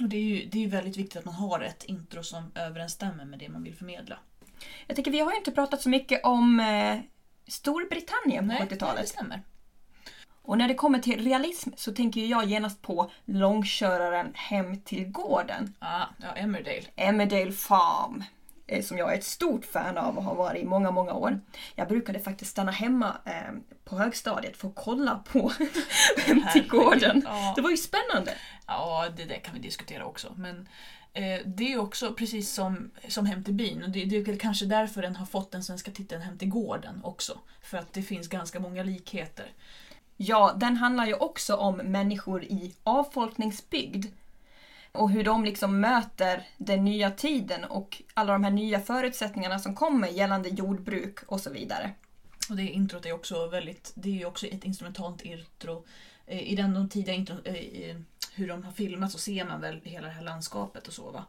Och 0.00 0.08
det 0.08 0.16
är 0.16 0.22
ju 0.22 0.46
det 0.46 0.64
är 0.64 0.68
väldigt 0.68 0.96
viktigt 0.96 1.16
att 1.16 1.24
man 1.24 1.34
har 1.34 1.60
ett 1.60 1.84
intro 1.84 2.22
som 2.22 2.52
överensstämmer 2.54 3.24
med 3.24 3.38
det 3.38 3.48
man 3.48 3.62
vill 3.62 3.74
förmedla. 3.74 4.18
Jag 4.86 4.96
tycker 4.96 5.10
vi 5.10 5.20
har 5.20 5.32
ju 5.32 5.38
inte 5.38 5.52
pratat 5.52 5.82
så 5.82 5.88
mycket 5.88 6.24
om 6.24 6.60
eh, 6.60 7.00
Storbritannien 7.48 8.44
på 8.44 8.48
Nej, 8.48 8.58
nej, 8.58 8.68
det 8.68 8.74
70-talet. 8.74 9.08
stämmer. 9.08 9.42
Och 10.46 10.58
när 10.58 10.68
det 10.68 10.74
kommer 10.74 10.98
till 10.98 11.24
realism 11.24 11.70
så 11.76 11.92
tänker 11.92 12.20
jag 12.20 12.44
genast 12.44 12.82
på 12.82 13.10
långköraren 13.24 14.32
hem 14.34 14.80
till 14.80 15.04
gården. 15.08 15.74
Ah, 15.78 16.04
ja, 16.22 16.28
Emmerdale. 16.36 16.82
Emmerdale 16.96 17.52
Farm. 17.52 18.24
eh, 18.66 18.82
Som 18.84 18.98
jag 18.98 19.12
är 19.12 19.18
ett 19.18 19.24
stort 19.24 19.64
fan 19.64 19.98
av 19.98 20.16
och 20.18 20.24
har 20.24 20.34
varit 20.34 20.62
i 20.62 20.66
många, 20.66 20.90
många 20.90 21.12
år. 21.12 21.40
Jag 21.74 21.88
brukade 21.88 22.18
faktiskt 22.20 22.50
stanna 22.50 22.72
hemma 22.72 23.16
eh, 23.24 23.52
på 23.84 23.96
högstadiet 23.98 24.56
för 24.56 24.68
att 24.68 24.74
kolla 24.74 25.22
på 25.32 25.52
Hem 26.26 26.42
till 26.52 26.68
gården. 26.68 27.22
Ja. 27.24 27.52
Det 27.56 27.62
var 27.62 27.70
ju 27.70 27.76
spännande. 27.76 28.34
Ja, 28.66 29.06
det 29.16 29.24
där 29.24 29.38
kan 29.38 29.54
vi 29.54 29.60
diskutera 29.60 30.04
också. 30.04 30.32
Men 30.36 30.68
eh, 31.12 31.40
det 31.46 31.72
är 31.72 31.78
också 31.80 32.14
precis 32.14 32.52
som, 32.52 32.90
som 33.08 33.26
Hem 33.26 33.44
till 33.44 33.54
byn. 33.54 33.82
Och 33.82 33.90
det, 33.90 34.04
det 34.04 34.16
är 34.16 34.36
kanske 34.38 34.66
därför 34.66 35.02
den 35.02 35.16
har 35.16 35.26
fått 35.26 35.52
den 35.52 35.62
svenska 35.62 35.90
titeln 35.90 36.22
Hem 36.22 36.38
till 36.38 36.48
gården 36.48 37.00
också. 37.04 37.38
För 37.62 37.78
att 37.78 37.92
det 37.92 38.02
finns 38.02 38.28
ganska 38.28 38.60
många 38.60 38.82
likheter. 38.82 39.46
Ja, 40.16 40.56
den 40.56 40.76
handlar 40.76 41.06
ju 41.06 41.14
också 41.14 41.56
om 41.56 41.76
människor 41.76 42.44
i 42.44 42.74
avfolkningsbygd. 42.84 44.06
Och 44.92 45.10
hur 45.10 45.24
de 45.24 45.44
liksom 45.44 45.80
möter 45.80 46.48
den 46.56 46.84
nya 46.84 47.10
tiden 47.10 47.64
och 47.64 48.02
alla 48.14 48.32
de 48.32 48.44
här 48.44 48.50
nya 48.50 48.80
förutsättningarna 48.80 49.58
som 49.58 49.74
kommer 49.74 50.08
gällande 50.08 50.48
jordbruk 50.48 51.18
och 51.26 51.40
så 51.40 51.50
vidare. 51.50 51.90
Och 52.50 52.56
det 52.56 52.68
introt 52.68 53.06
är 53.06 53.12
också 53.12 53.46
väldigt, 53.46 53.92
det 53.94 54.22
är 54.22 54.26
också 54.26 54.46
ett 54.46 54.64
instrumentalt 54.64 55.22
intro. 55.22 55.84
Eh, 56.26 56.52
I 56.52 56.56
den 56.56 56.74
de 56.74 56.88
tidiga 56.88 57.14
intro, 57.14 57.36
eh, 57.44 57.96
hur 58.34 58.48
de 58.48 58.64
har 58.64 58.72
filmat 58.72 59.12
så 59.12 59.18
ser 59.18 59.44
man 59.44 59.60
väl 59.60 59.80
hela 59.84 60.06
det 60.06 60.12
här 60.12 60.22
landskapet 60.22 60.88
och 60.88 60.94
så 60.94 61.10
va. 61.10 61.24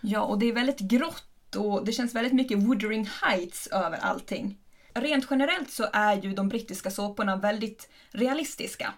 Ja, 0.00 0.22
och 0.22 0.38
det 0.38 0.46
är 0.46 0.52
väldigt 0.52 0.78
grått 0.80 1.56
och 1.56 1.84
det 1.84 1.92
känns 1.92 2.14
väldigt 2.14 2.32
mycket 2.32 2.58
Wuthering 2.58 3.08
Heights 3.22 3.66
över 3.66 3.98
allting. 3.98 4.56
Rent 5.00 5.26
generellt 5.30 5.70
så 5.70 5.86
är 5.92 6.22
ju 6.22 6.32
de 6.32 6.48
brittiska 6.48 6.90
såporna 6.90 7.36
väldigt 7.36 7.90
realistiska. 8.10 8.94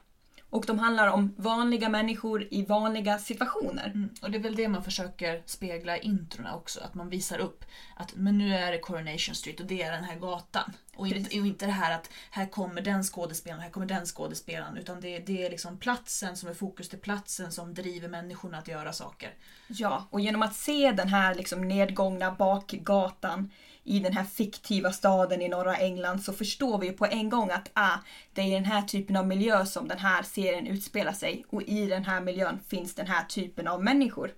Och 0.50 0.64
de 0.66 0.78
handlar 0.78 1.08
om 1.08 1.34
vanliga 1.36 1.88
människor 1.88 2.48
i 2.50 2.64
vanliga 2.64 3.18
situationer. 3.18 3.86
Mm. 3.86 4.10
Och 4.22 4.30
det 4.30 4.38
är 4.38 4.42
väl 4.42 4.56
det 4.56 4.68
man 4.68 4.84
försöker 4.84 5.42
spegla 5.46 5.98
i 5.98 6.00
introna 6.00 6.56
också, 6.56 6.80
att 6.80 6.94
man 6.94 7.08
visar 7.08 7.38
upp 7.38 7.64
att 7.96 8.14
men 8.16 8.38
nu 8.38 8.54
är 8.54 8.72
det 8.72 8.78
Coronation 8.78 9.34
Street 9.34 9.60
och 9.60 9.66
det 9.66 9.82
är 9.82 9.92
den 9.92 10.04
här 10.04 10.16
gatan. 10.16 10.72
Och 10.96 11.06
inte, 11.06 11.40
och 11.40 11.46
inte 11.46 11.66
det 11.66 11.72
här 11.72 11.94
att 11.94 12.10
här 12.30 12.46
kommer 12.46 12.80
den 12.80 13.02
skådespelaren, 13.02 13.62
här 13.62 13.70
kommer 13.70 13.86
den 13.86 14.06
skådespelaren. 14.06 14.76
Utan 14.76 15.00
det, 15.00 15.18
det 15.18 15.46
är 15.46 15.50
liksom 15.50 15.78
platsen 15.78 16.36
som 16.36 16.48
är 16.48 16.54
fokus, 16.54 16.94
är 16.94 16.98
platsen 16.98 17.52
som 17.52 17.74
driver 17.74 18.08
människorna 18.08 18.58
att 18.58 18.68
göra 18.68 18.92
saker. 18.92 19.34
Ja, 19.66 20.08
och 20.10 20.20
genom 20.20 20.42
att 20.42 20.54
se 20.54 20.92
den 20.92 21.08
här 21.08 21.34
liksom 21.34 21.68
nedgångna 21.68 22.30
bakgatan 22.30 23.50
i 23.84 23.98
den 23.98 24.12
här 24.12 24.24
fiktiva 24.24 24.92
staden 24.92 25.42
i 25.42 25.48
norra 25.48 25.76
England 25.76 26.22
så 26.22 26.32
förstår 26.32 26.78
vi 26.78 26.86
ju 26.86 26.92
på 26.92 27.06
en 27.06 27.28
gång 27.28 27.50
att 27.50 27.70
ah, 27.72 27.98
det 28.34 28.40
är 28.40 28.46
i 28.46 28.50
den 28.50 28.64
här 28.64 28.82
typen 28.82 29.16
av 29.16 29.26
miljö 29.26 29.66
som 29.66 29.88
den 29.88 29.98
här 29.98 30.22
serien 30.22 30.66
utspelar 30.66 31.12
sig 31.12 31.44
och 31.48 31.62
i 31.62 31.86
den 31.86 32.04
här 32.04 32.20
miljön 32.20 32.60
finns 32.68 32.94
den 32.94 33.06
här 33.06 33.24
typen 33.24 33.68
av 33.68 33.84
människor. 33.84 34.32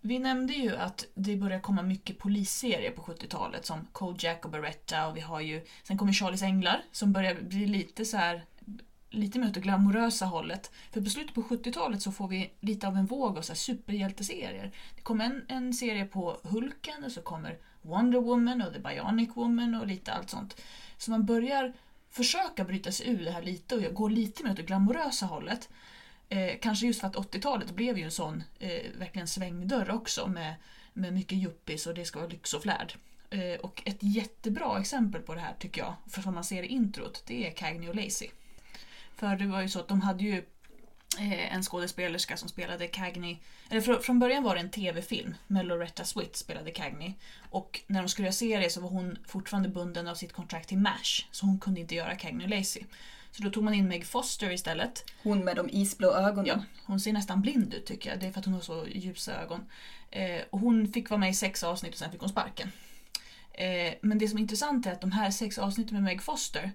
Vi 0.00 0.18
nämnde 0.18 0.52
ju 0.52 0.76
att 0.76 1.06
det 1.14 1.36
börjar 1.36 1.60
komma 1.60 1.82
mycket 1.82 2.18
polisserier 2.18 2.90
på 2.90 3.02
70-talet 3.02 3.66
som 3.66 3.86
Kojak 3.92 4.44
och 4.44 4.50
Beretta 4.50 5.06
och 5.06 5.16
vi 5.16 5.20
har 5.20 5.40
ju, 5.40 5.64
sen 5.82 5.98
kommer 5.98 6.12
Charlies 6.12 6.42
Änglar 6.42 6.84
som 6.92 7.12
börjar 7.12 7.34
bli 7.34 7.66
lite 7.66 8.04
så 8.04 8.16
här 8.16 8.44
lite 9.10 9.38
mer 9.38 9.48
åt 9.48 9.54
det 9.54 9.60
glamorösa 9.60 10.26
hållet. 10.26 10.70
För 10.92 11.00
på 11.00 11.10
slutet 11.10 11.34
på 11.34 11.42
70-talet 11.42 12.02
så 12.02 12.12
får 12.12 12.28
vi 12.28 12.50
lite 12.60 12.88
av 12.88 12.96
en 12.96 13.06
våg 13.06 13.38
av 13.38 13.42
så 13.42 13.52
här 13.52 13.58
superhjälteserier. 13.58 14.72
Det 14.96 15.02
kommer 15.02 15.24
en, 15.24 15.44
en 15.48 15.74
serie 15.74 16.04
på 16.04 16.40
Hulken 16.42 17.04
och 17.04 17.12
så 17.12 17.22
kommer 17.22 17.58
Wonder 17.84 18.18
Woman 18.20 18.62
och 18.62 18.72
The 18.72 18.78
Bionic 18.78 19.30
Woman 19.34 19.74
och 19.74 19.86
lite 19.86 20.12
allt 20.12 20.30
sånt. 20.30 20.60
Så 20.98 21.10
man 21.10 21.24
börjar 21.26 21.72
försöka 22.10 22.64
bryta 22.64 22.92
sig 22.92 23.08
ur 23.08 23.24
det 23.24 23.30
här 23.30 23.42
lite 23.42 23.74
och 23.88 23.94
gå 23.94 24.08
lite 24.08 24.44
mer 24.44 24.50
åt 24.50 24.56
det 24.56 24.62
glamorösa 24.62 25.26
hållet. 25.26 25.68
Eh, 26.28 26.58
kanske 26.62 26.86
just 26.86 27.00
för 27.00 27.06
att 27.08 27.16
80-talet 27.16 27.70
blev 27.70 27.98
ju 27.98 28.04
en 28.04 28.10
sån 28.10 28.42
eh, 28.58 28.82
verkligen 28.98 29.28
svängdörr 29.28 29.90
också 29.90 30.26
med, 30.26 30.54
med 30.92 31.12
mycket 31.12 31.38
yuppies 31.38 31.86
och 31.86 31.94
det 31.94 32.04
ska 32.04 32.18
vara 32.18 32.30
lyx 32.30 32.54
och 32.54 32.62
flärd. 32.62 32.94
Eh, 33.30 33.60
Och 33.60 33.82
ett 33.86 33.98
jättebra 34.00 34.80
exempel 34.80 35.22
på 35.22 35.34
det 35.34 35.40
här 35.40 35.54
tycker 35.58 35.80
jag, 35.80 35.94
för 36.10 36.22
som 36.22 36.34
man 36.34 36.44
ser 36.44 36.62
i 36.62 36.66
introt, 36.66 37.22
det 37.26 37.46
är 37.46 37.50
Cagney 37.50 37.88
och 37.88 37.94
Lacey. 37.94 38.30
För 39.16 39.36
det 39.36 39.46
var 39.46 39.62
ju 39.62 39.68
så 39.68 39.80
att 39.80 39.88
de 39.88 40.00
hade 40.00 40.24
ju 40.24 40.44
en 41.18 41.62
skådespelerska 41.62 42.36
som 42.36 42.48
spelade 42.48 42.86
Cagney. 42.86 43.36
Eller 43.70 43.80
fr- 43.80 44.00
från 44.00 44.18
början 44.18 44.42
var 44.42 44.54
det 44.54 44.60
en 44.60 44.70
tv-film 44.70 45.34
med 45.46 45.66
Loretta 45.66 46.04
Swit 46.04 46.36
spelade 46.36 46.70
Cagney. 46.70 47.12
Och 47.50 47.80
när 47.86 48.02
de 48.02 48.08
skulle 48.08 48.26
göra 48.26 48.32
serie 48.32 48.70
så 48.70 48.80
var 48.80 48.88
hon 48.88 49.18
fortfarande 49.26 49.68
bunden 49.68 50.08
av 50.08 50.14
sitt 50.14 50.32
kontrakt 50.32 50.68
till 50.68 50.78
MASH. 50.78 51.26
Så 51.30 51.46
hon 51.46 51.58
kunde 51.58 51.80
inte 51.80 51.94
göra 51.94 52.14
Cagney 52.14 52.46
Lacey. 52.48 52.82
Så 53.30 53.42
då 53.42 53.50
tog 53.50 53.64
man 53.64 53.74
in 53.74 53.88
Meg 53.88 54.06
Foster 54.06 54.50
istället. 54.50 55.04
Hon 55.22 55.44
med 55.44 55.56
de 55.56 55.68
isblå 55.70 56.12
ögonen. 56.14 56.46
Ja, 56.46 56.64
hon 56.86 57.00
ser 57.00 57.12
nästan 57.12 57.40
blind 57.40 57.74
ut 57.74 57.86
tycker 57.86 58.10
jag. 58.10 58.20
Det 58.20 58.26
är 58.26 58.32
för 58.32 58.40
att 58.40 58.44
hon 58.44 58.54
har 58.54 58.60
så 58.60 58.86
ljusa 58.88 59.42
ögon. 59.42 59.60
Eh, 60.10 60.40
och 60.50 60.60
hon 60.60 60.92
fick 60.92 61.10
vara 61.10 61.20
med 61.20 61.30
i 61.30 61.34
sex 61.34 61.62
avsnitt 61.64 61.92
och 61.92 61.98
sen 61.98 62.12
fick 62.12 62.20
hon 62.20 62.28
sparken. 62.28 62.72
Eh, 63.52 63.94
men 64.00 64.18
det 64.18 64.28
som 64.28 64.38
är 64.38 64.42
intressant 64.42 64.86
är 64.86 64.92
att 64.92 65.00
de 65.00 65.12
här 65.12 65.30
sex 65.30 65.58
avsnitten 65.58 65.94
med 65.94 66.02
Meg 66.02 66.22
Foster 66.22 66.72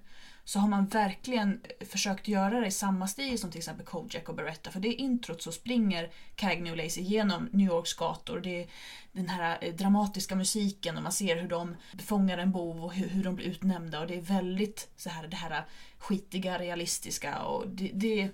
så 0.50 0.60
har 0.60 0.68
man 0.68 0.86
verkligen 0.86 1.62
försökt 1.82 2.28
göra 2.28 2.60
det 2.60 2.68
i 2.68 2.72
samma 2.72 3.08
stil 3.08 3.40
som 3.40 3.52
till 3.52 3.58
exempel 3.58 3.86
Kojak 3.86 4.30
och 4.30 4.36
Beretta. 4.36 4.72
För 4.72 4.80
det 4.80 4.88
är 4.88 5.00
introt 5.00 5.42
så 5.42 5.52
springer 5.52 6.12
Cagney 6.36 6.72
och 6.72 6.78
Lacey 6.78 7.04
genom 7.04 7.50
New 7.52 7.68
Yorks 7.68 7.94
gator. 7.94 8.40
Det 8.40 8.62
är 8.64 8.68
den 9.12 9.30
här 9.30 9.58
eh, 9.62 9.74
dramatiska 9.74 10.36
musiken 10.36 10.98
och 10.98 11.04
man 11.04 11.12
ser 11.12 11.42
hur 11.42 11.48
de 11.48 11.76
fångar 12.06 12.38
en 12.38 12.52
bov 12.52 12.86
och 12.86 12.94
hur, 12.94 13.10
hur 13.10 13.24
de 13.24 13.36
blir 13.36 13.46
utnämnda. 13.46 14.00
Och 14.00 14.08
det 14.08 14.18
är 14.18 14.22
väldigt 14.22 14.90
så 14.96 15.10
här, 15.10 15.28
det 15.28 15.36
här 15.36 15.66
skitiga, 15.98 16.60
realistiska 16.60 17.40
och 17.40 17.68
det, 17.68 17.92
det, 17.94 18.30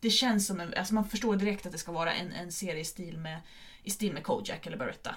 det 0.00 0.10
känns 0.10 0.46
som 0.46 0.60
en, 0.60 0.74
alltså 0.74 0.94
man 0.94 1.08
förstår 1.08 1.36
direkt 1.36 1.66
att 1.66 1.72
det 1.72 1.78
ska 1.78 1.92
vara 1.92 2.12
en, 2.12 2.32
en 2.32 2.52
serie 2.52 2.80
i 2.80 2.84
stil 2.84 3.18
med, 3.18 3.40
i 3.82 3.90
stil 3.90 4.12
med 4.12 4.22
Kojak 4.22 4.66
eller 4.66 4.76
Beretta. 4.76 5.14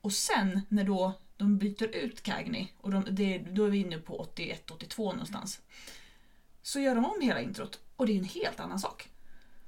Och 0.00 0.12
sen 0.12 0.60
när 0.68 0.84
då 0.84 1.14
de 1.38 1.58
byter 1.58 1.96
ut 1.96 2.22
Cagney, 2.22 2.68
och 2.80 2.90
de, 2.90 3.04
det, 3.10 3.38
då 3.38 3.64
är 3.64 3.70
vi 3.70 3.78
inne 3.78 3.98
på 3.98 4.30
81-82 4.36 5.04
någonstans. 5.04 5.60
Så 6.62 6.80
gör 6.80 6.94
de 6.94 7.04
om 7.04 7.20
hela 7.20 7.40
introt 7.40 7.80
och 7.96 8.06
det 8.06 8.12
är 8.12 8.18
en 8.18 8.24
helt 8.24 8.60
annan 8.60 8.78
sak. 8.78 9.08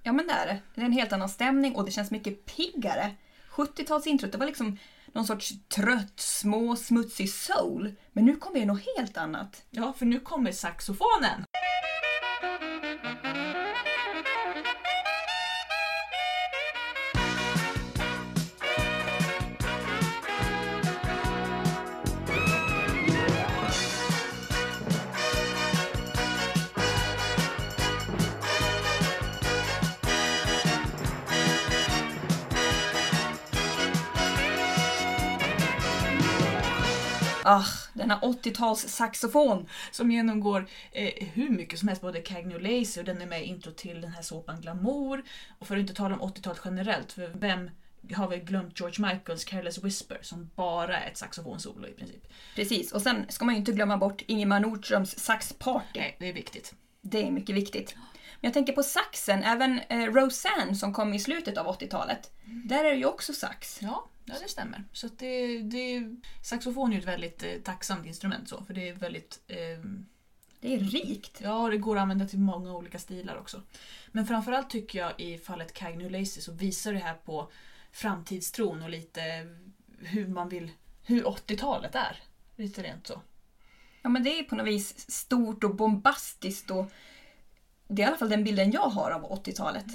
Ja 0.02 0.12
men 0.12 0.26
det 0.26 0.32
är 0.32 0.46
det. 0.46 0.60
Det 0.74 0.80
är 0.80 0.84
en 0.84 0.92
helt 0.92 1.12
annan 1.12 1.28
stämning 1.28 1.74
och 1.74 1.84
det 1.84 1.90
känns 1.90 2.10
mycket 2.10 2.46
piggare. 2.46 3.14
70-talsintrot, 3.50 4.30
det 4.30 4.38
var 4.38 4.46
liksom 4.46 4.78
någon 5.12 5.26
sorts 5.26 5.52
trött, 5.68 6.20
små, 6.20 6.76
smutsig 6.76 7.30
soul. 7.30 7.94
Men 8.12 8.24
nu 8.24 8.36
kommer 8.36 8.60
det 8.60 8.66
något 8.66 8.86
helt 8.96 9.16
annat. 9.16 9.64
Ja, 9.70 9.92
för 9.92 10.06
nu 10.06 10.20
kommer 10.20 10.52
saxofonen! 10.52 11.44
Ah, 37.44 37.64
denna 37.94 38.20
80-tals 38.20 38.88
saxofon. 38.88 39.66
Som 39.90 40.10
genomgår 40.10 40.66
eh, 40.92 41.28
hur 41.32 41.48
mycket 41.50 41.78
som 41.78 41.88
helst, 41.88 42.02
både 42.02 42.20
Cagney 42.20 42.84
och 42.98 43.04
den 43.04 43.22
är 43.22 43.26
med 43.26 43.42
i 43.42 43.44
intro 43.44 43.72
till 43.72 44.00
den 44.00 44.12
här 44.12 44.22
såpan 44.22 44.60
Glamour. 44.60 45.22
Och 45.58 45.66
för 45.66 45.76
att 45.76 45.80
inte 45.80 45.94
tala 45.94 46.16
om 46.16 46.32
80-talet 46.32 46.60
generellt, 46.64 47.12
för 47.12 47.30
vem 47.34 47.70
har 48.14 48.28
vi 48.28 48.36
glömt 48.36 48.80
George 48.80 49.06
Michaels 49.06 49.44
Careless 49.44 49.84
Whisper 49.84 50.18
som 50.22 50.50
bara 50.54 50.98
är 50.98 51.10
ett 51.10 51.16
saxofonsolo 51.16 51.88
i 51.88 51.92
princip. 51.92 52.28
Precis, 52.54 52.92
och 52.92 53.02
sen 53.02 53.26
ska 53.28 53.44
man 53.44 53.54
ju 53.54 53.58
inte 53.58 53.72
glömma 53.72 53.96
bort 53.96 54.22
Ingemar 54.26 54.60
Nordströms 54.60 55.18
saxparty. 55.18 56.00
Nej, 56.00 56.16
det 56.18 56.28
är 56.28 56.32
viktigt. 56.32 56.74
Det 57.02 57.26
är 57.26 57.30
mycket 57.30 57.56
viktigt. 57.56 57.94
Men 58.40 58.48
jag 58.48 58.54
tänker 58.54 58.72
på 58.72 58.82
saxen, 58.82 59.42
även 59.42 59.80
eh, 59.88 60.12
Roseanne 60.12 60.74
som 60.74 60.94
kom 60.94 61.14
i 61.14 61.20
slutet 61.20 61.58
av 61.58 61.66
80-talet. 61.66 62.32
Där 62.44 62.84
är 62.84 62.90
det 62.90 62.96
ju 62.96 63.04
också 63.04 63.32
sax. 63.32 63.78
Ja, 63.82 64.08
ja 64.32 64.40
det 64.42 64.48
stämmer. 64.48 64.84
Så 64.92 65.08
det, 65.16 65.62
det, 65.62 66.16
saxofon 66.42 66.90
är 66.90 66.94
ju 66.94 67.00
ett 67.00 67.06
väldigt 67.06 67.42
eh, 67.42 67.54
tacksamt 67.64 68.06
instrument 68.06 68.48
så, 68.48 68.64
för 68.64 68.74
det 68.74 68.88
är 68.88 68.94
väldigt 68.94 69.40
eh, 69.46 69.56
Det 70.60 70.74
är 70.74 70.78
rikt. 70.78 71.40
Ja, 71.40 71.68
det 71.68 71.76
går 71.76 71.96
att 71.96 72.02
använda 72.02 72.26
till 72.26 72.38
många 72.38 72.72
olika 72.74 72.98
stilar 72.98 73.36
också. 73.36 73.62
Men 74.12 74.26
framförallt 74.26 74.70
tycker 74.70 74.98
jag 74.98 75.20
i 75.20 75.38
fallet 75.38 75.72
Cagney 75.72 76.08
Lacey 76.08 76.42
så 76.42 76.52
visar 76.52 76.92
det 76.92 76.98
här 76.98 77.14
på 77.14 77.50
framtidstron 77.92 78.82
och 78.82 78.90
lite 78.90 79.20
hur 79.98 80.28
man 80.28 80.48
vill, 80.48 80.70
hur 81.04 81.24
80-talet 81.24 81.94
är. 81.94 82.16
Lite 82.56 82.82
rent 82.82 83.06
så. 83.06 83.20
Ja 84.02 84.08
men 84.08 84.22
det 84.22 84.38
är 84.38 84.42
på 84.42 84.56
något 84.56 84.66
vis 84.66 85.10
stort 85.10 85.64
och 85.64 85.74
bombastiskt 85.74 86.70
och 86.70 86.90
det 87.88 88.02
är 88.02 88.06
i 88.06 88.08
alla 88.08 88.16
fall 88.16 88.28
den 88.28 88.44
bilden 88.44 88.72
jag 88.72 88.88
har 88.88 89.10
av 89.10 89.44
80-talet. 89.44 89.86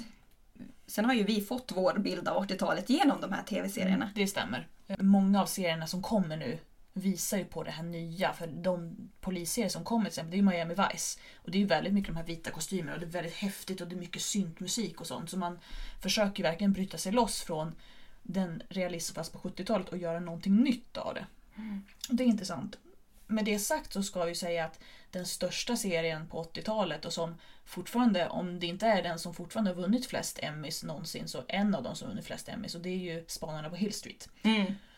Sen 0.96 1.04
har 1.04 1.14
ju 1.14 1.24
vi 1.24 1.40
fått 1.40 1.72
vår 1.74 1.98
bild 1.98 2.28
av 2.28 2.46
80-talet 2.46 2.90
genom 2.90 3.20
de 3.20 3.32
här 3.32 3.42
tv-serierna. 3.42 4.10
Det 4.14 4.26
stämmer. 4.26 4.68
Många 4.98 5.42
av 5.42 5.46
serierna 5.46 5.86
som 5.86 6.02
kommer 6.02 6.36
nu 6.36 6.58
visar 6.92 7.38
ju 7.38 7.44
på 7.44 7.62
det 7.62 7.70
här 7.70 7.82
nya. 7.82 8.32
För 8.32 8.46
de 8.46 8.96
polisserier 9.20 9.68
som 9.68 9.84
kommer 9.84 10.04
till 10.04 10.08
exempel, 10.08 10.30
det 10.30 10.36
är 10.36 10.38
ju 10.38 10.42
Miami 10.42 10.74
Vice. 10.74 11.20
Och 11.36 11.50
det 11.50 11.58
är 11.58 11.60
ju 11.60 11.66
väldigt 11.66 11.92
mycket 11.92 12.08
de 12.08 12.16
här 12.16 12.24
vita 12.24 12.50
kostymerna 12.50 12.94
och 12.94 13.00
det 13.00 13.06
är 13.06 13.10
väldigt 13.10 13.34
häftigt 13.34 13.80
och 13.80 13.88
det 13.88 13.94
är 13.94 14.00
mycket 14.00 14.22
syntmusik 14.22 15.00
och 15.00 15.06
sånt. 15.06 15.30
Så 15.30 15.38
man 15.38 15.58
försöker 16.02 16.38
ju 16.38 16.42
verkligen 16.42 16.72
bryta 16.72 16.98
sig 16.98 17.12
loss 17.12 17.42
från 17.42 17.74
den 18.22 18.62
realism 18.68 19.14
fast 19.14 19.32
på 19.32 19.38
70-talet 19.38 19.88
och 19.88 19.98
göra 19.98 20.20
någonting 20.20 20.56
nytt 20.56 20.96
av 20.96 21.14
det. 21.14 21.26
Det 22.08 22.22
är 22.22 22.28
intressant. 22.28 22.78
Med 23.26 23.44
det 23.44 23.58
sagt 23.58 23.92
så 23.92 24.02
ska 24.02 24.24
vi 24.24 24.34
säga 24.34 24.64
att 24.64 24.80
den 25.10 25.26
största 25.26 25.76
serien 25.76 26.26
på 26.26 26.42
80-talet 26.42 27.04
och 27.04 27.12
som 27.12 27.34
fortfarande, 27.66 28.28
om 28.28 28.60
det 28.60 28.66
inte 28.66 28.86
är 28.86 29.02
den 29.02 29.18
som 29.18 29.34
fortfarande 29.34 29.70
har 29.70 29.76
vunnit 29.76 30.06
flest 30.06 30.38
Emmys 30.42 30.82
någonsin, 30.82 31.28
så 31.28 31.44
en 31.48 31.74
av 31.74 31.82
de 31.82 31.96
som 31.96 32.08
vunnit 32.08 32.24
flest 32.24 32.48
Emmys 32.48 32.74
och 32.74 32.80
det 32.80 32.88
är 32.88 33.14
ju 33.14 33.24
Spanarna 33.28 33.70
på 33.70 33.76
Hill 33.76 33.92
Street. 33.92 34.28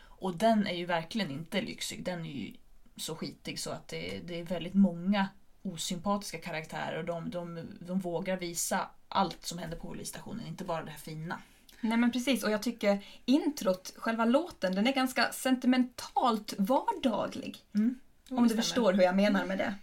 Och 0.01 0.37
den 0.37 0.67
är 0.67 0.75
ju 0.75 0.85
verkligen 0.85 1.31
inte 1.31 1.61
lyxig, 1.61 2.03
den 2.03 2.25
är 2.25 2.31
ju 2.31 2.53
så 2.97 3.15
skitig 3.15 3.59
så 3.59 3.69
att 3.69 3.87
det, 3.87 4.19
det 4.25 4.39
är 4.39 4.43
väldigt 4.43 4.73
många 4.73 5.27
osympatiska 5.61 6.37
karaktärer 6.37 6.97
och 6.97 7.05
de, 7.05 7.29
de, 7.29 7.67
de 7.79 7.99
vågar 7.99 8.37
visa 8.37 8.89
allt 9.07 9.45
som 9.45 9.57
händer 9.57 9.77
på 9.77 9.87
polisstationen, 9.87 10.47
inte 10.47 10.63
bara 10.63 10.83
det 10.83 10.91
här 10.91 10.97
fina. 10.97 11.41
Nej 11.81 11.97
men 11.97 12.11
precis, 12.11 12.43
och 12.43 12.51
jag 12.51 12.63
tycker 12.63 13.05
introt, 13.25 13.93
själva 13.97 14.25
låten, 14.25 14.75
den 14.75 14.87
är 14.87 14.93
ganska 14.93 15.31
sentimentalt 15.31 16.53
vardaglig. 16.57 17.57
Jo, 17.71 18.37
Om 18.37 18.47
du 18.47 18.55
förstår 18.55 18.93
hur 18.93 19.03
jag 19.03 19.15
menar 19.15 19.45
med 19.45 19.57
det. 19.57 19.75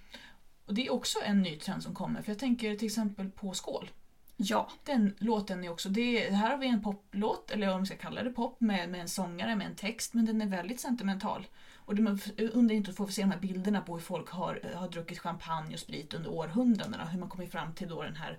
Och 0.66 0.74
det 0.74 0.86
är 0.86 0.92
också 0.92 1.18
en 1.24 1.42
ny 1.42 1.56
trend 1.58 1.82
som 1.82 1.94
kommer, 1.94 2.22
för 2.22 2.30
jag 2.32 2.38
tänker 2.38 2.74
till 2.74 2.86
exempel 2.86 3.30
på 3.30 3.54
Skål. 3.54 3.90
Ja, 4.36 4.68
Den 4.84 5.14
låten 5.18 5.64
är 5.64 5.68
också, 5.68 5.88
det, 5.88 6.30
här 6.34 6.50
har 6.50 6.58
vi 6.58 6.66
en 6.68 6.82
poplåt, 6.82 7.50
eller 7.50 7.74
om 7.74 7.80
vi 7.80 7.86
ska 7.86 7.96
kalla 7.96 8.22
det 8.22 8.30
pop, 8.30 8.60
med, 8.60 8.88
med 8.88 9.00
en 9.00 9.08
sångare 9.08 9.56
med 9.56 9.66
en 9.66 9.74
text, 9.74 10.14
men 10.14 10.24
den 10.24 10.42
är 10.42 10.46
väldigt 10.46 10.80
sentimental. 10.80 11.46
Och 11.76 11.94
det, 11.94 12.02
man- 12.02 12.20
under 12.52 12.74
introt 12.74 12.96
får 12.96 13.06
vi 13.06 13.12
se 13.12 13.22
de 13.22 13.30
här 13.30 13.38
bilderna 13.38 13.80
på 13.80 13.94
hur 13.94 14.00
folk 14.00 14.30
har, 14.30 14.60
har 14.74 14.88
druckit 14.88 15.18
champagne 15.18 15.74
och 15.74 15.80
sprit 15.80 16.14
under 16.14 16.30
århundradena, 16.30 17.04
hur 17.04 17.18
man 17.20 17.28
kommer 17.28 17.46
fram 17.46 17.74
till 17.74 17.88
då 17.88 18.02
den 18.02 18.16
här 18.16 18.38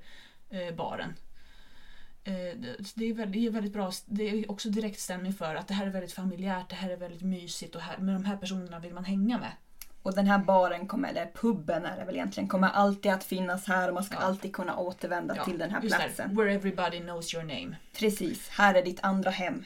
eh, 0.49 0.75
baren. 0.75 1.13
Eh, 2.23 2.33
det, 2.33 2.77
det, 2.95 3.05
är 3.05 3.13
väldigt, 3.13 3.33
det 3.41 3.47
är 3.47 3.51
väldigt 3.51 3.73
bra, 3.73 3.91
det 4.05 4.29
är 4.29 4.51
också 4.51 4.69
direkt 4.69 4.99
stämning 4.99 5.33
för 5.33 5.55
att 5.55 5.67
det 5.67 5.73
här 5.73 5.85
är 5.87 5.91
väldigt 5.91 6.13
familjärt, 6.13 6.69
det 6.69 6.75
här 6.75 6.89
är 6.89 6.97
väldigt 6.97 7.21
mysigt 7.21 7.75
och 7.75 7.81
här, 7.81 7.97
med 7.97 8.15
de 8.15 8.25
här 8.25 8.37
personerna 8.37 8.79
vill 8.79 8.93
man 8.93 9.05
hänga 9.05 9.37
med. 9.37 9.51
Och 10.07 10.15
den 10.15 10.27
här 10.27 10.37
baren, 10.39 10.87
kommer, 10.87 11.09
eller 11.09 11.25
puben 11.25 11.85
är 11.85 11.99
det 11.99 12.05
väl 12.05 12.15
egentligen, 12.15 12.49
kommer 12.49 12.69
alltid 12.69 13.11
att 13.11 13.23
finnas 13.23 13.67
här 13.67 13.87
och 13.87 13.93
man 13.93 14.03
ska 14.03 14.15
Ja. 14.15 14.21
alltid 14.21 14.53
kunna 14.55 14.77
återvända 14.77 15.35
Ja, 15.35 15.43
till 15.45 15.57
den 15.57 15.69
här 15.71 15.81
platsen. 15.81 16.35
Where 16.35 16.53
everybody 16.53 16.99
knows 16.99 17.33
your 17.33 17.43
name. 17.43 17.75
Precis, 17.99 18.49
här 18.49 18.75
är 18.75 18.83
ditt 18.83 18.99
andra 19.03 19.31
hem. 19.31 19.63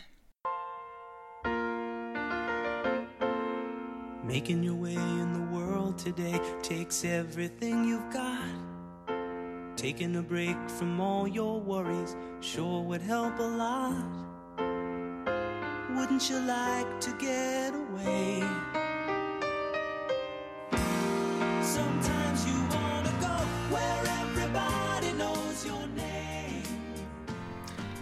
Making 4.23 4.63
your 4.63 4.81
way 4.81 4.93
in 4.95 5.33
the 5.33 5.55
world 5.55 5.97
today 5.97 6.39
takes 6.63 7.03
everything 7.05 7.85
you've 7.85 8.11
got. 8.13 9.77
Taking 9.77 10.15
a 10.15 10.21
break 10.21 10.57
from 10.79 11.01
all 11.01 11.27
your 11.27 11.59
worries 11.61 12.15
sure 12.41 12.83
would 12.83 13.01
help 13.01 13.39
a 13.39 13.47
lot. 13.47 13.93
Wouldn't 15.95 16.29
you 16.31 16.39
like 16.39 16.99
to 17.01 17.11
get 17.19 17.73
away? 17.75 18.43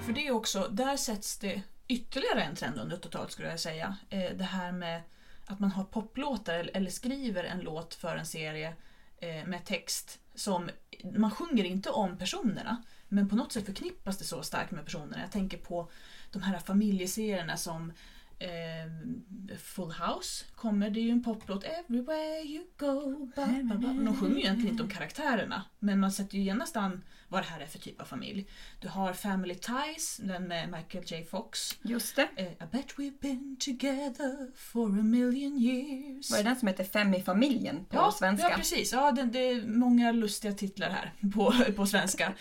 För 0.06 0.14
det 0.14 0.28
är 0.28 0.32
också, 0.32 0.68
där 0.72 0.98
sätts 0.98 1.38
det 1.38 1.62
ytterligare 1.88 2.44
en 2.44 2.56
trend 2.56 2.80
under 2.80 2.98
80-talet 2.98 3.32
skulle 3.32 3.50
jag 3.50 3.60
säga. 3.60 3.98
Eh, 4.10 4.38
det 4.38 4.44
här 4.44 4.72
med 4.72 5.02
att 5.46 5.60
man 5.60 5.72
har 5.72 5.84
poplåtar 5.84 6.70
eller, 6.74 6.92
skriver 6.92 7.44
en 7.44 7.60
låt 7.60 7.94
för 7.94 8.16
en 8.16 8.26
serie 8.26 8.74
eh, 9.18 9.46
med 9.46 9.66
text 9.66 10.20
som, 10.36 10.70
man 11.18 11.32
sjunger 11.32 11.64
inte 11.64 11.90
om 11.90 12.18
personerna 12.18 12.84
men 13.08 13.30
på 13.30 13.36
något 13.36 13.52
sätt 13.52 13.66
förknippas 13.66 14.18
det 14.18 14.24
så 14.24 14.44
starkt 14.44 14.72
med 14.72 14.86
personerna. 14.86 15.22
Jag 15.22 15.32
tänker 15.32 15.58
på 15.58 15.92
de 16.32 16.42
här 16.42 16.60
familjeserierna 16.60 17.58
som 17.58 17.94
eh, 18.40 19.58
Full 19.58 19.92
House 19.92 20.46
kommer 20.56 20.90
det 20.90 21.00
ju 21.00 21.10
en 21.10 21.24
poplåt 21.24 21.64
Everywhere 21.64 22.42
you 22.42 22.64
go. 22.78 23.26
Ba, 23.36 23.46
ba, 23.64 23.76
ba. 23.76 23.88
De 23.88 24.18
sjunger 24.20 24.36
ju 24.36 24.42
egentligen 24.42 24.72
inte 24.72 24.84
om 24.84 24.90
karaktärerna 24.90 25.64
men 25.80 26.00
man 26.00 26.12
sätter 26.12 26.38
ju 26.38 26.44
genast 26.44 26.78
an 26.78 27.04
vad 27.28 27.44
det 27.44 27.48
här 27.48 27.60
är 27.60 27.66
för 27.66 27.80
typ 27.80 28.02
av 28.02 28.06
familj. 28.06 28.48
Du 28.80 28.88
har 28.88 29.14
Family 29.14 29.56
Ties, 29.56 30.18
den 30.18 30.44
med 30.44 30.70
Michael 30.72 31.04
J 31.08 31.26
Fox. 31.26 31.78
Just 31.82 32.16
det. 32.16 32.30
Eh, 32.36 32.46
I 32.46 32.66
bet 32.72 32.96
we've 32.98 33.20
been 33.22 33.58
together 33.60 34.56
for 34.56 35.00
a 35.00 35.04
million 35.04 35.58
years. 35.58 36.32
Vad 36.32 36.40
är 36.40 36.44
den 36.44 36.56
som 36.56 36.68
heter 36.68 36.84
Fem 36.84 37.14
i 37.14 37.22
familjen 37.22 37.86
på 37.86 37.96
ja, 37.96 38.12
svenska? 38.12 38.50
Ja, 38.50 38.56
precis. 38.56 38.94
Ja, 38.94 39.12
det, 39.12 39.24
det 39.24 39.40
är 39.40 39.68
många 39.68 40.12
lustiga 40.12 40.54
titlar 40.54 40.90
här 40.90 41.14
på, 41.34 41.54
på 41.76 41.86
svenska. 41.86 42.34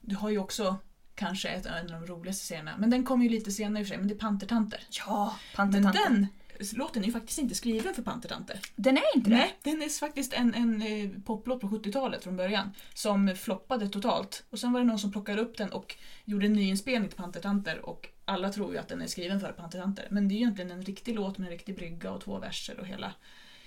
Du 0.00 0.16
har 0.16 0.30
ju 0.30 0.38
också 0.38 0.76
kanske 1.18 1.48
ett, 1.48 1.66
en 1.66 1.94
av 1.94 2.00
de 2.00 2.06
roligaste 2.06 2.46
serierna, 2.46 2.74
men 2.78 2.90
den 2.90 3.04
kommer 3.04 3.24
ju 3.24 3.30
lite 3.30 3.52
senare 3.52 3.80
i 3.80 3.82
och 3.82 3.86
för 3.86 3.94
sig, 3.94 3.98
men 3.98 4.08
det 4.08 4.14
är 4.14 4.18
Pantertanter. 4.18 4.82
Ja, 4.90 5.36
Men 5.56 5.72
Pantertanter. 5.72 6.00
den 6.10 6.26
låten 6.72 7.02
är 7.02 7.06
ju 7.06 7.12
faktiskt 7.12 7.38
inte 7.38 7.54
skriven 7.54 7.94
för 7.94 8.02
Pantertanter. 8.02 8.60
Den 8.76 8.96
är 8.96 9.16
inte 9.16 9.30
det? 9.30 9.36
Nej, 9.36 9.54
den 9.62 9.82
är 9.82 9.98
faktiskt 9.98 10.32
en, 10.32 10.54
en 10.54 10.82
eh, 10.82 11.10
poplåt 11.24 11.60
på 11.60 11.68
70-talet 11.68 12.24
från 12.24 12.36
början 12.36 12.70
som 12.94 13.36
floppade 13.36 13.88
totalt. 13.88 14.44
Och 14.50 14.58
sen 14.58 14.72
var 14.72 14.80
det 14.80 14.86
någon 14.86 14.98
som 14.98 15.12
plockade 15.12 15.40
upp 15.42 15.56
den 15.56 15.72
och 15.72 15.96
gjorde 16.24 16.46
en 16.46 16.52
nyinspelning 16.52 17.08
till 17.08 17.18
Pantertanter 17.18 17.86
och 17.88 18.08
alla 18.24 18.52
tror 18.52 18.72
ju 18.72 18.78
att 18.78 18.88
den 18.88 19.02
är 19.02 19.06
skriven 19.06 19.40
för 19.40 19.52
Pantertanter. 19.52 20.06
Men 20.10 20.28
det 20.28 20.32
är 20.34 20.36
ju 20.36 20.42
egentligen 20.42 20.70
en 20.70 20.82
riktig 20.82 21.14
låt 21.14 21.38
med 21.38 21.46
en 21.46 21.52
riktig 21.52 21.74
brygga 21.76 22.10
och 22.10 22.20
två 22.20 22.38
verser 22.38 22.80
och 22.80 22.86
hela, 22.86 23.12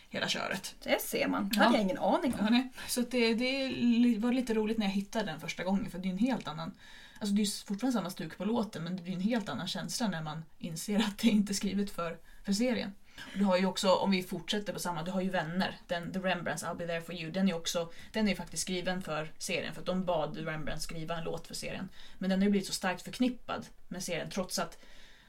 hela 0.10 0.28
köret. 0.28 0.76
Det 0.84 1.02
ser 1.02 1.28
man. 1.28 1.50
Det 1.50 1.56
Ja. 1.58 1.64
hade 1.64 1.76
jag 1.78 1.84
ingen 1.84 1.98
aning 1.98 2.34
Ja, 2.40 2.48
om. 2.48 2.54
nej. 2.54 2.70
Så 2.88 3.02
det, 3.02 3.34
det 3.34 4.18
var 4.20 4.32
lite 4.34 4.54
roligt 4.54 4.78
när 4.78 4.86
jag 4.86 4.94
hittade 4.94 5.26
den 5.26 5.40
första 5.40 5.64
gången 5.64 5.90
för 5.90 6.00
det 6.00 6.08
är 6.08 6.12
en 6.12 6.18
helt 6.18 6.48
annan 6.48 6.72
Alltså 7.22 7.36
det 7.36 7.42
är 7.42 7.66
fortfarande 7.66 7.98
samma 7.98 8.10
stuk 8.10 8.38
på 8.38 8.46
låten 8.46 8.84
men 8.84 8.96
det 8.96 9.04
blir 9.04 9.14
en 9.14 9.22
helt 9.22 9.50
annan 9.50 9.68
känsla 9.68 10.08
när 10.08 10.24
man 10.24 10.46
inser 10.58 11.00
att 11.00 11.18
det 11.18 11.28
inte 11.28 11.52
är 11.52 11.56
skrivet 11.56 11.92
för, 11.92 12.18
för 12.44 12.54
serien. 12.54 12.94
Och 13.34 13.40
du 13.40 13.46
har 13.46 13.58
ju 13.58 13.66
också, 13.66 13.94
om 13.94 14.12
vi 14.12 14.24
fortsätter 14.24 14.74
på 14.74 14.80
samma, 14.80 15.04
du 15.04 15.12
har 15.12 15.22
ju 15.22 15.30
Vänner, 15.30 15.78
den, 15.88 16.14
The 16.14 16.20
Rembrandts 16.20 16.64
I'll 16.64 16.76
be 16.76 16.88
there 16.88 17.02
for 17.02 17.16
you. 17.16 17.32
Den 17.32 17.50
är 17.50 17.54
också, 17.54 17.92
den 18.12 18.26
är 18.26 18.30
ju 18.30 18.36
faktiskt 18.36 18.64
skriven 18.64 19.02
för 19.02 19.32
serien 19.38 19.74
för 19.74 19.82
att 19.82 19.86
de 19.86 20.06
bad 20.06 20.34
The 20.34 20.42
Rembrandts 20.42 20.84
skriva 20.84 21.18
en 21.18 21.24
låt 21.24 21.48
för 21.48 21.56
serien. 21.56 21.90
Men 22.18 22.30
den 22.30 22.40
har 22.40 22.44
ju 22.46 22.52
blivit 22.52 22.68
så 22.68 22.74
starkt 22.74 23.02
förknippad 23.02 23.66
med 23.88 24.04
serien 24.04 24.30
trots 24.30 24.60
att 24.60 24.78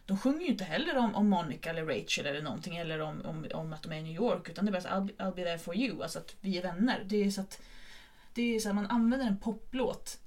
de 0.07 0.19
sjunger 0.19 0.41
ju 0.41 0.47
inte 0.47 0.65
heller 0.65 0.97
om, 0.97 1.15
om 1.15 1.29
Monica 1.29 1.71
eller 1.71 1.85
Rachel 1.85 2.27
eller 2.27 2.43
någonting 2.43 2.77
eller 2.77 3.01
om, 3.01 3.23
om, 3.25 3.47
om 3.55 3.73
att 3.73 3.83
de 3.83 3.93
är 3.93 3.97
i 3.97 4.03
New 4.03 4.15
York 4.15 4.49
utan 4.49 4.65
det 4.65 4.71
är 4.71 4.73
bara 4.73 4.83
så, 4.83 4.89
I'll, 4.89 5.07
be- 5.07 5.25
I'll 5.25 5.35
be 5.35 5.45
there 5.45 5.59
for 5.59 5.77
you, 5.77 6.03
alltså 6.03 6.19
att 6.19 6.37
vi 6.41 6.59
är 6.59 6.63
vänner. 6.63 7.03
Det 7.07 7.25
är 7.25 7.31
så 7.31 7.41
att 7.41 7.63
det 8.35 8.57
är 8.57 8.61
så 8.61 8.69
att 8.69 8.75
man 8.75 8.87
använder 8.87 9.27
en 9.27 9.39
poplåt 9.39 10.19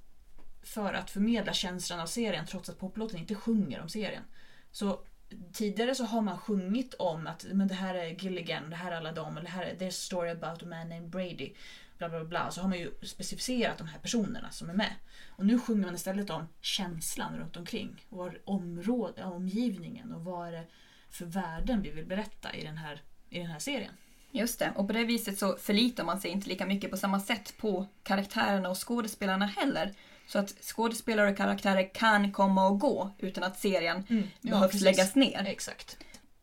för 0.66 0.94
att 0.94 1.10
förmedla 1.10 1.52
känslan 1.52 2.00
av 2.00 2.06
serien 2.06 2.46
trots 2.46 2.68
att 2.68 2.78
poplåten 2.78 3.18
inte 3.18 3.34
sjunger 3.34 3.80
om 3.82 3.88
serien. 3.88 4.22
Så 4.72 5.00
tidigare 5.52 5.94
så 5.94 6.04
har 6.04 6.20
man 6.20 6.38
sjungit 6.38 6.94
om 6.94 7.26
att 7.26 7.46
men 7.52 7.68
det 7.68 7.74
här 7.74 7.94
är 7.94 8.06
Gilligan, 8.06 8.70
det 8.70 8.76
här 8.76 8.92
är 8.92 8.96
alla 8.96 9.12
dem, 9.12 9.38
det 9.42 9.48
här 9.48 9.62
är 9.62 9.74
There's 9.74 9.88
a 9.88 9.90
story 9.90 10.30
about 10.30 10.62
a 10.62 10.66
man 10.66 10.88
named 10.88 11.10
Brady. 11.10 11.52
Bla 11.98 12.08
bla 12.08 12.24
bla. 12.24 12.50
Så 12.50 12.60
har 12.60 12.68
man 12.68 12.78
ju 12.78 12.92
specificerat 13.02 13.78
de 13.78 13.86
här 13.86 13.98
personerna 13.98 14.50
som 14.50 14.70
är 14.70 14.74
med. 14.74 14.92
Och 15.28 15.46
nu 15.46 15.58
sjunger 15.58 15.84
man 15.84 15.94
istället 15.94 16.30
om 16.30 16.48
känslan 16.60 17.36
runt 17.36 17.56
omkring. 17.56 18.06
Och 18.08 18.30
område, 18.44 19.24
omgivningen 19.24 20.12
och 20.12 20.24
vad 20.24 20.48
är 20.48 20.52
det 20.52 20.66
för 21.10 21.24
värden 21.24 21.82
vi 21.82 21.90
vill 21.90 22.06
berätta 22.06 22.54
i 22.54 22.64
den 22.64 22.76
här, 22.76 23.02
i 23.30 23.38
den 23.38 23.46
här 23.46 23.58
serien. 23.58 23.92
Just 24.30 24.58
det. 24.58 24.72
Och 24.76 24.86
på 24.86 24.92
det 24.92 25.04
viset 25.04 25.38
så 25.38 25.56
förlitar 25.56 26.04
man 26.04 26.20
sig 26.20 26.30
inte 26.30 26.48
lika 26.48 26.66
mycket 26.66 26.90
på 26.90 26.96
samma 26.96 27.20
sätt 27.20 27.54
på 27.58 27.86
karaktärerna 28.02 28.68
och 28.68 28.88
skådespelarna 28.88 29.46
heller. 29.46 29.94
Så 30.26 30.38
att 30.38 30.50
skådespelare 30.50 31.30
och 31.30 31.36
karaktärer 31.36 31.94
kan 31.94 32.32
komma 32.32 32.66
och 32.66 32.80
gå 32.80 33.14
utan 33.18 33.44
att 33.44 33.58
serien 33.58 34.04
Ja, 34.40 34.50
behövs 34.50 34.70
precis. 34.72 34.82
läggas 34.84 35.14
ner. 35.14 35.44
Exakt. 35.46 35.96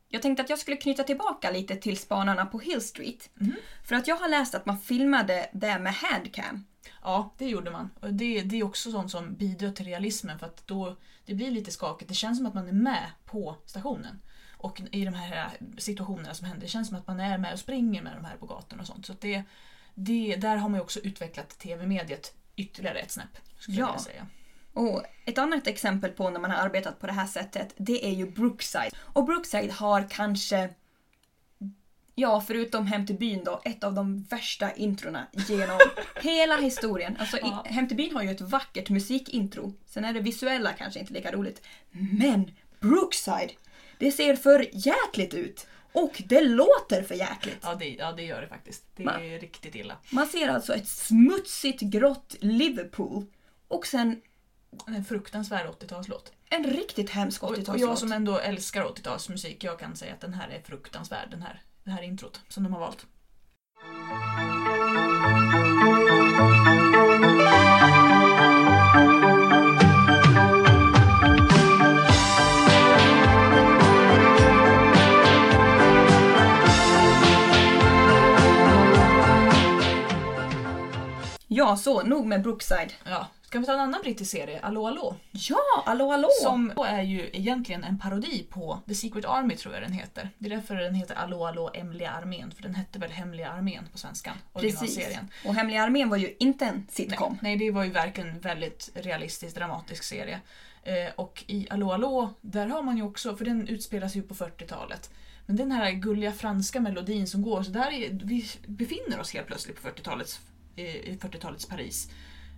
Jag 0.09 0.21
tänkte 0.21 0.43
att 0.43 0.49
jag 0.49 0.59
skulle 0.59 0.77
knyta 0.77 1.03
tillbaka 1.03 1.51
lite 1.51 1.75
till 1.75 1.97
spanarna 1.97 2.45
på 2.45 2.59
Hill 2.59 2.81
Street. 2.81 3.29
Mhm. 3.33 3.55
För 3.83 3.95
att 3.95 4.07
jag 4.07 4.15
har 4.15 4.29
läst 4.29 4.55
att 4.55 4.65
man 4.65 4.79
filmade 4.79 5.49
det 5.53 5.79
med 5.79 5.93
handcam. 5.93 6.65
Ja, 7.03 7.33
det 7.37 7.45
gjorde 7.45 7.71
man. 7.71 7.89
Och 8.01 8.13
det, 8.13 8.41
det 8.41 8.59
är 8.59 8.63
också 8.63 8.91
sånt 8.91 9.11
som 9.11 9.33
bidrar 9.35 9.71
till 9.71 9.85
realismen 9.85 10.39
för 10.39 10.45
att 10.45 10.67
då 10.67 10.95
det 11.25 11.33
blir 11.33 11.51
lite 11.51 11.71
skakigt. 11.71 12.09
Det 12.09 12.13
känns 12.15 12.37
som 12.37 12.45
att 12.45 12.53
man 12.53 12.67
är 12.67 12.73
med 12.73 13.09
på 13.25 13.55
stationen. 13.65 14.21
Och 14.57 14.81
i 14.91 15.05
de 15.05 15.13
här 15.13 15.49
situationerna 15.77 16.33
som 16.33 16.47
händer, 16.47 16.61
det 16.61 16.67
känns 16.67 16.87
som 16.87 16.97
att 16.97 17.07
man 17.07 17.19
är 17.19 17.37
med 17.37 17.53
och 17.53 17.59
springer 17.59 18.01
med 18.01 18.13
de 18.15 18.25
här 18.25 18.37
på 18.37 18.45
gatorna 18.45 18.81
och 18.81 18.87
sånt. 18.87 19.05
Så 19.05 19.13
det, 19.19 19.43
det, 19.93 20.35
där 20.35 20.57
har 20.57 20.69
man 20.69 20.77
ju 20.77 20.81
också 20.83 20.99
utvecklat 20.99 21.49
tv-mediet 21.49 22.33
ytterligare 22.55 22.99
ett 22.99 23.11
snäpp. 23.11 23.37
Skulle 23.59 23.77
Ja. 23.79 23.89
jag 23.93 24.01
säga. 24.01 24.27
Och 24.73 25.03
ett 25.25 25.37
annat 25.37 25.67
exempel 25.67 26.11
på 26.11 26.29
när 26.29 26.39
man 26.39 26.51
har 26.51 26.57
arbetat 26.57 26.99
på 26.99 27.07
det 27.07 27.13
här 27.13 27.27
sättet, 27.27 27.73
det 27.77 28.05
är 28.05 28.11
ju 28.11 28.31
Brookside. 28.31 28.93
Och 28.99 29.25
Brookside 29.25 29.71
har 29.71 30.07
kanske, 30.09 30.69
ja 32.15 32.41
förutom 32.41 32.87
Hem 32.87 33.05
till 33.05 33.15
byn 33.17 33.43
då, 33.43 33.61
ett 33.65 33.83
av 33.83 33.93
de 33.93 34.23
värsta 34.23 34.73
introna 34.73 35.27
genom 35.47 35.79
hela 36.21 36.57
historien. 36.57 37.17
Alltså 37.19 37.37
Ja. 37.41 37.65
Hem 37.69 37.87
till 37.87 37.97
byn 37.97 38.15
har 38.15 38.23
ju 38.23 38.31
ett 38.31 38.41
vackert 38.41 38.89
musikintro. 38.89 39.73
Sen 39.85 40.05
är 40.05 40.13
det 40.13 40.19
visuella 40.19 40.73
kanske 40.73 40.99
inte 40.99 41.13
lika 41.13 41.31
roligt. 41.31 41.61
Men 41.91 42.51
Brookside, 42.79 43.51
det 43.97 44.11
ser 44.11 44.35
för 44.35 44.67
jäkligt 44.73 45.33
ut. 45.33 45.67
Och 45.93 46.21
det 46.25 46.41
låter 46.41 47.03
för 47.03 47.15
jäkligt. 47.15 47.57
Ja 47.61 47.75
det, 47.75 47.89
ja, 47.89 48.11
det 48.11 48.23
gör 48.23 48.41
det 48.41 48.47
faktiskt. 48.47 48.83
Det 48.95 49.03
Va? 49.03 49.19
är 49.19 49.39
riktigt 49.39 49.75
illa. 49.75 49.97
Man 50.09 50.27
ser 50.27 50.47
alltså 50.49 50.73
ett 50.75 50.87
smutsigt 50.87 51.81
grått 51.81 52.35
Liverpool 52.39 53.25
och 53.67 53.87
sen 53.87 54.21
En 54.87 55.05
fruktansvärd 55.05 55.67
80-talslåt. 55.67 56.31
en 56.49 56.63
riktigt 56.63 57.09
hemsk 57.09 57.43
Och, 57.43 57.49
och 57.49 57.55
80-talslåt. 57.55 57.79
jag 57.81 57.97
som 57.97 58.11
ändå 58.11 58.39
älskar 58.39 58.83
80-talsmusik, 58.85 59.55
jag 59.59 59.79
kan 59.79 59.95
säga 59.95 60.13
att 60.13 60.21
den 60.21 60.33
här 60.33 60.49
är 60.49 60.61
fruktansvärd, 60.61 61.27
den 61.31 61.41
här, 61.41 61.61
det 61.83 61.91
här 61.91 62.01
introt 62.03 62.39
som 62.49 62.63
de 62.63 62.73
har 62.73 62.79
valt. 62.79 63.05
Ja, 81.55 81.77
så 81.77 82.01
nog 82.03 82.25
med 82.25 82.41
Brookside. 82.41 82.93
Ja, 83.03 83.27
ska 83.41 83.59
vi 83.59 83.65
ta 83.65 83.73
en 83.73 83.79
annan 83.79 84.01
brittisk 84.01 84.31
serie, 84.31 84.59
Allo 84.59 84.87
Allo? 84.87 85.15
Ja, 85.31 85.57
Allo 85.85 86.11
Allo! 86.11 86.27
Som 86.41 86.73
är 86.85 87.01
ju 87.01 87.29
egentligen 87.33 87.83
en 87.83 87.99
parodi 87.99 88.47
på 88.49 88.79
The 88.87 88.95
Secret 88.95 89.25
Army 89.25 89.55
tror 89.55 89.73
jag 89.73 89.83
den 89.83 89.91
heter. 89.91 90.29
Det 90.37 90.45
är 90.45 90.49
därför 90.55 90.75
den 90.75 90.95
heter 90.95 91.15
Allo 91.15 91.45
Allo 91.45 91.69
Hemliga 91.73 92.11
Armén, 92.11 92.51
för 92.51 92.63
den 92.63 92.75
hette 92.75 92.99
väl 92.99 93.11
Hemliga 93.11 93.49
Armén 93.51 93.87
på 93.91 93.97
svenska, 93.97 94.33
Precis. 94.53 94.99
Och 95.45 95.55
Hemliga 95.55 95.83
Armén 95.83 96.09
var 96.09 96.17
ju 96.17 96.35
inte 96.39 96.65
en 96.65 96.75
Nej, 96.75 96.85
sitcom. 96.89 97.37
nej, 97.41 97.57
det 97.57 97.71
var 97.71 97.83
ju 97.83 97.91
verkligen 97.91 98.29
en 98.29 98.39
väldigt 98.39 98.89
realistisk, 98.93 99.55
dramatisk 99.55 100.03
serie. 100.03 100.39
Eh, 100.83 101.13
och 101.15 101.43
i 101.47 101.67
Allo 101.69 101.91
Allo, 101.91 102.33
där 102.41 102.67
har 102.67 102.81
man 102.83 102.97
ju 102.97 103.03
också, 103.03 103.35
för 103.35 103.45
den 103.45 103.67
utspelas 103.67 104.15
ju 104.15 104.21
på 104.21 104.33
40-talet, 104.33 105.09
men 105.45 105.55
den 105.55 105.71
här 105.71 105.91
gulliga 105.91 106.31
franska 106.31 106.79
melodin 106.79 107.27
som 107.27 107.41
går, 107.41 107.63
så 107.63 107.71
där 107.71 107.91
är, 107.93 108.09
vi 108.23 108.45
befinner 108.67 109.19
oss 109.19 109.33
helt 109.33 109.47
plötsligt 109.47 109.81
på 109.81 109.87
40-talets, 109.89 110.39
eh, 110.39 110.52
i 110.75 111.17
40-talets 111.21 111.65
Paris. 111.65 112.09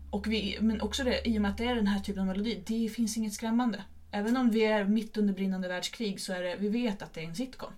Och 0.10 0.28
vi, 0.28 0.58
men 0.62 0.82
också 0.82 1.04
det, 1.04 1.28
i 1.28 1.38
och 1.38 1.42
med 1.42 1.52
att 1.52 1.58
det 1.58 1.66
är 1.66 1.76
den 1.76 1.88
här 1.88 2.00
typen 2.00 2.22
av 2.22 2.28
melodi, 2.28 2.64
det 2.66 2.90
finns 2.90 3.18
inget 3.18 3.34
skrämmande. 3.34 3.84
Även 4.12 4.38
om 4.38 4.50
vi 4.50 4.66
är 4.66 4.84
mitt 4.86 5.18
under 5.18 5.34
brinnande 5.34 5.68
världskrig 5.68 6.22
så 6.22 6.34
är 6.34 6.42
det, 6.42 6.56
vi 6.60 6.70
vet 6.70 7.02
att 7.02 7.14
det 7.14 7.22
är 7.22 7.26
en 7.26 7.36
sitcom. 7.36 7.72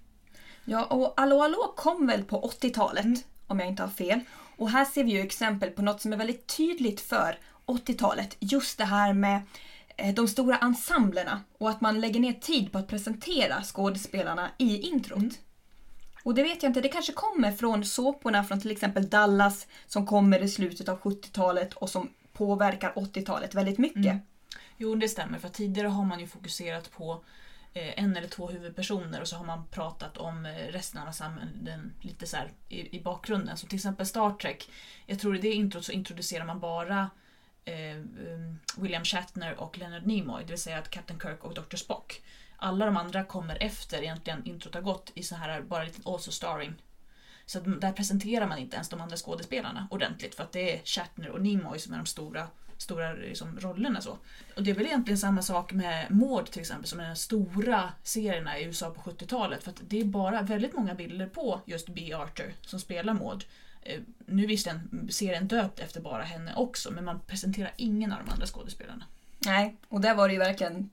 Ja, 0.66 0.86
och 0.86 1.14
Allo 1.22 1.42
Allo 1.42 1.74
kom 1.76 2.08
väl 2.08 2.24
på 2.24 2.42
80-talet, 2.62 3.06
Mm. 3.06 3.20
om 3.48 3.60
jag 3.60 3.68
inte 3.68 3.84
har 3.84 3.90
fel. 3.90 4.20
Och 4.58 4.70
här 4.70 4.86
ser 4.86 5.04
vi 5.04 5.12
ju 5.12 5.20
exempel 5.22 5.70
på 5.70 5.82
något 5.82 6.02
som 6.02 6.14
är 6.14 6.18
väldigt 6.18 6.58
tydligt 6.58 7.02
för 7.02 7.40
80-talet. 7.66 8.38
Just 8.40 8.78
det 8.78 8.86
här 8.86 9.14
med 9.14 9.42
eh, 9.98 10.14
de 10.14 10.28
stora 10.28 10.58
ensemblerna 10.58 11.42
och 11.58 11.70
att 11.70 11.82
man 11.82 12.00
lägger 12.02 12.20
ner 12.20 12.34
tid 12.34 12.72
på 12.72 12.78
att 12.78 12.88
presentera 12.88 13.64
skådespelarna 13.64 14.50
i 14.58 14.78
introt. 14.90 15.18
Mm. 15.18 15.34
Och 16.28 16.36
det 16.36 16.44
vet 16.44 16.64
jag 16.64 16.70
inte, 16.70 16.82
det 16.82 16.90
kanske 16.90 17.14
kommer 17.14 17.52
från 17.52 17.86
såporna 17.86 18.44
från 18.44 18.62
till 18.62 18.72
exempel 18.72 19.10
Dallas 19.10 19.68
som 19.86 20.06
kommer 20.06 20.40
i 20.40 20.50
slutet 20.50 20.90
av 20.90 21.00
70-talet 21.00 21.74
och 21.74 21.90
som 21.90 22.10
påverkar 22.34 22.92
80-talet 22.92 23.56
väldigt 23.56 23.78
mycket. 23.78 24.06
Mm. 24.06 24.20
Jo, 24.78 24.96
det 24.96 25.10
stämmer. 25.10 25.40
För 25.40 25.50
tidigare 25.50 25.88
har 25.88 26.06
man 26.06 26.20
ju 26.20 26.28
fokuserat 26.28 26.92
på 26.92 27.24
eh, 27.74 28.04
en 28.04 28.18
eller 28.18 28.28
två 28.28 28.48
huvudpersoner 28.48 29.22
och 29.22 29.28
så 29.28 29.36
har 29.36 29.46
man 29.46 29.68
pratat 29.68 30.18
om 30.18 30.46
eh, 30.46 30.52
resten 30.52 31.08
av 31.08 31.12
samhället 31.12 31.80
lite 32.02 32.28
så 32.28 32.38
här 32.38 32.52
i, 32.70 32.98
i 32.98 33.02
bakgrunden. 33.02 33.58
Så 33.58 33.68
till 33.68 33.76
exempel 33.76 34.06
Star 34.06 34.32
Trek. 34.32 34.70
Jag 35.06 35.20
tror 35.20 35.36
i 35.36 35.40
det 35.40 35.52
introt 35.54 35.86
så 35.86 35.92
introducerar 35.92 36.46
man 36.46 36.60
bara 36.60 37.10
eh, 37.66 37.98
um, 37.98 38.60
William 38.78 39.04
Shatner 39.04 39.60
och 39.60 39.78
Leonard 39.78 40.06
Nimoy, 40.06 40.44
det 40.44 40.50
vill 40.50 40.62
säga 40.62 40.78
att 40.78 40.90
Captain 40.90 41.20
Kirk 41.20 41.44
och 41.44 41.54
Dr. 41.54 41.76
Spock. 41.76 42.22
Alla 42.58 42.86
de 42.86 42.98
andra 42.98 43.24
kommer 43.24 43.64
efter 43.64 44.02
egentligen 44.02 44.46
introt 44.46 44.74
har 44.74 44.82
gått 44.82 45.12
i 45.14 45.24
så 45.24 45.36
här 45.36 45.62
bara 45.62 45.84
lite 45.84 46.10
also 46.10 46.32
starring. 46.32 46.74
Så 47.46 47.58
att 47.58 47.82
där 47.82 47.92
presenterar 47.92 48.48
man 48.48 48.58
inte 48.58 48.76
ens 48.76 48.90
de 48.90 49.02
andra 49.02 49.18
skådespelarna 49.18 49.88
ordentligt 49.92 50.36
för 50.36 50.44
att 50.44 50.52
det 50.52 50.76
är 50.76 50.82
Shatner 50.86 51.30
och 51.30 51.42
Nimoy 51.42 51.80
som 51.80 51.94
är 51.94 51.98
de 51.98 52.06
stora 52.06 52.48
stora 52.78 53.14
liksom, 53.14 53.60
rollerna. 53.60 54.02
Så. 54.02 54.18
Och 54.56 54.64
det 54.64 54.72
är 54.72 54.76
väl 54.76 54.86
egentligen 54.86 55.18
samma 55.18 55.42
sak 55.42 55.74
med 55.74 56.12
Maud 56.12 56.46
till 56.46 56.62
exempel, 56.62 56.88
som 56.88 57.00
är 57.00 57.08
den 57.08 57.16
stora 57.16 57.94
serierna 58.04 58.60
i 58.60 58.64
USA 58.64 58.90
på 58.90 59.12
70-talet. 59.12 59.64
För 59.64 59.72
att 59.72 59.82
det 59.82 60.00
är 60.00 60.06
bara 60.06 60.42
väldigt 60.42 60.74
många 60.74 60.96
bilder 60.96 61.28
på 61.28 61.62
just 61.66 61.90
B. 61.90 62.14
Arthur 62.14 62.54
som 62.62 62.80
spelar 62.80 63.14
Maud. 63.14 63.46
Eh, 63.82 64.02
nu 64.26 64.44
är 64.44 64.48
visserligen 64.48 65.08
serien 65.12 65.48
döpt 65.48 65.80
efter 65.80 66.02
bara 66.02 66.24
henne 66.24 66.54
också, 66.56 66.92
men 66.92 67.06
man 67.06 67.20
presenterar 67.20 67.74
ingen 67.78 68.12
av 68.12 68.20
de 68.26 68.32
andra 68.32 68.46
skådespelarna. 68.46 69.06
Nej, 69.40 69.78
och 69.88 70.02
där 70.02 70.16
var 70.16 70.28
det 70.28 70.34
ju 70.34 70.40
verkligen... 70.40 70.90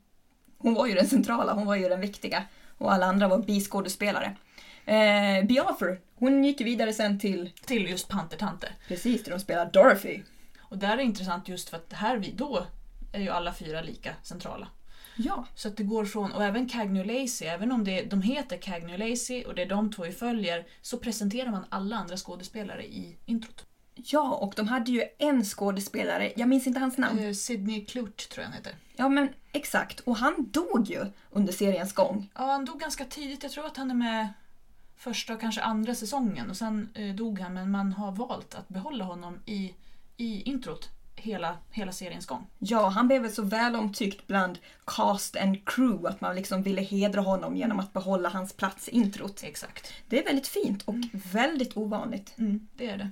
Hon 0.64 0.74
var 0.74 0.86
ju 0.86 0.94
den 0.94 1.06
centrala, 1.06 1.52
hon 1.52 1.66
var 1.66 1.76
ju 1.76 1.88
den 1.88 2.00
viktiga. 2.00 2.44
Och 2.78 2.92
alla 2.92 3.06
andra 3.06 3.28
var 3.28 3.38
biskådespelare. 3.38 4.36
Eh, 4.84 5.44
B. 5.44 5.60
Arthur, 5.60 6.00
hon 6.14 6.44
gick 6.44 6.60
vidare 6.60 6.92
sen 6.92 7.18
till... 7.18 7.50
Till 7.66 7.90
just 7.90 8.08
Pantertante. 8.08 8.68
Precis, 8.88 9.24
där 9.24 9.30
de 9.30 9.40
spelar 9.40 9.70
Dorothy. 9.72 10.20
Och 10.60 10.78
där 10.78 10.92
är 10.92 10.96
det 10.96 11.02
intressant 11.02 11.48
just 11.48 11.68
för 11.68 11.76
att 11.76 11.92
här 11.92 12.16
vi 12.16 12.30
då 12.30 12.66
är 13.12 13.20
ju 13.20 13.28
alla 13.28 13.54
fyra 13.54 13.82
lika 13.82 14.14
centrala. 14.22 14.68
Ja. 15.16 15.46
Så 15.54 15.68
att 15.68 15.76
det 15.76 15.82
går 15.82 16.04
från, 16.04 16.32
och 16.32 16.44
även 16.44 16.68
Cagney 16.68 17.04
Lacey, 17.04 17.48
även 17.48 17.72
om 17.72 17.84
det, 17.84 18.02
de 18.02 18.22
heter 18.22 18.56
Cagney 18.56 18.96
Lacey 18.96 19.44
och 19.44 19.54
det 19.54 19.62
är 19.62 19.68
de 19.68 19.92
två 19.92 20.02
vi 20.02 20.12
följer, 20.12 20.66
så 20.82 20.98
presenterar 20.98 21.50
man 21.50 21.64
alla 21.68 21.96
andra 21.96 22.16
skådespelare 22.16 22.84
i 22.84 23.16
introt. 23.26 23.66
Ja, 23.94 24.34
och 24.34 24.52
de 24.56 24.68
hade 24.68 24.90
ju 24.90 25.02
en 25.18 25.44
skådespelare, 25.44 26.32
jag 26.36 26.48
minns 26.48 26.66
inte 26.66 26.80
hans 26.80 26.98
namn. 26.98 27.18
Eh, 27.18 27.32
Sidney 27.32 27.84
Clute 27.84 28.28
tror 28.28 28.42
jag 28.42 28.48
han 28.48 28.56
heter. 28.56 28.74
Ja, 28.96 29.08
men 29.08 29.28
exakt. 29.52 30.00
Och 30.00 30.16
han 30.16 30.34
dog 30.50 30.86
ju 30.90 31.06
under 31.30 31.52
seriens 31.52 31.92
gång. 31.92 32.30
Ja, 32.34 32.44
han 32.44 32.64
dog 32.64 32.80
ganska 32.80 33.04
tidigt. 33.04 33.42
Jag 33.42 33.52
tror 33.52 33.66
att 33.66 33.76
han 33.76 33.90
är 33.90 33.94
med 33.94 34.28
första 34.96 35.34
och 35.34 35.40
kanske 35.40 35.62
andra 35.62 35.94
säsongen 35.94 36.50
och 36.50 36.56
sen 36.56 36.88
eh, 36.94 37.14
dog 37.14 37.40
han 37.40 37.54
men 37.54 37.70
man 37.70 37.92
har 37.92 38.12
valt 38.12 38.54
att 38.54 38.68
behålla 38.68 39.04
honom 39.04 39.38
i, 39.46 39.74
i 40.16 40.42
introt 40.42 40.88
hela, 41.16 41.56
hela 41.70 41.92
seriens 41.92 42.26
gång. 42.26 42.46
Ja, 42.58 42.88
han 42.88 43.06
blev 43.06 43.22
väl 43.22 43.32
så 43.32 43.42
väl 43.42 43.76
omtyckt 43.76 44.26
bland 44.26 44.58
cast 44.84 45.36
and 45.36 45.64
crew 45.64 46.08
att 46.08 46.20
man 46.20 46.36
liksom 46.36 46.62
ville 46.62 46.82
hedra 46.82 47.20
honom 47.20 47.56
genom 47.56 47.80
att 47.80 47.92
behålla 47.92 48.28
hans 48.28 48.52
plats 48.52 48.88
i 48.88 48.92
introt. 48.92 49.42
Exakt. 49.44 49.92
Det 50.08 50.20
är 50.20 50.24
väldigt 50.24 50.48
fint 50.48 50.82
och 50.82 50.94
väldigt 51.12 51.76
ovanligt. 51.76 52.34
Mm, 52.38 52.68
det 52.76 52.86
är 52.86 52.98
det. 52.98 53.10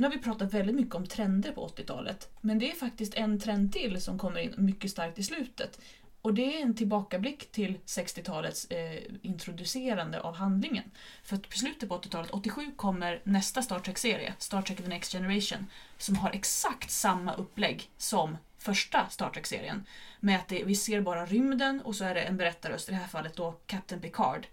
Nu 0.00 0.06
har 0.06 0.10
vi 0.12 0.18
pratat 0.18 0.54
väldigt 0.54 0.76
mycket 0.76 0.94
om 0.94 1.06
trender 1.06 1.52
på 1.52 1.68
80-talet. 1.68 2.30
Men 2.40 2.58
det 2.58 2.70
är 2.70 2.74
faktiskt 2.74 3.14
en 3.14 3.40
trend 3.40 3.72
till 3.72 4.00
som 4.00 4.18
kommer 4.18 4.40
in 4.40 4.54
mycket 4.56 4.90
starkt 4.90 5.18
i 5.18 5.22
slutet. 5.22 5.80
Och 6.22 6.34
det 6.34 6.56
är 6.56 6.62
en 6.62 6.74
tillbakablick 6.74 7.52
till 7.52 7.78
60-talets 7.86 8.64
eh, 8.70 9.02
introducerande 9.22 10.20
av 10.20 10.34
handlingen. 10.34 10.90
För 11.22 11.36
att 11.36 11.48
på 11.48 11.58
slutet 11.58 11.88
på 11.88 11.98
80-talet, 11.98 12.30
87, 12.30 12.72
kommer 12.76 13.20
nästa 13.24 13.62
Star 13.62 13.78
Trek-serie, 13.78 14.34
Star 14.38 14.62
Trek 14.62 14.78
The 14.78 14.88
Next 14.88 15.12
Generation, 15.12 15.66
som 15.98 16.16
har 16.16 16.30
exakt 16.30 16.90
samma 16.90 17.34
upplägg 17.34 17.90
som 17.96 18.36
första 18.58 19.08
Star 19.08 19.30
Trek-serien. 19.30 19.84
Med 20.20 20.36
att 20.36 20.48
det, 20.48 20.64
vi 20.64 20.74
ser 20.74 21.00
bara 21.00 21.26
rymden 21.26 21.80
och 21.80 21.96
så 21.96 22.04
är 22.04 22.14
det 22.14 22.22
en 22.22 22.36
berättarröst, 22.36 22.88
i 22.88 22.92
det 22.92 22.98
här 22.98 23.08
fallet 23.08 23.36
då 23.36 23.52
Captain 23.66 24.00
Picard, 24.00 24.46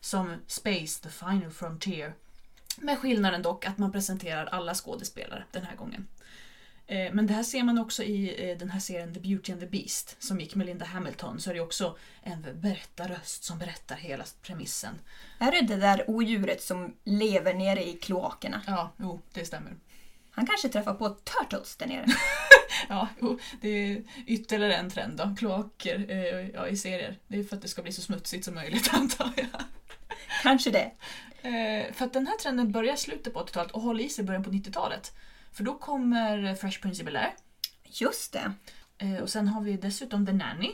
som 0.00 0.34
Space, 0.46 1.02
the 1.02 1.08
final 1.08 1.50
frontier. 1.50 2.14
Med 2.78 2.98
skillnaden 2.98 3.42
dock 3.42 3.66
att 3.66 3.78
man 3.78 3.92
presenterar 3.92 4.46
alla 4.46 4.74
skådespelare 4.74 5.44
den 5.50 5.64
här 5.64 5.76
gången. 5.76 6.06
Eh, 6.86 7.12
Men 7.12 7.26
det 7.26 7.34
här 7.34 7.42
ser 7.42 7.62
man 7.62 7.78
också 7.78 8.02
i 8.02 8.50
eh, 8.50 8.58
den 8.58 8.70
här 8.70 8.80
serien 8.80 9.14
The 9.14 9.20
Beauty 9.20 9.52
and 9.52 9.60
the 9.60 9.66
Beast 9.66 10.16
som 10.22 10.40
gick 10.40 10.54
med 10.54 10.66
Linda 10.66 10.84
Hamilton. 10.84 11.40
Så 11.40 11.50
är 11.50 11.54
det 11.54 11.60
också 11.60 11.96
en 12.22 12.46
berättarröst 12.60 13.44
som 13.44 13.58
berättar 13.58 13.96
hela 13.96 14.24
premissen. 14.42 14.94
Är 15.38 15.52
det 15.52 15.60
det 15.60 15.76
där 15.76 16.10
odjuret 16.10 16.62
som 16.62 16.96
lever 17.04 17.54
nere 17.54 17.84
i 17.88 17.92
kloakerna? 17.92 18.62
Ja, 18.66 18.92
jo, 18.96 19.22
det 19.32 19.44
stämmer. 19.44 19.72
Han 20.30 20.46
kanske 20.46 20.68
träffar 20.68 20.94
på 20.94 21.08
Turtles 21.08 21.76
där 21.76 21.86
nere. 21.86 22.06
Ja, 22.88 23.08
jo, 23.20 23.38
det 23.60 23.68
är 23.68 24.02
ytterligare 24.26 24.74
en 24.74 24.90
trend 24.90 25.16
då. 25.16 25.34
Kloaker 25.38 26.06
eh, 26.10 26.48
ja, 26.54 26.68
i 26.68 26.76
serier. 26.76 27.18
Det 27.26 27.38
är 27.38 27.44
för 27.44 27.56
att 27.56 27.62
det 27.62 27.68
ska 27.68 27.82
bli 27.82 27.92
så 27.92 28.02
smutsigt 28.02 28.44
som 28.44 28.54
möjligt 28.54 28.90
antar 28.92 29.32
jag. 29.36 29.62
Kanske 30.42 30.70
det. 30.70 30.90
Eh, 31.42 31.92
för 31.92 32.04
att 32.04 32.12
den 32.12 32.26
här 32.26 32.36
trenden 32.36 32.72
börjar 32.72 32.96
slutet 32.96 33.34
på 33.34 33.40
80-talet 33.40 33.72
och 33.72 33.82
håller 33.82 34.04
i 34.04 34.08
sig 34.08 34.24
i 34.24 34.26
början 34.26 34.44
på 34.44 34.50
90-talet. 34.50 35.12
För 35.52 35.64
då 35.64 35.74
kommer 35.74 36.54
Fresh 36.54 36.80
Prince 36.80 37.02
of 37.02 37.08
Bel-Air. 37.08 37.30
Just 37.84 38.32
det. 38.32 38.52
Eh, 38.98 39.22
och 39.22 39.30
sen 39.30 39.48
har 39.48 39.60
vi 39.60 39.76
dessutom 39.76 40.26
The 40.26 40.32
Nanny. 40.32 40.70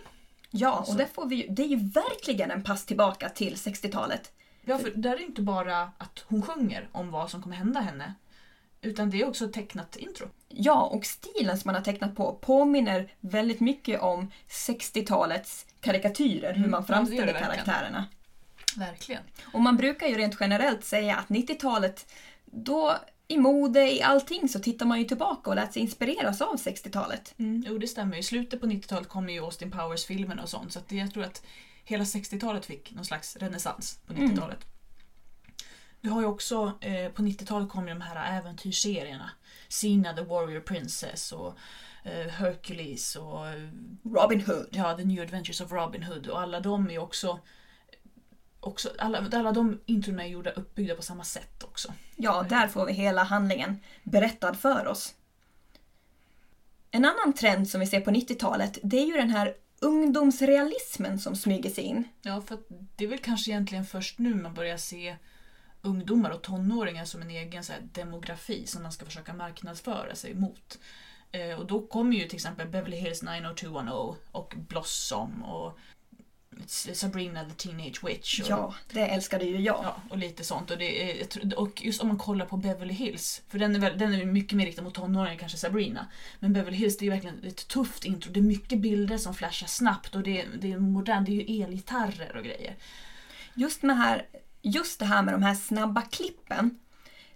Ja, 0.50 0.84
och 0.88 0.96
där 0.96 1.06
får 1.06 1.26
vi 1.26 1.46
det 1.50 1.62
är 1.62 1.68
ju 1.68 1.76
verkligen 1.76 2.50
en 2.50 2.64
pass 2.64 2.86
tillbaka 2.86 3.28
till 3.28 3.54
60-talet. 3.54 4.32
Ja, 4.64 4.78
för 4.78 4.90
där 4.90 5.12
är 5.12 5.16
det 5.16 5.24
inte 5.24 5.42
bara 5.42 5.92
att 5.98 6.24
hon 6.26 6.42
sjunger 6.42 6.88
om 6.92 7.10
vad 7.10 7.30
som 7.30 7.42
kommer 7.42 7.56
hända 7.56 7.80
henne. 7.80 8.14
Utan 8.80 9.10
det 9.10 9.20
är 9.20 9.28
också 9.28 9.48
tecknat 9.48 9.96
intro. 9.96 10.28
Ja, 10.48 10.82
och 10.82 11.04
stilen 11.04 11.58
som 11.58 11.68
man 11.68 11.74
har 11.74 11.82
tecknat 11.82 12.16
på 12.16 12.34
påminner 12.34 13.12
väldigt 13.20 13.60
mycket 13.60 14.00
om 14.00 14.30
60-talets 14.48 15.66
karikatyrer, 15.80 16.52
hur 16.54 16.58
Mm, 16.58 16.70
man 16.70 16.82
det 16.82 16.92
gör 16.92 16.96
framställer 16.96 17.32
det 17.32 17.40
karaktärerna. 17.40 18.06
Verkligen. 18.76 19.22
Och 19.52 19.60
man 19.60 19.76
brukar 19.76 20.06
ju 20.06 20.14
rent 20.14 20.36
generellt 20.40 20.84
säga 20.84 21.16
att 21.16 21.28
90-talet, 21.28 22.12
då 22.44 22.96
i 23.28 23.38
mode, 23.38 23.92
i 23.92 24.02
allting, 24.02 24.48
så 24.48 24.58
tittar 24.58 24.86
man 24.86 24.98
ju 24.98 25.04
tillbaka 25.04 25.50
och 25.50 25.56
lät 25.56 25.72
sig 25.72 25.82
inspireras 25.82 26.42
av 26.42 26.56
60-talet. 26.56 27.34
Mm, 27.38 27.64
jo, 27.66 27.78
det 27.78 27.88
stämmer. 27.88 28.16
I 28.16 28.22
slutet 28.22 28.60
på 28.60 28.66
90-talet 28.66 29.08
kom 29.08 29.28
ju 29.28 29.44
Austin 29.44 29.70
Powers-filmerna 29.70 30.42
och 30.42 30.48
sånt. 30.48 30.72
Så 30.72 30.78
att 30.78 30.88
det, 30.88 30.96
jag 30.96 31.12
tror 31.12 31.24
att 31.24 31.42
hela 31.84 32.04
60-talet 32.04 32.66
fick 32.66 32.94
någon 32.94 33.04
slags 33.04 33.36
renässans 33.36 33.98
på 34.06 34.12
90-talet. 34.12 34.58
Vi 36.00 36.08
har 36.08 36.20
ju 36.20 36.26
också, 36.26 36.72
eh, 36.80 37.12
på 37.12 37.22
90-talet 37.22 37.68
kom 37.68 37.88
ju 37.88 37.94
de 37.94 38.00
här 38.00 38.38
äventyrsserierna. 38.38 39.30
Sina 39.68 40.12
the 40.12 40.22
Warrior 40.22 40.60
Princess 40.60 41.32
och 41.32 41.58
eh, 42.04 42.28
Hercules 42.28 43.16
och 43.16 43.48
eh, 43.48 43.68
Robin 44.04 44.40
Hood. 44.40 44.68
ja, 44.70 44.96
The 44.96 45.04
New 45.04 45.22
Adventures 45.22 45.60
of 45.60 45.72
Robin 45.72 46.02
Hood 46.02 46.26
och 46.26 46.40
alla 46.40 46.60
de 46.60 46.86
är 46.86 46.90
ju 46.90 46.98
också, 46.98 47.40
också 48.68 48.90
alla, 48.98 49.28
alla 49.32 49.52
de 49.52 49.80
introna 49.86 50.24
är 50.24 50.28
gjorda 50.28 50.50
uppbyggda 50.50 50.94
på 50.94 51.02
samma 51.02 51.24
sätt 51.24 51.64
också. 51.64 51.92
Ja, 52.16 52.46
där 52.48 52.68
får 52.68 52.86
vi 52.86 52.92
hela 52.92 53.22
handlingen 53.22 53.80
berättad 54.02 54.54
för 54.54 54.86
oss. 54.86 55.14
En 56.90 57.04
annan 57.04 57.32
trend 57.32 57.68
som 57.68 57.80
vi 57.80 57.86
ser 57.86 58.00
på 58.00 58.10
90-talet, 58.10 58.78
det 58.82 58.98
är 58.98 59.06
ju 59.06 59.12
den 59.12 59.30
här 59.30 59.54
ungdomsrealismen 59.80 61.18
som 61.18 61.36
smyger 61.36 61.70
sig 61.70 61.84
in. 61.84 62.08
Ja, 62.22 62.40
för 62.40 62.58
det 62.96 63.04
är 63.04 63.08
väl 63.08 63.18
kanske 63.18 63.50
egentligen 63.50 63.84
först 63.84 64.18
nu 64.18 64.34
man 64.34 64.54
börjar 64.54 64.76
se 64.76 65.16
ungdomar 65.82 66.30
och 66.30 66.42
tonåringar 66.42 67.04
som 67.04 67.22
en 67.22 67.30
egen 67.30 67.64
så 67.64 67.72
här, 67.72 67.82
demografi 67.92 68.66
som 68.66 68.82
man 68.82 68.92
ska 68.92 69.04
försöka 69.04 69.34
marknadsföra 69.34 70.14
sig 70.14 70.34
mot. 70.34 70.78
Eh, 71.32 71.58
och 71.58 71.66
då 71.66 71.86
kommer 71.86 72.16
ju 72.16 72.24
till 72.24 72.36
exempel 72.36 72.68
Beverly 72.68 72.96
Hills 72.96 73.22
90210 73.22 74.16
och 74.32 74.54
Blossom 74.56 75.42
och 75.42 75.78
Sabrina 76.66 77.44
the 77.44 77.68
Teenage 77.68 78.04
Witch. 78.04 78.40
Och, 78.40 78.46
Ja, 78.48 78.74
det 78.92 79.00
älskade 79.00 79.44
ju 79.44 79.60
jag. 79.60 79.80
Ja, 79.84 79.96
och 80.10 80.18
lite 80.18 80.44
sånt. 80.44 80.70
Och, 80.70 80.78
det 80.78 81.20
är, 81.20 81.58
och 81.58 81.84
just 81.84 82.02
om 82.02 82.08
man 82.08 82.18
kollar 82.18 82.46
på 82.46 82.56
Beverly 82.56 82.94
Hills, 82.94 83.42
för 83.48 83.58
den 83.58 83.76
är, 83.76 83.80
väl, 83.80 83.98
den 83.98 84.14
är 84.14 84.24
mycket 84.24 84.56
mer 84.56 84.66
riktad 84.66 84.82
mot 84.82 84.94
tonåringar 84.94 85.32
än 85.32 85.38
kanske 85.38 85.58
Sabrina. 85.58 86.06
Men 86.38 86.52
Beverly 86.52 86.76
Hills 86.76 86.98
det 86.98 87.06
är 87.06 87.10
verkligen 87.10 87.44
ett 87.44 87.68
tufft 87.68 88.04
intro. 88.04 88.32
Det 88.32 88.40
är 88.40 88.44
mycket 88.44 88.78
bilder 88.78 89.18
som 89.18 89.34
flashar 89.34 89.66
snabbt 89.66 90.14
och 90.14 90.22
det 90.22 90.40
är, 90.40 90.48
det 90.60 90.72
är 90.72 90.78
modernt. 90.78 91.26
Det 91.26 91.32
är 91.32 91.48
ju 91.48 91.62
elgitarrer 91.62 92.36
och 92.36 92.44
grejer. 92.44 92.76
Just, 93.54 93.82
med 93.82 93.96
här, 93.96 94.26
just 94.62 94.98
det 94.98 95.06
här 95.06 95.22
med 95.22 95.34
de 95.34 95.42
här 95.42 95.54
snabba 95.54 96.02
klippen. 96.02 96.78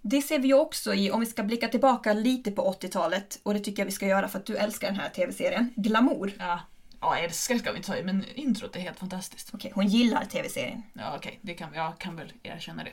Det 0.02 0.22
ser 0.22 0.38
vi 0.38 0.48
ju 0.48 0.54
också 0.54 0.94
i, 0.94 1.10
om 1.10 1.20
vi 1.20 1.26
ska 1.26 1.42
blicka 1.42 1.68
tillbaka 1.68 2.12
lite 2.12 2.50
på 2.50 2.72
80-talet, 2.72 3.40
och 3.42 3.54
det 3.54 3.60
tycker 3.60 3.82
jag 3.82 3.86
vi 3.86 3.92
ska 3.92 4.06
göra 4.06 4.28
för 4.28 4.38
att 4.38 4.46
du 4.46 4.56
älskar 4.56 4.88
den 4.88 4.96
här 4.96 5.08
tv-serien, 5.08 5.70
Glamour. 5.76 6.32
Ja, 6.38 6.60
ja 7.02 7.18
älskar 7.18 7.58
ska 7.58 7.72
vi 7.72 7.76
inte 7.76 7.96
i, 7.96 8.02
men 8.02 8.24
introt 8.34 8.76
är 8.76 8.80
helt 8.80 8.98
fantastiskt. 8.98 9.50
Okej, 9.54 9.72
hon 9.74 9.86
gillar 9.86 10.24
tv-serien. 10.24 10.82
Ja, 10.92 11.16
okej, 11.16 11.38
det 11.42 11.54
kan, 11.54 11.74
jag 11.74 11.98
kan 11.98 12.16
väl 12.16 12.32
erkänna 12.42 12.84
det. 12.84 12.92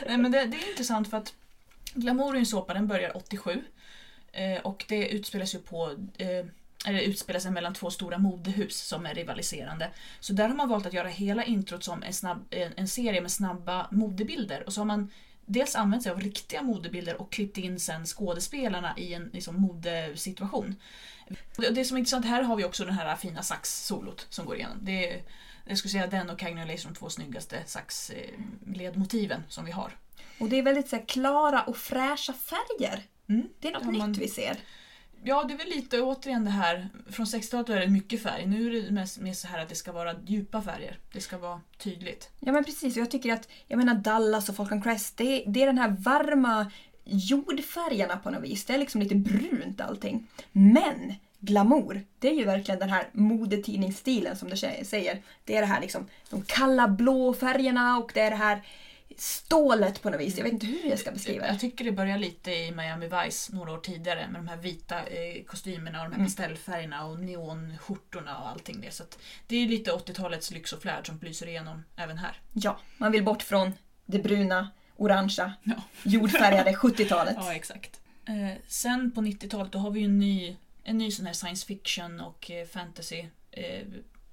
Nej, 0.06 0.18
men 0.18 0.32
det, 0.32 0.44
det 0.44 0.56
är 0.56 0.70
intressant 0.70 1.10
för 1.10 1.16
att 1.16 1.34
Glamour 1.94 2.34
ju 2.34 2.38
en 2.38 2.46
såpa, 2.46 2.74
den 2.74 2.86
börjar 2.86 3.16
87. 3.16 3.64
Eh, 4.32 4.60
och 4.60 4.84
det 4.88 5.08
utspelas 5.08 5.54
ju 5.54 5.58
på 5.58 5.94
eh, 6.18 6.46
eller 6.86 7.00
utspelar 7.00 7.40
sig 7.40 7.50
mellan 7.50 7.74
två 7.74 7.90
stora 7.90 8.18
modehus 8.18 8.76
som 8.76 9.06
är 9.06 9.14
rivaliserande. 9.14 9.90
Så 10.20 10.32
där 10.32 10.48
har 10.48 10.56
man 10.56 10.68
valt 10.68 10.86
att 10.86 10.92
göra 10.92 11.08
hela 11.08 11.44
introt 11.44 11.84
som 11.84 12.02
en, 12.02 12.12
snabb, 12.12 12.46
en, 12.50 12.72
en 12.76 12.88
serie 12.88 13.20
med 13.20 13.32
snabba 13.32 13.88
modebilder. 13.90 14.66
Och 14.66 14.72
så 14.72 14.80
har 14.80 14.86
man 14.86 15.10
dels 15.46 15.74
använt 15.76 16.02
sig 16.02 16.12
av 16.12 16.20
riktiga 16.20 16.62
modebilder 16.62 17.20
och 17.20 17.32
klippt 17.32 17.58
in 17.58 17.80
sen 17.80 18.06
skådespelarna 18.06 18.94
i 18.98 19.14
en 19.14 19.30
liksom, 19.32 19.60
modesituation. 19.60 20.74
Det, 21.56 21.84
som 21.84 21.96
är 21.96 21.98
intressant, 21.98 22.24
här 22.26 22.42
har 22.42 22.56
vi 22.56 22.64
också 22.64 22.84
den 22.84 22.94
här 22.94 23.16
fina 23.16 23.42
sax-solot 23.42 24.26
som 24.30 24.46
går 24.46 24.56
igenom. 24.56 24.78
Det 24.80 25.10
är, 25.12 25.22
jag 25.64 25.78
skulle 25.78 25.92
säga 25.92 26.06
den 26.06 26.30
och 26.30 26.42
Lace 26.42 26.54
är 26.58 26.84
de 26.84 26.94
två 26.94 27.10
snyggaste 27.10 27.62
sax-ledmotiven 27.66 29.42
som 29.48 29.64
vi 29.64 29.72
har. 29.72 29.92
Och 30.40 30.48
det 30.48 30.56
är 30.58 30.62
väldigt 30.62 30.88
så 30.88 30.96
här, 30.96 31.06
klara 31.06 31.62
och 31.62 31.76
fräscha 31.76 32.32
färger. 32.32 33.02
Mm. 33.28 33.48
Det 33.60 33.68
är 33.68 33.72
något 33.72 33.82
Ja, 33.84 33.90
man- 33.90 34.12
nytt 34.12 34.20
vi 34.20 34.28
ser. 34.28 34.56
Ja, 35.28 35.44
det 35.44 35.54
är 35.54 35.58
väl 35.58 35.68
lite 35.68 36.00
återigen 36.00 36.44
det 36.44 36.50
här, 36.50 36.88
från 37.10 37.26
60-talet 37.26 37.68
är 37.68 37.80
det 37.80 37.86
mycket 37.88 38.22
färg. 38.22 38.46
Nu 38.46 38.66
är 38.76 38.82
det 38.82 38.90
mest 38.90 39.18
mer 39.18 39.32
så 39.32 39.48
här 39.48 39.58
att 39.62 39.68
det 39.68 39.74
ska 39.74 39.92
vara 39.92 40.14
djupa 40.26 40.62
färger. 40.62 40.98
Det 41.12 41.20
ska 41.20 41.38
vara 41.38 41.60
tydligt. 41.78 42.30
Ja 42.40 42.52
men 42.52 42.64
precis, 42.64 42.96
och 42.96 43.00
jag 43.02 43.10
tycker 43.10 43.32
att 43.32 43.48
jag 43.66 43.76
menar 43.78 43.94
Dallas 43.94 44.48
och 44.48 44.56
Falcon 44.56 44.82
Crest, 44.82 45.16
det, 45.16 45.24
är- 45.24 45.50
det 45.50 45.62
är 45.62 45.66
den 45.66 45.78
här 45.78 45.96
varma 45.98 46.70
jordfärgerna 47.04 48.16
på 48.16 48.30
något 48.30 48.42
vis. 48.42 48.64
Det 48.64 48.74
är 48.74 48.78
liksom 48.78 49.02
lite 49.02 49.14
brunt 49.14 49.80
allting. 49.80 50.26
Men 50.52 51.14
glamour, 51.40 52.02
det 52.18 52.28
är 52.28 52.34
ju 52.34 52.44
verkligen 52.44 52.78
den 52.80 52.90
här 52.90 53.08
modetidningsstilen 53.12 54.36
som 54.36 54.50
du 54.50 54.56
säger. 54.56 55.22
Det 55.44 55.56
är 55.56 55.60
det 55.60 55.66
här 55.66 55.80
liksom, 55.80 56.06
de 56.30 56.42
kalla 56.42 56.88
blå 56.88 57.34
färgerna 57.34 57.98
och 57.98 58.10
det 58.14 58.20
är 58.20 58.30
det 58.30 58.36
här 58.36 58.62
stålet 59.18 60.02
på 60.02 60.10
något 60.10 60.20
vis. 60.20 60.36
Jag 60.36 60.44
vet 60.44 60.52
inte 60.52 60.66
hur 60.66 60.90
jag 60.90 60.98
ska 60.98 61.10
beskriva 61.12 61.42
det. 61.44 61.48
Jag 61.50 61.60
tycker 61.60 61.84
det 61.84 61.92
börjar 61.92 62.18
lite 62.18 62.50
i 62.50 62.70
Miami 62.72 63.08
Vice 63.08 63.54
några 63.56 63.72
år 63.72 63.78
tidigare 63.78 64.28
med 64.30 64.40
de 64.40 64.48
här 64.48 64.56
vita 64.56 65.06
eh, 65.06 65.44
kostymerna 65.44 65.98
och 65.98 66.04
de 66.04 66.10
här 66.12 66.16
Mm. 66.18 66.26
pastellfärgerna 66.26 67.04
och 67.06 67.18
neonskjortorna 67.20 68.38
och 68.38 68.48
allting 68.48 68.80
det. 68.80 68.90
Så 68.90 69.04
det 69.46 69.56
är 69.56 69.68
lite 69.68 69.90
80-talets 69.92 70.50
lyx 70.50 70.72
och 70.72 70.82
flärd 70.82 71.06
som 71.06 71.18
lyser 71.22 71.46
igenom 71.48 71.82
även 71.96 72.18
här. 72.18 72.40
Ja, 72.52 72.78
man 72.98 73.12
vill 73.12 73.24
bort 73.24 73.42
från 73.42 73.72
det 74.06 74.18
bruna, 74.18 74.70
orangea, 74.96 75.52
Ja. 75.62 75.74
jordfärgade 76.02 76.72
70-talet. 76.72 77.34
Ja, 77.38 77.54
exakt. 77.54 78.00
Eh, 78.28 78.58
sen 78.68 79.10
på 79.10 79.20
90-talet 79.20 79.72
då 79.72 79.78
har 79.78 79.90
vi 79.90 80.04
en 80.04 80.18
ny, 80.18 80.56
en 80.84 80.98
ny 80.98 81.10
sån 81.10 81.26
här 81.26 81.32
science 81.32 81.66
fiction 81.66 82.20
och 82.20 82.50
eh, 82.50 82.66
fantasy 82.66 83.24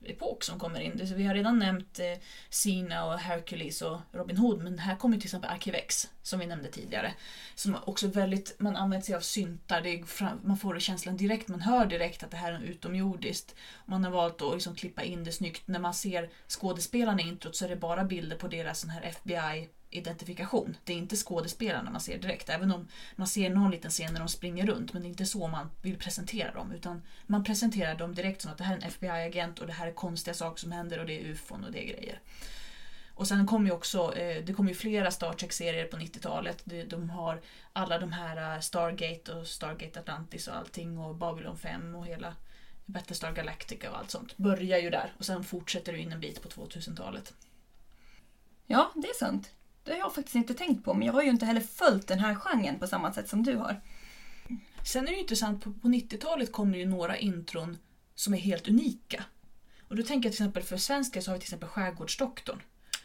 epok 0.06 0.44
som 0.44 0.60
kommer 0.60 0.80
in. 0.80 1.08
Så 1.08 1.16
Vi 1.16 1.24
har 1.24 1.34
redan 1.34 1.60
nämnt 1.60 2.00
eh, 2.00 2.20
Sina 2.50 3.06
och 3.06 3.20
Hercules 3.20 3.82
och 3.82 4.00
Robin 4.12 4.38
Hood 4.38 4.64
men 4.64 4.80
här 4.80 4.96
kommer 4.96 5.18
till 5.18 5.26
exempel 5.26 5.52
Arkivex 5.52 6.10
som 6.22 6.40
vi 6.40 6.46
nämnde 6.46 6.72
tidigare. 6.72 7.14
Som 7.56 7.78
också 7.86 8.08
väldigt, 8.08 8.56
man 8.60 8.76
använder 8.76 9.06
sig 9.06 9.16
av 9.16 9.20
syntar, 9.20 9.82
det 9.82 10.10
fram, 10.10 10.40
man 10.44 10.58
får 10.58 10.80
känslan 10.80 11.18
direkt, 11.18 11.48
man 11.48 11.62
hör 11.62 11.86
direkt 11.86 12.24
att 12.24 12.32
det 12.32 12.38
här 12.38 12.54
är 12.54 12.62
utomjordiskt. 12.62 13.56
Man 13.86 14.04
har 14.04 14.12
valt 14.12 14.42
att 14.42 14.54
liksom 14.54 14.76
klippa 14.76 15.04
in 15.04 15.24
det 15.24 15.32
snyggt. 15.32 15.68
När 15.68 15.80
man 15.80 15.94
ser 15.94 16.30
skådespelarna 16.48 17.22
i 17.22 17.28
introt 17.28 17.56
så 17.56 17.66
är 17.66 17.70
det 17.70 17.76
bara 17.76 18.04
bilder 18.04 18.38
på 18.38 18.48
deras 18.48 18.80
sån 18.80 18.90
här 18.90 19.02
FBI 19.02 19.70
identifikation. 19.96 20.78
Det 20.84 20.94
är 20.94 20.98
inte 20.98 21.16
skådespelarna 21.16 21.92
man 21.92 22.02
ser 22.02 22.18
direkt, 22.18 22.50
även 22.50 22.72
om 22.72 22.88
man 23.16 23.28
ser 23.28 23.50
någon 23.50 23.72
liten 23.72 23.92
scen 23.92 24.14
när 24.14 24.20
de 24.20 24.30
springer 24.30 24.66
runt, 24.66 24.94
men 24.94 25.02
det 25.02 25.08
är 25.08 25.10
inte 25.10 25.26
så 25.26 25.48
man 25.48 25.70
vill 25.82 25.98
presentera 25.98 26.54
dem. 26.54 26.72
Utan 26.72 27.02
man 27.28 27.44
presenterar 27.44 27.96
dem 27.96 28.16
direkt 28.16 28.42
som 28.42 28.52
att 28.52 28.58
det 28.58 28.64
här 28.64 28.78
är 28.78 28.82
en 28.82 28.88
FBI-agent 28.88 29.60
och 29.60 29.68
det 29.68 29.74
här 29.74 29.88
är 29.88 29.94
konstiga 29.94 30.34
saker 30.34 30.60
som 30.60 30.72
händer 30.72 31.00
och 31.00 31.06
det 31.06 31.22
är 31.22 31.26
ufon 31.26 31.64
och 31.64 31.72
det 31.72 31.84
är 31.84 31.96
grejer. 31.98 32.20
Och 33.16 33.28
sen 33.28 33.48
kom 33.48 33.66
ju 33.66 33.72
också, 33.72 34.16
eh, 34.16 34.44
det 34.44 34.54
kom 34.54 34.68
ju 34.68 34.74
flera 34.74 35.12
Star 35.12 35.34
Trek-serier 35.34 35.86
på 35.86 35.98
90-talet. 35.98 36.64
De, 36.88 37.10
har 37.10 37.42
alla 37.74 38.00
de 38.00 38.12
här 38.12 38.56
eh, 38.56 38.60
Stargate 38.60 39.34
och 39.34 39.48
Stargate 39.48 40.00
Atlantis 40.00 40.48
och 40.48 40.56
allting 40.56 40.98
och 40.98 41.16
Babylon 41.16 41.58
5 41.58 41.96
och 41.96 42.06
hela 42.06 42.36
Battlestar 42.86 43.32
Galactica 43.32 43.92
och 43.92 43.98
allt 43.98 44.12
sånt. 44.12 44.38
Börjar 44.38 44.80
ju 44.80 44.90
där 44.90 45.14
och 45.18 45.26
sen 45.26 45.44
fortsätter 45.44 45.94
det 45.94 46.00
in 46.00 46.12
en 46.12 46.20
bit 46.20 46.42
på 46.42 46.50
2000-talet. 46.50 47.34
Ja, 48.68 48.92
det 48.96 49.08
är 49.08 49.14
sant. 49.14 49.52
Det 49.84 49.92
har 49.92 50.00
jag 50.00 50.16
faktiskt 50.16 50.36
inte 50.36 50.54
tänkt 50.54 50.86
på, 50.86 50.94
men 50.94 51.08
jag 51.08 51.14
har 51.14 51.24
ju 51.24 51.30
inte 51.30 51.46
heller 51.46 51.62
följt 51.62 52.08
den 52.08 52.20
här 52.20 52.36
genren 52.36 52.80
på 52.80 52.88
samma 52.88 53.14
sätt 53.14 53.30
som 53.30 53.44
du 53.44 53.56
har. 53.56 53.82
Sen 54.86 55.04
är 55.04 55.08
det 55.08 55.14
ju 55.14 55.22
intressant, 55.22 55.64
på, 55.64 55.74
på 55.74 55.88
90-talet 55.88 56.52
kommer 56.52 56.78
ju 56.78 56.86
några 56.86 57.18
intron 57.18 57.78
som 58.16 58.34
är 58.34 58.38
helt 58.38 58.68
unika. 58.68 59.24
Och 59.88 59.96
då 59.96 60.04
tänker 60.04 60.30
jag 60.30 60.36
till 60.36 60.44
exempel 60.44 60.64
för 60.64 60.78
svenska 60.78 61.22
så 61.22 61.32
har 61.32 61.36
vi 61.36 61.40
till 61.40 61.48
exempel 61.48 61.70
Skärgårdsdoktorn. 61.70 62.62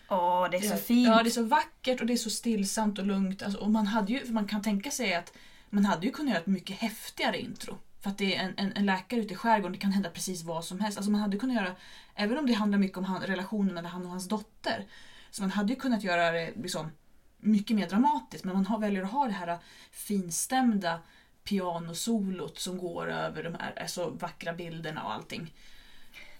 Åh, 0.08 0.50
det 0.50 0.56
är 0.56 0.60
så 0.60 0.76
fint. 0.76 1.08
Ja, 1.08 1.22
det 1.22 1.28
är 1.28 1.30
så 1.30 1.42
vackert 1.42 2.00
och 2.00 2.06
det 2.06 2.12
är 2.12 2.16
så 2.16 2.30
stillsamt 2.30 2.98
och 2.98 3.06
lugnt. 3.06 3.42
Alltså, 3.42 3.60
och 3.60 3.70
man, 3.70 3.86
hade 3.86 4.12
ju, 4.12 4.32
man 4.32 4.48
kan 4.48 4.62
tänka 4.62 4.90
sig 4.90 5.14
att 5.14 5.32
man 5.70 5.84
hade 5.84 6.06
ju 6.06 6.12
kunnat 6.12 6.30
göra 6.30 6.40
ett 6.40 6.46
mycket 6.46 6.76
häftigare 6.76 7.40
intro. 7.40 7.78
För 8.00 8.10
att 8.10 8.18
det 8.18 8.36
är 8.36 8.44
en, 8.44 8.54
en, 8.56 8.72
en 8.72 8.86
läkare 8.86 9.20
ute 9.20 9.34
i 9.34 9.36
skärgården, 9.36 9.72
det 9.72 9.78
kan 9.78 9.92
hända 9.92 10.10
precis 10.10 10.42
vad 10.42 10.64
som 10.64 10.80
helst. 10.80 10.98
Alltså 10.98 11.10
man 11.10 11.20
hade 11.20 11.38
kunnat 11.38 11.56
göra, 11.56 11.74
även 12.14 12.38
om 12.38 12.46
det 12.46 12.52
handlar 12.52 12.78
mycket 12.78 12.98
om 12.98 13.04
han, 13.04 13.22
relationen 13.22 13.74
mellan 13.74 13.92
han 13.92 14.04
och 14.04 14.10
hans 14.10 14.28
dotter, 14.28 14.86
så 15.30 15.42
man 15.42 15.50
hade 15.50 15.72
ju 15.72 15.78
kunnat 15.78 16.02
göra 16.02 16.30
det 16.30 16.52
liksom 16.56 16.90
mycket 17.38 17.76
mer 17.76 17.88
dramatiskt. 17.88 18.44
Men 18.44 18.54
man 18.54 18.66
har, 18.66 18.78
väljer 18.78 19.02
att 19.02 19.10
ha 19.10 19.26
det 19.26 19.32
här 19.32 19.58
finstämda 19.90 21.00
pianosolot 21.44 22.58
som 22.58 22.78
går 22.78 23.10
över 23.10 23.42
de 23.42 23.54
här 23.54 23.78
alltså, 23.80 24.10
vackra 24.10 24.52
bilderna 24.52 25.04
och 25.04 25.12
allting. 25.12 25.54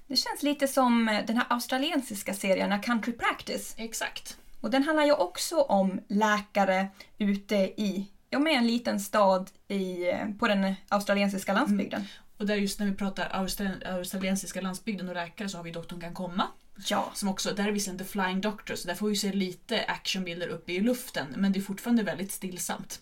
Det 0.07 0.17
känns 0.17 0.43
lite 0.43 0.69
som 0.69 1.09
eh, 1.09 1.27
den 1.27 1.37
här 1.37 1.47
australiensiska 1.49 2.35
serien 2.35 2.83
Country 2.83 3.13
Practice. 3.13 3.75
Exakt. 3.77 4.39
Och 4.61 4.71
den 4.71 4.83
handlar 4.83 5.05
ju 5.05 5.13
också 5.13 5.61
om 5.61 6.01
läkare 6.09 6.89
ute 7.19 7.57
i 7.57 8.11
ja, 8.31 8.39
men 8.39 8.57
en 8.57 8.67
liten 8.67 9.01
stad 9.01 9.51
i, 9.69 10.09
eh, 10.11 10.29
på 10.39 10.49
den 10.49 10.75
australiensiska 10.89 11.53
landsbygden. 11.53 12.05
Och 12.39 12.47
där 12.47 12.55
just 12.55 12.81
när 12.81 12.87
vi 12.87 12.95
pratar 12.95 13.29
austra- 13.29 13.99
australiensiska 13.99 14.61
landsbygden 14.61 15.09
och 15.09 15.15
läkare 15.15 15.49
så 15.49 15.57
har 15.57 15.65
vi 15.65 15.71
Doktorn 15.71 16.01
kan 16.01 16.15
komma. 16.15 16.47
Ja. 16.87 17.11
Som 17.15 17.29
också, 17.29 17.55
där 17.55 17.69
är 17.69 17.73
visserligen 17.73 17.99
The 18.07 18.11
Flying 18.11 18.41
Doctor 18.41 18.75
så 18.75 18.89
där 18.89 18.95
får 18.95 19.09
vi 19.09 19.17
se 19.17 19.33
lite 19.33 19.85
actionbilder 19.85 20.49
uppe 20.49 20.73
i 20.73 20.81
luften 20.81 21.27
men 21.37 21.53
det 21.53 21.59
är 21.59 21.63
fortfarande 21.63 22.03
väldigt 22.03 22.33
stillsamt. 22.33 23.01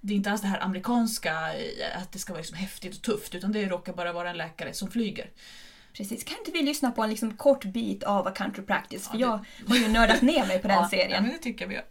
Det 0.00 0.12
är 0.12 0.16
inte 0.16 0.30
alls 0.30 0.40
det 0.40 0.48
här 0.48 0.60
amerikanska, 0.60 1.54
eh, 1.54 2.02
att 2.02 2.12
det 2.12 2.18
ska 2.18 2.32
vara 2.32 2.40
liksom 2.40 2.56
häftigt 2.56 2.96
och 2.96 3.02
tufft 3.02 3.34
utan 3.34 3.52
det 3.52 3.68
råkar 3.68 3.92
bara 3.92 4.12
vara 4.12 4.30
en 4.30 4.36
läkare 4.36 4.72
som 4.72 4.90
flyger. 4.90 5.30
Precis. 5.92 6.24
Kan 6.24 6.38
inte 6.38 6.50
vi 6.50 6.62
lyssna 6.62 6.90
på 6.90 7.02
en 7.02 7.10
liksom 7.10 7.36
kort 7.36 7.64
bit 7.64 8.02
av 8.02 8.26
A 8.26 8.30
Country 8.30 8.62
Practice? 8.62 9.08
För 9.08 9.18
Ja, 9.18 9.44
jag 9.60 9.68
har 9.68 9.76
ju 9.76 9.88
nördat 9.88 10.22
ner 10.22 10.46
mig 10.46 10.58
på 10.58 10.68
den 10.68 10.76
Ja, 10.76 10.88
serien. 10.88 11.10
Ja, 11.10 11.20
men 11.20 11.32
det 11.32 11.38
tycker 11.38 11.64
jag 11.64 11.68
vi 11.68 11.74
gör. 11.74 11.84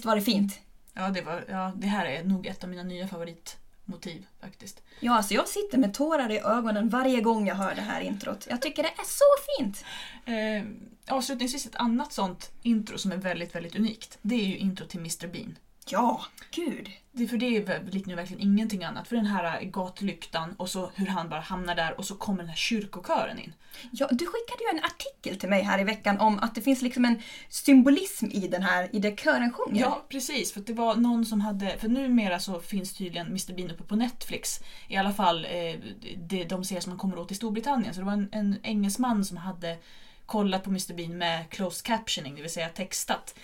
Visst 0.00 0.06
var 0.06 0.16
det 0.16 0.22
fint? 0.22 0.60
Ja 0.94 1.08
det, 1.08 1.22
var, 1.22 1.44
ja, 1.48 1.72
det 1.76 1.86
här 1.86 2.06
är 2.06 2.24
nog 2.24 2.46
ett 2.46 2.64
av 2.64 2.70
mina 2.70 2.82
nya 2.82 3.08
favoritmotiv 3.08 4.26
faktiskt. 4.40 4.82
Ja, 5.00 5.16
alltså 5.16 5.34
jag 5.34 5.48
sitter 5.48 5.78
med 5.78 5.94
tårar 5.94 6.30
i 6.30 6.38
ögonen 6.38 6.88
varje 6.88 7.20
gång 7.20 7.46
jag 7.46 7.54
hör 7.54 7.74
det 7.74 7.82
här 7.82 8.00
introt. 8.00 8.46
Jag 8.50 8.62
tycker 8.62 8.82
det 8.82 8.88
är 8.88 9.04
så 9.04 9.24
fint! 9.56 9.84
Eh, 10.24 11.14
avslutningsvis 11.14 11.66
ett 11.66 11.76
annat 11.76 12.12
sånt 12.12 12.50
intro 12.62 12.98
som 12.98 13.12
är 13.12 13.16
väldigt, 13.16 13.54
väldigt 13.54 13.76
unikt. 13.76 14.18
Det 14.22 14.34
är 14.34 14.46
ju 14.46 14.56
intro 14.56 14.86
till 14.86 15.00
Mr 15.00 15.26
Bean. 15.26 15.58
Ja, 15.86 16.24
gud. 16.50 16.90
Det, 17.12 17.28
för 17.28 17.36
det 17.36 17.56
är 17.56 17.64
väl- 17.64 17.86
liknar 17.90 18.14
verkligen 18.16 18.42
ingenting 18.42 18.84
annat. 18.84 19.08
För 19.08 19.16
den 19.16 19.26
här 19.26 19.62
gatlyktan 19.62 20.54
och 20.56 20.68
så 20.70 20.90
hur 20.94 21.06
han 21.06 21.28
bara 21.28 21.40
hamnar 21.40 21.74
där 21.74 21.98
och 21.98 22.04
så 22.04 22.14
kommer 22.14 22.38
den 22.38 22.48
här 22.48 22.56
kyrkokören 22.56 23.38
in. 23.38 23.52
Ja, 23.90 24.08
du 24.10 24.26
skickade 24.26 24.62
ju 24.64 24.78
en 24.78 24.84
artikel 24.84 25.36
till 25.38 25.48
mig 25.48 25.62
här 25.62 25.80
i 25.80 25.84
veckan 25.84 26.18
om 26.18 26.38
att 26.38 26.54
det 26.54 26.60
finns 26.60 26.82
liksom 26.82 27.04
en 27.04 27.22
symbolism 27.48 28.26
i 28.30 28.48
den 28.48 28.62
här, 28.62 28.88
i 28.96 28.98
det 28.98 29.20
kören 29.20 29.52
sjunger. 29.52 29.80
Ja, 29.80 30.04
precis. 30.08 30.52
För 30.52 30.60
det 30.60 30.72
var 30.72 30.94
någon 30.94 31.24
som 31.26 31.40
hade... 31.40 31.78
För 31.78 31.88
numera 31.88 32.40
så 32.40 32.60
finns 32.60 32.94
tydligen 32.94 33.26
Mr 33.26 33.52
Bean 33.54 33.70
uppe 33.70 33.82
på 33.82 33.96
Netflix. 33.96 34.60
I 34.88 34.96
alla 34.96 35.12
fall 35.12 35.44
eh, 35.44 35.74
det, 36.16 36.44
de 36.44 36.64
serier 36.64 36.80
som 36.80 36.90
man 36.90 36.98
kommer 36.98 37.18
åt 37.18 37.32
i 37.32 37.34
Storbritannien. 37.34 37.94
Så 37.94 38.00
det 38.00 38.06
var 38.06 38.12
en, 38.12 38.28
en 38.32 38.58
engelsman 38.62 39.24
som 39.24 39.36
hade 39.36 39.76
kollat 40.26 40.64
på 40.64 40.70
Mr 40.70 40.94
Bean 40.94 41.18
med 41.18 41.50
closed 41.50 41.86
captioning, 41.86 42.34
det 42.34 42.42
vill 42.42 42.50
säga 42.52 42.68
textat. 42.68 43.34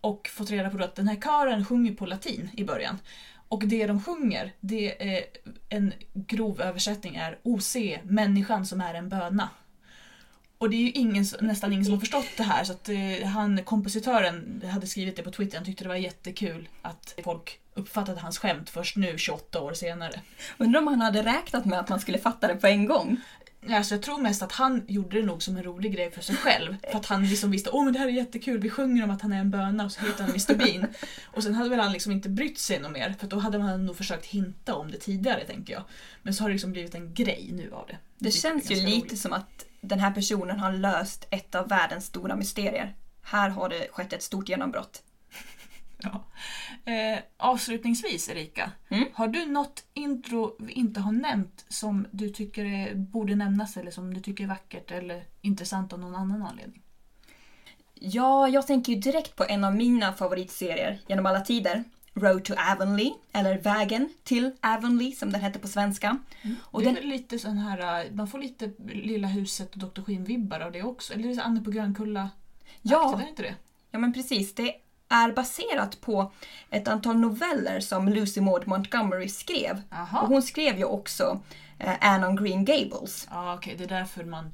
Och 0.00 0.28
fått 0.28 0.50
reda 0.50 0.70
på 0.70 0.84
att 0.84 0.94
den 0.94 1.08
här 1.08 1.16
kören 1.16 1.64
sjunger 1.64 1.94
på 1.94 2.06
latin 2.06 2.50
i 2.52 2.64
början. 2.64 2.98
Och 3.48 3.66
det 3.66 3.86
de 3.86 4.02
sjunger, 4.02 4.52
det 4.60 5.14
är 5.16 5.24
en 5.68 5.92
grov 6.14 6.60
översättning 6.60 7.16
är 7.16 7.38
OC, 7.42 7.76
människan 8.02 8.66
som 8.66 8.80
är 8.80 8.94
en 8.94 9.08
böna. 9.08 9.48
Och 10.58 10.70
det 10.70 10.76
är 10.76 10.80
ju 10.80 10.90
ingen, 10.90 11.24
nästan 11.40 11.72
ingen 11.72 11.84
som 11.84 11.94
har 11.94 12.00
förstått 12.00 12.36
det 12.36 12.42
här 12.42 12.64
så 12.64 12.72
att 12.72 12.88
eh, 12.88 13.28
han, 13.28 13.64
kompositören 13.64 14.62
hade 14.72 14.86
skrivit 14.86 15.16
det 15.16 15.22
på 15.22 15.30
Twitter, 15.30 15.56
han 15.56 15.64
tyckte 15.64 15.84
det 15.84 15.88
var 15.88 15.96
jättekul 15.96 16.68
att 16.82 17.14
folk 17.24 17.60
uppfattade 17.74 18.20
hans 18.20 18.38
skämt 18.38 18.70
först 18.70 18.96
nu 18.96 19.18
28 19.18 19.60
år 19.60 19.72
senare. 19.72 20.20
Undrar 20.58 20.80
om 20.80 20.86
han 20.86 21.00
hade 21.00 21.22
räknat 21.22 21.64
med 21.64 21.78
att 21.78 21.88
man 21.88 22.00
skulle 22.00 22.18
fatta 22.18 22.48
det 22.48 22.54
på 22.54 22.66
en 22.66 22.86
gång. 22.86 23.16
Alltså 23.68 23.94
jag 23.94 24.02
tror 24.02 24.22
mest 24.22 24.42
att 24.42 24.52
han 24.52 24.84
gjorde 24.88 25.20
det 25.20 25.26
nog 25.26 25.42
som 25.42 25.56
en 25.56 25.62
rolig 25.62 25.92
grej 25.92 26.10
för 26.10 26.20
sig 26.20 26.36
själv. 26.36 26.76
För 26.90 26.98
att 26.98 27.06
han 27.06 27.26
liksom 27.26 27.50
visste 27.50 27.70
åh 27.70 27.84
men 27.84 27.92
det 27.92 27.98
här 27.98 28.06
är 28.06 28.12
jättekul, 28.12 28.60
vi 28.60 28.70
sjunger 28.70 29.04
om 29.04 29.10
att 29.10 29.22
han 29.22 29.32
är 29.32 29.40
en 29.40 29.50
böna 29.50 29.84
och 29.84 29.92
så 29.92 30.00
heter 30.00 30.22
han 30.22 30.30
Mr 30.30 30.54
Bean. 30.54 30.86
Och 31.24 31.42
sen 31.42 31.54
hade 31.54 31.70
väl 31.70 31.80
han 31.80 31.92
liksom 31.92 32.12
inte 32.12 32.28
brytt 32.28 32.58
sig 32.58 32.80
något 32.80 32.92
mer 32.92 33.14
för 33.18 33.26
då 33.26 33.38
hade 33.38 33.58
man 33.58 33.86
nog 33.86 33.96
försökt 33.96 34.26
hinta 34.26 34.74
om 34.74 34.90
det 34.90 34.98
tidigare 34.98 35.44
tänker 35.44 35.72
jag. 35.72 35.82
Men 36.22 36.34
så 36.34 36.44
har 36.44 36.48
det 36.48 36.54
liksom 36.54 36.72
blivit 36.72 36.94
en 36.94 37.14
grej 37.14 37.50
nu 37.52 37.72
av 37.72 37.86
det. 37.86 37.98
Det 38.18 38.28
jag 38.28 38.34
känns 38.34 38.70
ju 38.70 38.74
lite 38.74 39.06
roligt. 39.06 39.20
som 39.20 39.32
att 39.32 39.66
den 39.80 40.00
här 40.00 40.10
personen 40.10 40.58
har 40.58 40.72
löst 40.72 41.26
ett 41.30 41.54
av 41.54 41.68
världens 41.68 42.06
stora 42.06 42.36
mysterier. 42.36 42.94
Här 43.22 43.50
har 43.50 43.68
det 43.68 43.88
skett 43.92 44.12
ett 44.12 44.22
stort 44.22 44.48
genombrott. 44.48 45.02
Ja. 46.02 46.24
Eh, 46.84 47.18
avslutningsvis 47.36 48.28
Erika, 48.28 48.70
Mm. 48.88 49.04
har 49.14 49.28
du 49.28 49.46
något 49.46 49.84
intro 49.94 50.56
vi 50.58 50.72
inte 50.72 51.00
har 51.00 51.12
nämnt 51.12 51.64
som 51.68 52.06
du 52.10 52.28
tycker 52.28 52.64
är, 52.64 52.94
borde 52.94 53.34
nämnas 53.34 53.76
eller 53.76 53.90
som 53.90 54.14
du 54.14 54.20
tycker 54.20 54.44
är 54.44 54.48
vackert 54.48 54.90
eller 54.90 55.24
intressant 55.40 55.92
av 55.92 55.98
någon 55.98 56.14
annan 56.14 56.42
anledning? 56.42 56.82
Ja, 57.94 58.48
jag 58.48 58.66
tänker 58.66 58.92
ju 58.92 58.98
direkt 59.00 59.36
på 59.36 59.44
en 59.44 59.64
av 59.64 59.76
mina 59.76 60.12
favoritserier 60.12 60.98
genom 61.06 61.26
alla 61.26 61.40
tider. 61.40 61.84
Road 62.14 62.44
to 62.44 62.54
Avonlea, 62.72 63.12
eller 63.32 63.58
Vägen 63.58 64.08
till 64.24 64.50
Avonlea 64.60 65.12
som 65.16 65.32
den 65.32 65.40
hette 65.40 65.58
på 65.58 65.68
svenska. 65.68 66.18
Och 66.60 66.82
det 66.82 66.88
är 66.88 66.94
den, 66.94 67.08
lite 67.08 67.38
sån 67.38 67.58
här, 67.58 68.04
äh, 68.06 68.12
man 68.12 68.28
får 68.28 68.38
lite 68.38 68.70
Lilla 68.88 69.28
huset 69.28 69.72
och 69.72 69.78
Dr. 69.78 70.02
Skinn-vibbar 70.02 70.60
av 70.60 70.72
det 70.72 70.82
också. 70.82 71.14
Eller 71.14 71.28
är 71.30 71.34
det 71.34 71.42
Anne 71.42 71.60
på 71.60 71.70
Grönkulla? 71.70 72.30
Ja. 72.82 73.14
Är 73.14 73.22
det 73.22 73.28
inte 73.28 73.42
det? 73.42 73.54
ja 73.90 73.98
men 73.98 74.12
precis, 74.12 74.54
det 74.54 74.74
är 75.10 75.32
baserat 75.32 76.00
på 76.00 76.32
ett 76.70 76.88
antal 76.88 77.18
noveller 77.18 77.80
som 77.80 78.08
Lucy 78.08 78.40
Maud 78.40 78.68
Montgomery 78.68 79.28
skrev. 79.28 79.82
Aha. 79.92 80.20
Och 80.20 80.28
hon 80.28 80.42
skrev 80.42 80.78
ju 80.78 80.84
också 80.84 81.40
eh, 81.78 81.94
Anne 82.00 82.26
on 82.26 82.36
Green 82.36 82.64
Gables. 82.64 83.28
Ja, 83.30 83.54
okej. 83.54 83.74
Det 83.78 83.84
är 83.84 83.88
därför 83.88 84.24
man 84.24 84.52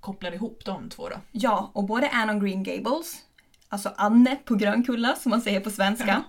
kopplar 0.00 0.34
ihop 0.34 0.64
de 0.64 0.88
två 0.90 1.08
då. 1.08 1.16
Ja, 1.32 1.70
och 1.72 1.84
både 1.84 2.10
Anne 2.10 2.32
on 2.32 2.40
Green 2.40 2.62
Gables, 2.62 3.16
alltså 3.68 3.92
Anne 3.96 4.36
på 4.44 4.54
Grönkulla 4.54 5.16
som 5.16 5.30
man 5.30 5.40
säger 5.40 5.60
på 5.60 5.70
svenska, 5.70 6.22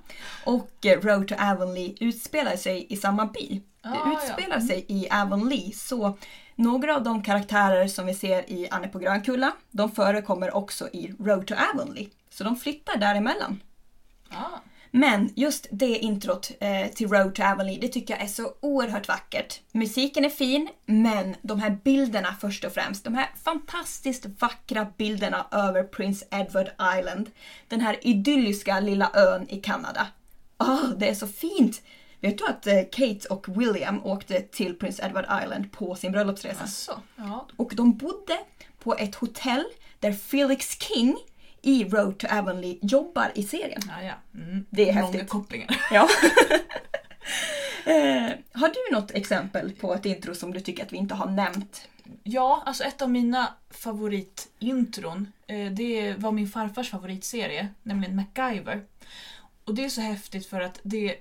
och 0.45 0.85
eh, 0.85 1.01
Road 1.01 1.27
to 1.27 1.35
Avonlea 1.39 1.93
utspelar 1.99 2.55
sig 2.55 2.87
i 2.89 2.97
samma 2.97 3.25
by. 3.25 3.61
Ah, 3.81 3.89
det 3.89 3.99
ja. 4.05 4.17
utspelar 4.17 4.59
sig 4.59 4.85
i 4.87 5.09
Avonlea, 5.09 5.71
så 5.73 6.17
några 6.55 6.95
av 6.95 7.03
de 7.03 7.23
karaktärer 7.23 7.87
som 7.87 8.05
vi 8.05 8.13
ser 8.13 8.49
i 8.49 8.67
Anne 8.71 8.87
på 8.87 8.99
Grönkulla, 8.99 9.51
de 9.71 9.91
förekommer 9.91 10.55
också 10.55 10.89
i 10.93 11.13
Road 11.19 11.47
to 11.47 11.53
Avonlea. 11.73 12.07
Så 12.29 12.43
de 12.43 12.55
flyttar 12.55 12.97
däremellan. 12.97 13.59
Ah. 14.29 14.59
Men 14.91 15.33
just 15.35 15.67
det 15.71 15.97
introt 15.97 16.51
eh, 16.59 16.87
till 16.87 17.07
Road 17.07 17.35
to 17.35 17.43
Avonlea, 17.43 17.77
det 17.81 17.87
tycker 17.87 18.13
jag 18.13 18.23
är 18.23 18.27
så 18.27 18.53
oerhört 18.59 19.07
vackert. 19.07 19.61
Musiken 19.71 20.25
är 20.25 20.29
fin, 20.29 20.69
men 20.85 21.35
de 21.41 21.59
här 21.59 21.77
bilderna 21.83 22.35
först 22.41 22.63
och 22.63 22.73
främst. 22.73 23.03
De 23.03 23.13
här 23.13 23.29
fantastiskt 23.43 24.25
vackra 24.39 24.87
bilderna 24.97 25.47
över 25.51 25.83
Prince 25.83 26.25
Edward 26.31 26.69
Island. 26.99 27.29
Den 27.67 27.81
här 27.81 27.97
idylliska 28.01 28.79
lilla 28.79 29.11
ön 29.13 29.49
i 29.49 29.57
Kanada. 29.57 30.07
Åh, 30.57 30.89
det 30.97 31.09
är 31.09 31.15
så 31.15 31.27
fint! 31.27 31.81
Vet 32.21 32.37
du 32.37 32.45
att 32.45 32.67
eh, 32.67 32.81
Kate 32.91 33.27
och 33.29 33.61
William 33.61 34.05
åkte 34.05 34.41
till 34.41 34.75
Prince 34.75 35.05
Edward 35.05 35.43
Island 35.43 35.71
på 35.71 35.95
sin 35.95 36.11
bröllopsresa? 36.11 36.67
Så, 36.67 36.91
ja. 37.15 37.47
Och 37.55 37.75
de 37.75 37.97
bodde 37.97 38.39
på 38.83 38.95
ett 38.95 39.15
hotell 39.15 39.63
där 39.99 40.11
Felix 40.11 40.79
King 40.79 41.17
i 41.61 41.83
Road 41.85 42.17
to 42.17 42.27
Avonlea 42.31 42.75
jobbar 42.81 43.31
i 43.35 43.43
serien. 43.43 43.81
Ja, 43.87 44.03
ja. 44.03 44.39
Mm. 44.41 44.65
Det 44.69 44.89
är 44.89 44.93
Många 44.93 45.05
häftigt. 45.07 45.29
kopplingar. 45.29 45.81
Ja. 45.91 46.09
eh, 47.85 48.31
har 48.53 48.67
du 48.67 48.95
något 48.95 49.11
exempel 49.11 49.71
på 49.71 49.93
ett 49.93 50.05
intro 50.05 50.35
som 50.35 50.53
du 50.53 50.59
tycker 50.59 50.85
att 50.85 50.93
vi 50.93 50.97
inte 50.97 51.15
har 51.15 51.29
nämnt? 51.31 51.87
Ja, 52.23 52.63
alltså 52.65 52.83
ett 52.83 53.01
av 53.01 53.09
mina 53.09 53.53
favoritintron, 53.69 55.31
eh, 55.47 55.71
det 55.71 56.15
var 56.17 56.31
min 56.31 56.49
farfars 56.49 56.89
favoritserie, 56.89 57.67
nämligen 57.83 58.15
MacGyver. 58.15 58.83
Och 59.65 59.75
det 59.75 59.85
är 59.85 59.89
så 59.89 60.01
häftigt 60.01 60.45
för 60.47 60.61
att 60.61 60.79
det, 60.83 61.15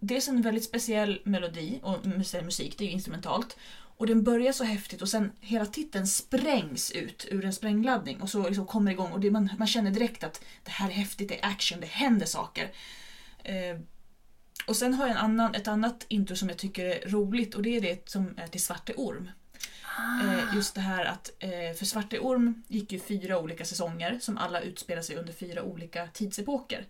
det 0.00 0.16
är 0.16 0.28
en 0.30 0.42
väldigt 0.42 0.64
speciell 0.64 1.20
melodi 1.24 1.80
och 1.82 1.96
mus- 2.06 2.42
musik, 2.44 2.74
det 2.78 2.84
är 2.84 2.86
ju 2.86 2.92
instrumentalt. 2.92 3.56
Och 4.00 4.06
den 4.06 4.22
börjar 4.22 4.52
så 4.52 4.64
häftigt 4.64 5.02
och 5.02 5.08
sen 5.08 5.32
hela 5.40 5.66
titeln 5.66 6.06
sprängs 6.06 6.90
ut 6.90 7.26
ur 7.30 7.44
en 7.44 7.52
sprängladdning 7.52 8.20
och 8.20 8.30
så 8.30 8.48
liksom 8.48 8.66
kommer 8.66 8.92
igång 8.92 9.12
och 9.12 9.20
det, 9.20 9.30
man, 9.30 9.50
man 9.58 9.66
känner 9.66 9.90
direkt 9.90 10.24
att 10.24 10.44
det 10.64 10.70
här 10.70 10.88
är 10.88 10.92
häftigt, 10.92 11.28
det 11.28 11.44
är 11.44 11.48
action, 11.48 11.80
det 11.80 11.86
händer 11.86 12.26
saker. 12.26 12.70
Eh, 13.44 13.80
och 14.66 14.76
sen 14.76 14.94
har 14.94 15.06
jag 15.06 15.16
en 15.16 15.24
annan, 15.24 15.54
ett 15.54 15.68
annat 15.68 16.06
intro 16.08 16.36
som 16.36 16.48
jag 16.48 16.58
tycker 16.58 16.84
är 16.84 17.08
roligt 17.10 17.54
och 17.54 17.62
det 17.62 17.76
är 17.76 17.80
det 17.80 18.08
som 18.08 18.34
är 18.36 18.46
till 18.46 18.64
Svarte 18.64 18.94
Orm. 18.94 19.30
Eh, 20.24 20.54
just 20.54 20.74
det 20.74 20.80
här 20.80 21.04
att, 21.04 21.30
eh, 21.38 21.76
för 21.78 21.84
Svarte 21.84 22.18
Orm 22.18 22.62
gick 22.68 22.92
ju 22.92 23.00
fyra 23.00 23.38
olika 23.38 23.64
säsonger 23.64 24.18
som 24.20 24.38
alla 24.38 24.60
utspelar 24.60 25.02
sig 25.02 25.16
under 25.16 25.32
fyra 25.32 25.62
olika 25.62 26.06
tidsepoker. 26.06 26.86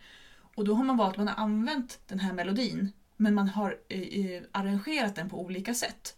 Och 0.54 0.64
då 0.64 0.74
har 0.74 0.84
man 0.84 0.96
valt, 0.96 1.16
man 1.16 1.28
har 1.28 1.44
använt 1.44 1.98
den 2.06 2.20
här 2.20 2.32
melodin 2.32 2.92
men 3.16 3.34
man 3.34 3.48
har 3.48 3.76
eh, 3.88 4.42
arrangerat 4.52 5.16
den 5.16 5.30
på 5.30 5.40
olika 5.40 5.74
sätt. 5.74 6.16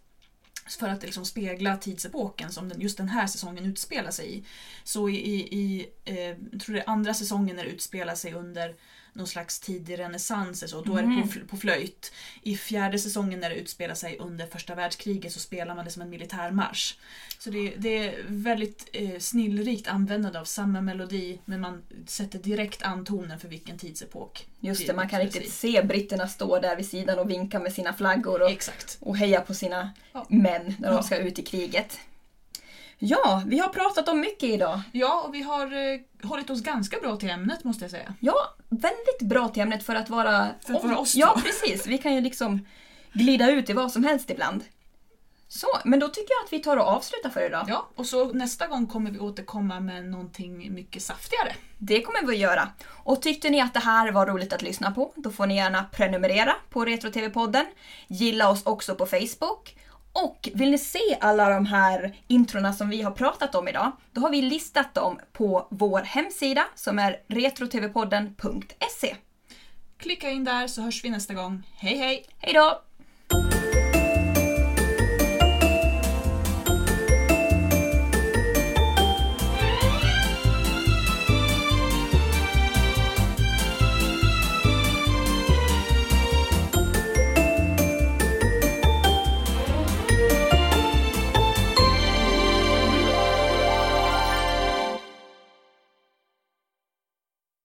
För 0.67 0.89
att 0.89 1.03
liksom 1.03 1.25
spegla 1.25 1.77
tidsepoken 1.77 2.51
som 2.51 2.69
den, 2.69 2.81
just 2.81 2.97
den 2.97 3.09
här 3.09 3.27
säsongen 3.27 3.65
utspelar 3.65 4.11
sig 4.11 4.37
i. 4.37 4.43
Så 4.83 5.09
i, 5.09 5.15
i, 5.15 5.59
i 5.59 5.87
eh, 6.05 6.57
tror 6.59 6.75
det 6.75 6.83
andra 6.83 7.13
säsongen 7.13 7.55
när 7.55 7.63
det 7.63 7.69
utspelar 7.69 8.15
sig 8.15 8.33
under 8.33 8.75
någon 9.13 9.27
slags 9.27 9.59
tidig 9.59 9.99
renässans, 9.99 10.69
så, 10.69 10.81
då 10.81 10.97
är 10.97 11.01
det 11.01 11.21
på, 11.21 11.27
fl- 11.27 11.47
på 11.47 11.57
flöjt. 11.57 12.11
I 12.41 12.57
fjärde 12.57 12.99
säsongen 12.99 13.39
när 13.39 13.49
det 13.49 13.55
utspelar 13.55 13.95
sig 13.95 14.17
under 14.17 14.45
första 14.47 14.75
världskriget 14.75 15.31
så 15.33 15.39
spelar 15.39 15.75
man 15.75 15.85
det 15.85 15.91
som 15.91 16.01
en 16.01 16.09
militärmarsch. 16.09 16.95
Så 17.39 17.49
det, 17.49 17.73
det 17.77 17.97
är 18.07 18.23
väldigt 18.27 18.89
eh, 18.93 19.19
snillrikt 19.19 19.87
användande 19.87 20.39
av 20.39 20.45
samma 20.45 20.81
melodi 20.81 21.39
men 21.45 21.59
man 21.61 21.81
sätter 22.07 22.39
direkt 22.39 22.83
antonen 22.83 23.39
för 23.39 23.47
vilken 23.47 23.77
tidsepok. 23.77 24.47
Just 24.59 24.87
det, 24.87 24.93
man 24.93 25.09
kan 25.09 25.19
riktigt 25.19 25.53
se 25.53 25.83
britterna 25.83 26.27
stå 26.27 26.59
där 26.59 26.75
vid 26.75 26.89
sidan 26.89 27.19
och 27.19 27.29
vinka 27.29 27.59
med 27.59 27.73
sina 27.73 27.93
flaggor 27.93 28.41
och, 28.41 28.51
Exakt. 28.51 28.97
och 28.99 29.17
heja 29.17 29.41
på 29.41 29.53
sina 29.53 29.91
Ja. 30.13 30.25
män 30.29 30.75
när 30.79 30.89
Ja. 30.89 30.93
de 30.95 31.03
ska 31.03 31.17
ut 31.17 31.39
i 31.39 31.43
kriget. 31.43 31.99
Ja, 33.05 33.43
vi 33.45 33.59
har 33.59 33.69
pratat 33.69 34.09
om 34.09 34.19
mycket 34.19 34.49
idag. 34.49 34.81
Ja, 34.91 35.21
och 35.21 35.33
vi 35.33 35.41
har 35.41 35.65
eh, 35.65 35.99
hållit 36.29 36.49
oss 36.49 36.61
ganska 36.61 36.99
bra 36.99 37.15
till 37.15 37.29
ämnet 37.29 37.63
måste 37.63 37.83
jag 37.83 37.91
säga. 37.91 38.13
Ja, 38.19 38.35
väldigt 38.69 39.21
bra 39.21 39.47
till 39.49 39.61
ämnet 39.61 39.83
för 39.83 39.95
att 39.95 40.09
vara... 40.09 40.47
För 40.65 40.73
att 40.73 40.83
vara 40.83 40.97
oss 40.97 41.15
Ja, 41.15 41.33
två. 41.35 41.41
precis. 41.45 41.87
Vi 41.87 41.97
kan 41.97 42.15
ju 42.15 42.21
liksom 42.21 42.65
glida 43.13 43.51
ut 43.51 43.69
i 43.69 43.73
vad 43.73 43.91
som 43.91 44.03
helst 44.03 44.29
ibland. 44.29 44.63
Så, 45.47 45.67
men 45.85 45.99
då 45.99 46.07
tycker 46.07 46.33
jag 46.33 46.45
att 46.45 46.53
vi 46.53 46.59
tar 46.59 46.77
och 46.77 46.87
avslutar 46.87 47.29
för 47.29 47.45
idag. 47.45 47.65
Ja, 47.67 47.89
och 47.95 48.05
så 48.05 48.33
nästa 48.33 48.67
gång 48.67 48.87
kommer 48.87 49.11
vi 49.11 49.19
återkomma 49.19 49.79
med 49.79 50.05
någonting 50.05 50.73
mycket 50.73 51.03
saftigare. 51.03 51.53
Det 51.77 52.01
kommer 52.01 52.21
vi 52.21 52.33
att 52.33 52.39
göra. 52.39 52.69
Och 52.87 53.21
tyckte 53.21 53.49
ni 53.49 53.61
att 53.61 53.73
det 53.73 53.79
här 53.79 54.11
var 54.11 54.25
roligt 54.25 54.53
att 54.53 54.61
lyssna 54.61 54.91
på, 54.91 55.13
då 55.15 55.31
får 55.31 55.45
ni 55.45 55.55
gärna 55.55 55.83
prenumerera 55.83 56.55
på 56.69 56.85
Retro 56.85 57.11
TV-podden. 57.11 57.65
Gilla 58.07 58.49
oss 58.49 58.65
också 58.65 58.95
på 58.95 59.05
Facebook. 59.05 59.75
Och 60.13 60.49
vill 60.53 60.71
ni 60.71 60.77
se 60.77 61.17
alla 61.21 61.49
de 61.49 61.65
här 61.65 62.15
introna 62.27 62.73
som 62.73 62.89
vi 62.89 63.01
har 63.01 63.11
pratat 63.11 63.55
om 63.55 63.67
idag, 63.67 63.91
då 64.11 64.21
har 64.21 64.29
vi 64.29 64.41
listat 64.41 64.93
dem 64.93 65.19
på 65.31 65.67
vår 65.69 65.99
hemsida 66.01 66.65
som 66.75 66.99
är 66.99 67.21
retrotvpodden.se. 67.27 69.15
Klicka 69.97 70.29
in 70.29 70.43
där 70.43 70.67
så 70.67 70.81
hörs 70.81 71.05
vi 71.05 71.09
nästa 71.09 71.33
gång. 71.33 71.63
Hej 71.75 71.97
hej! 71.97 72.25
Hej 72.37 72.53
då! 72.53 72.81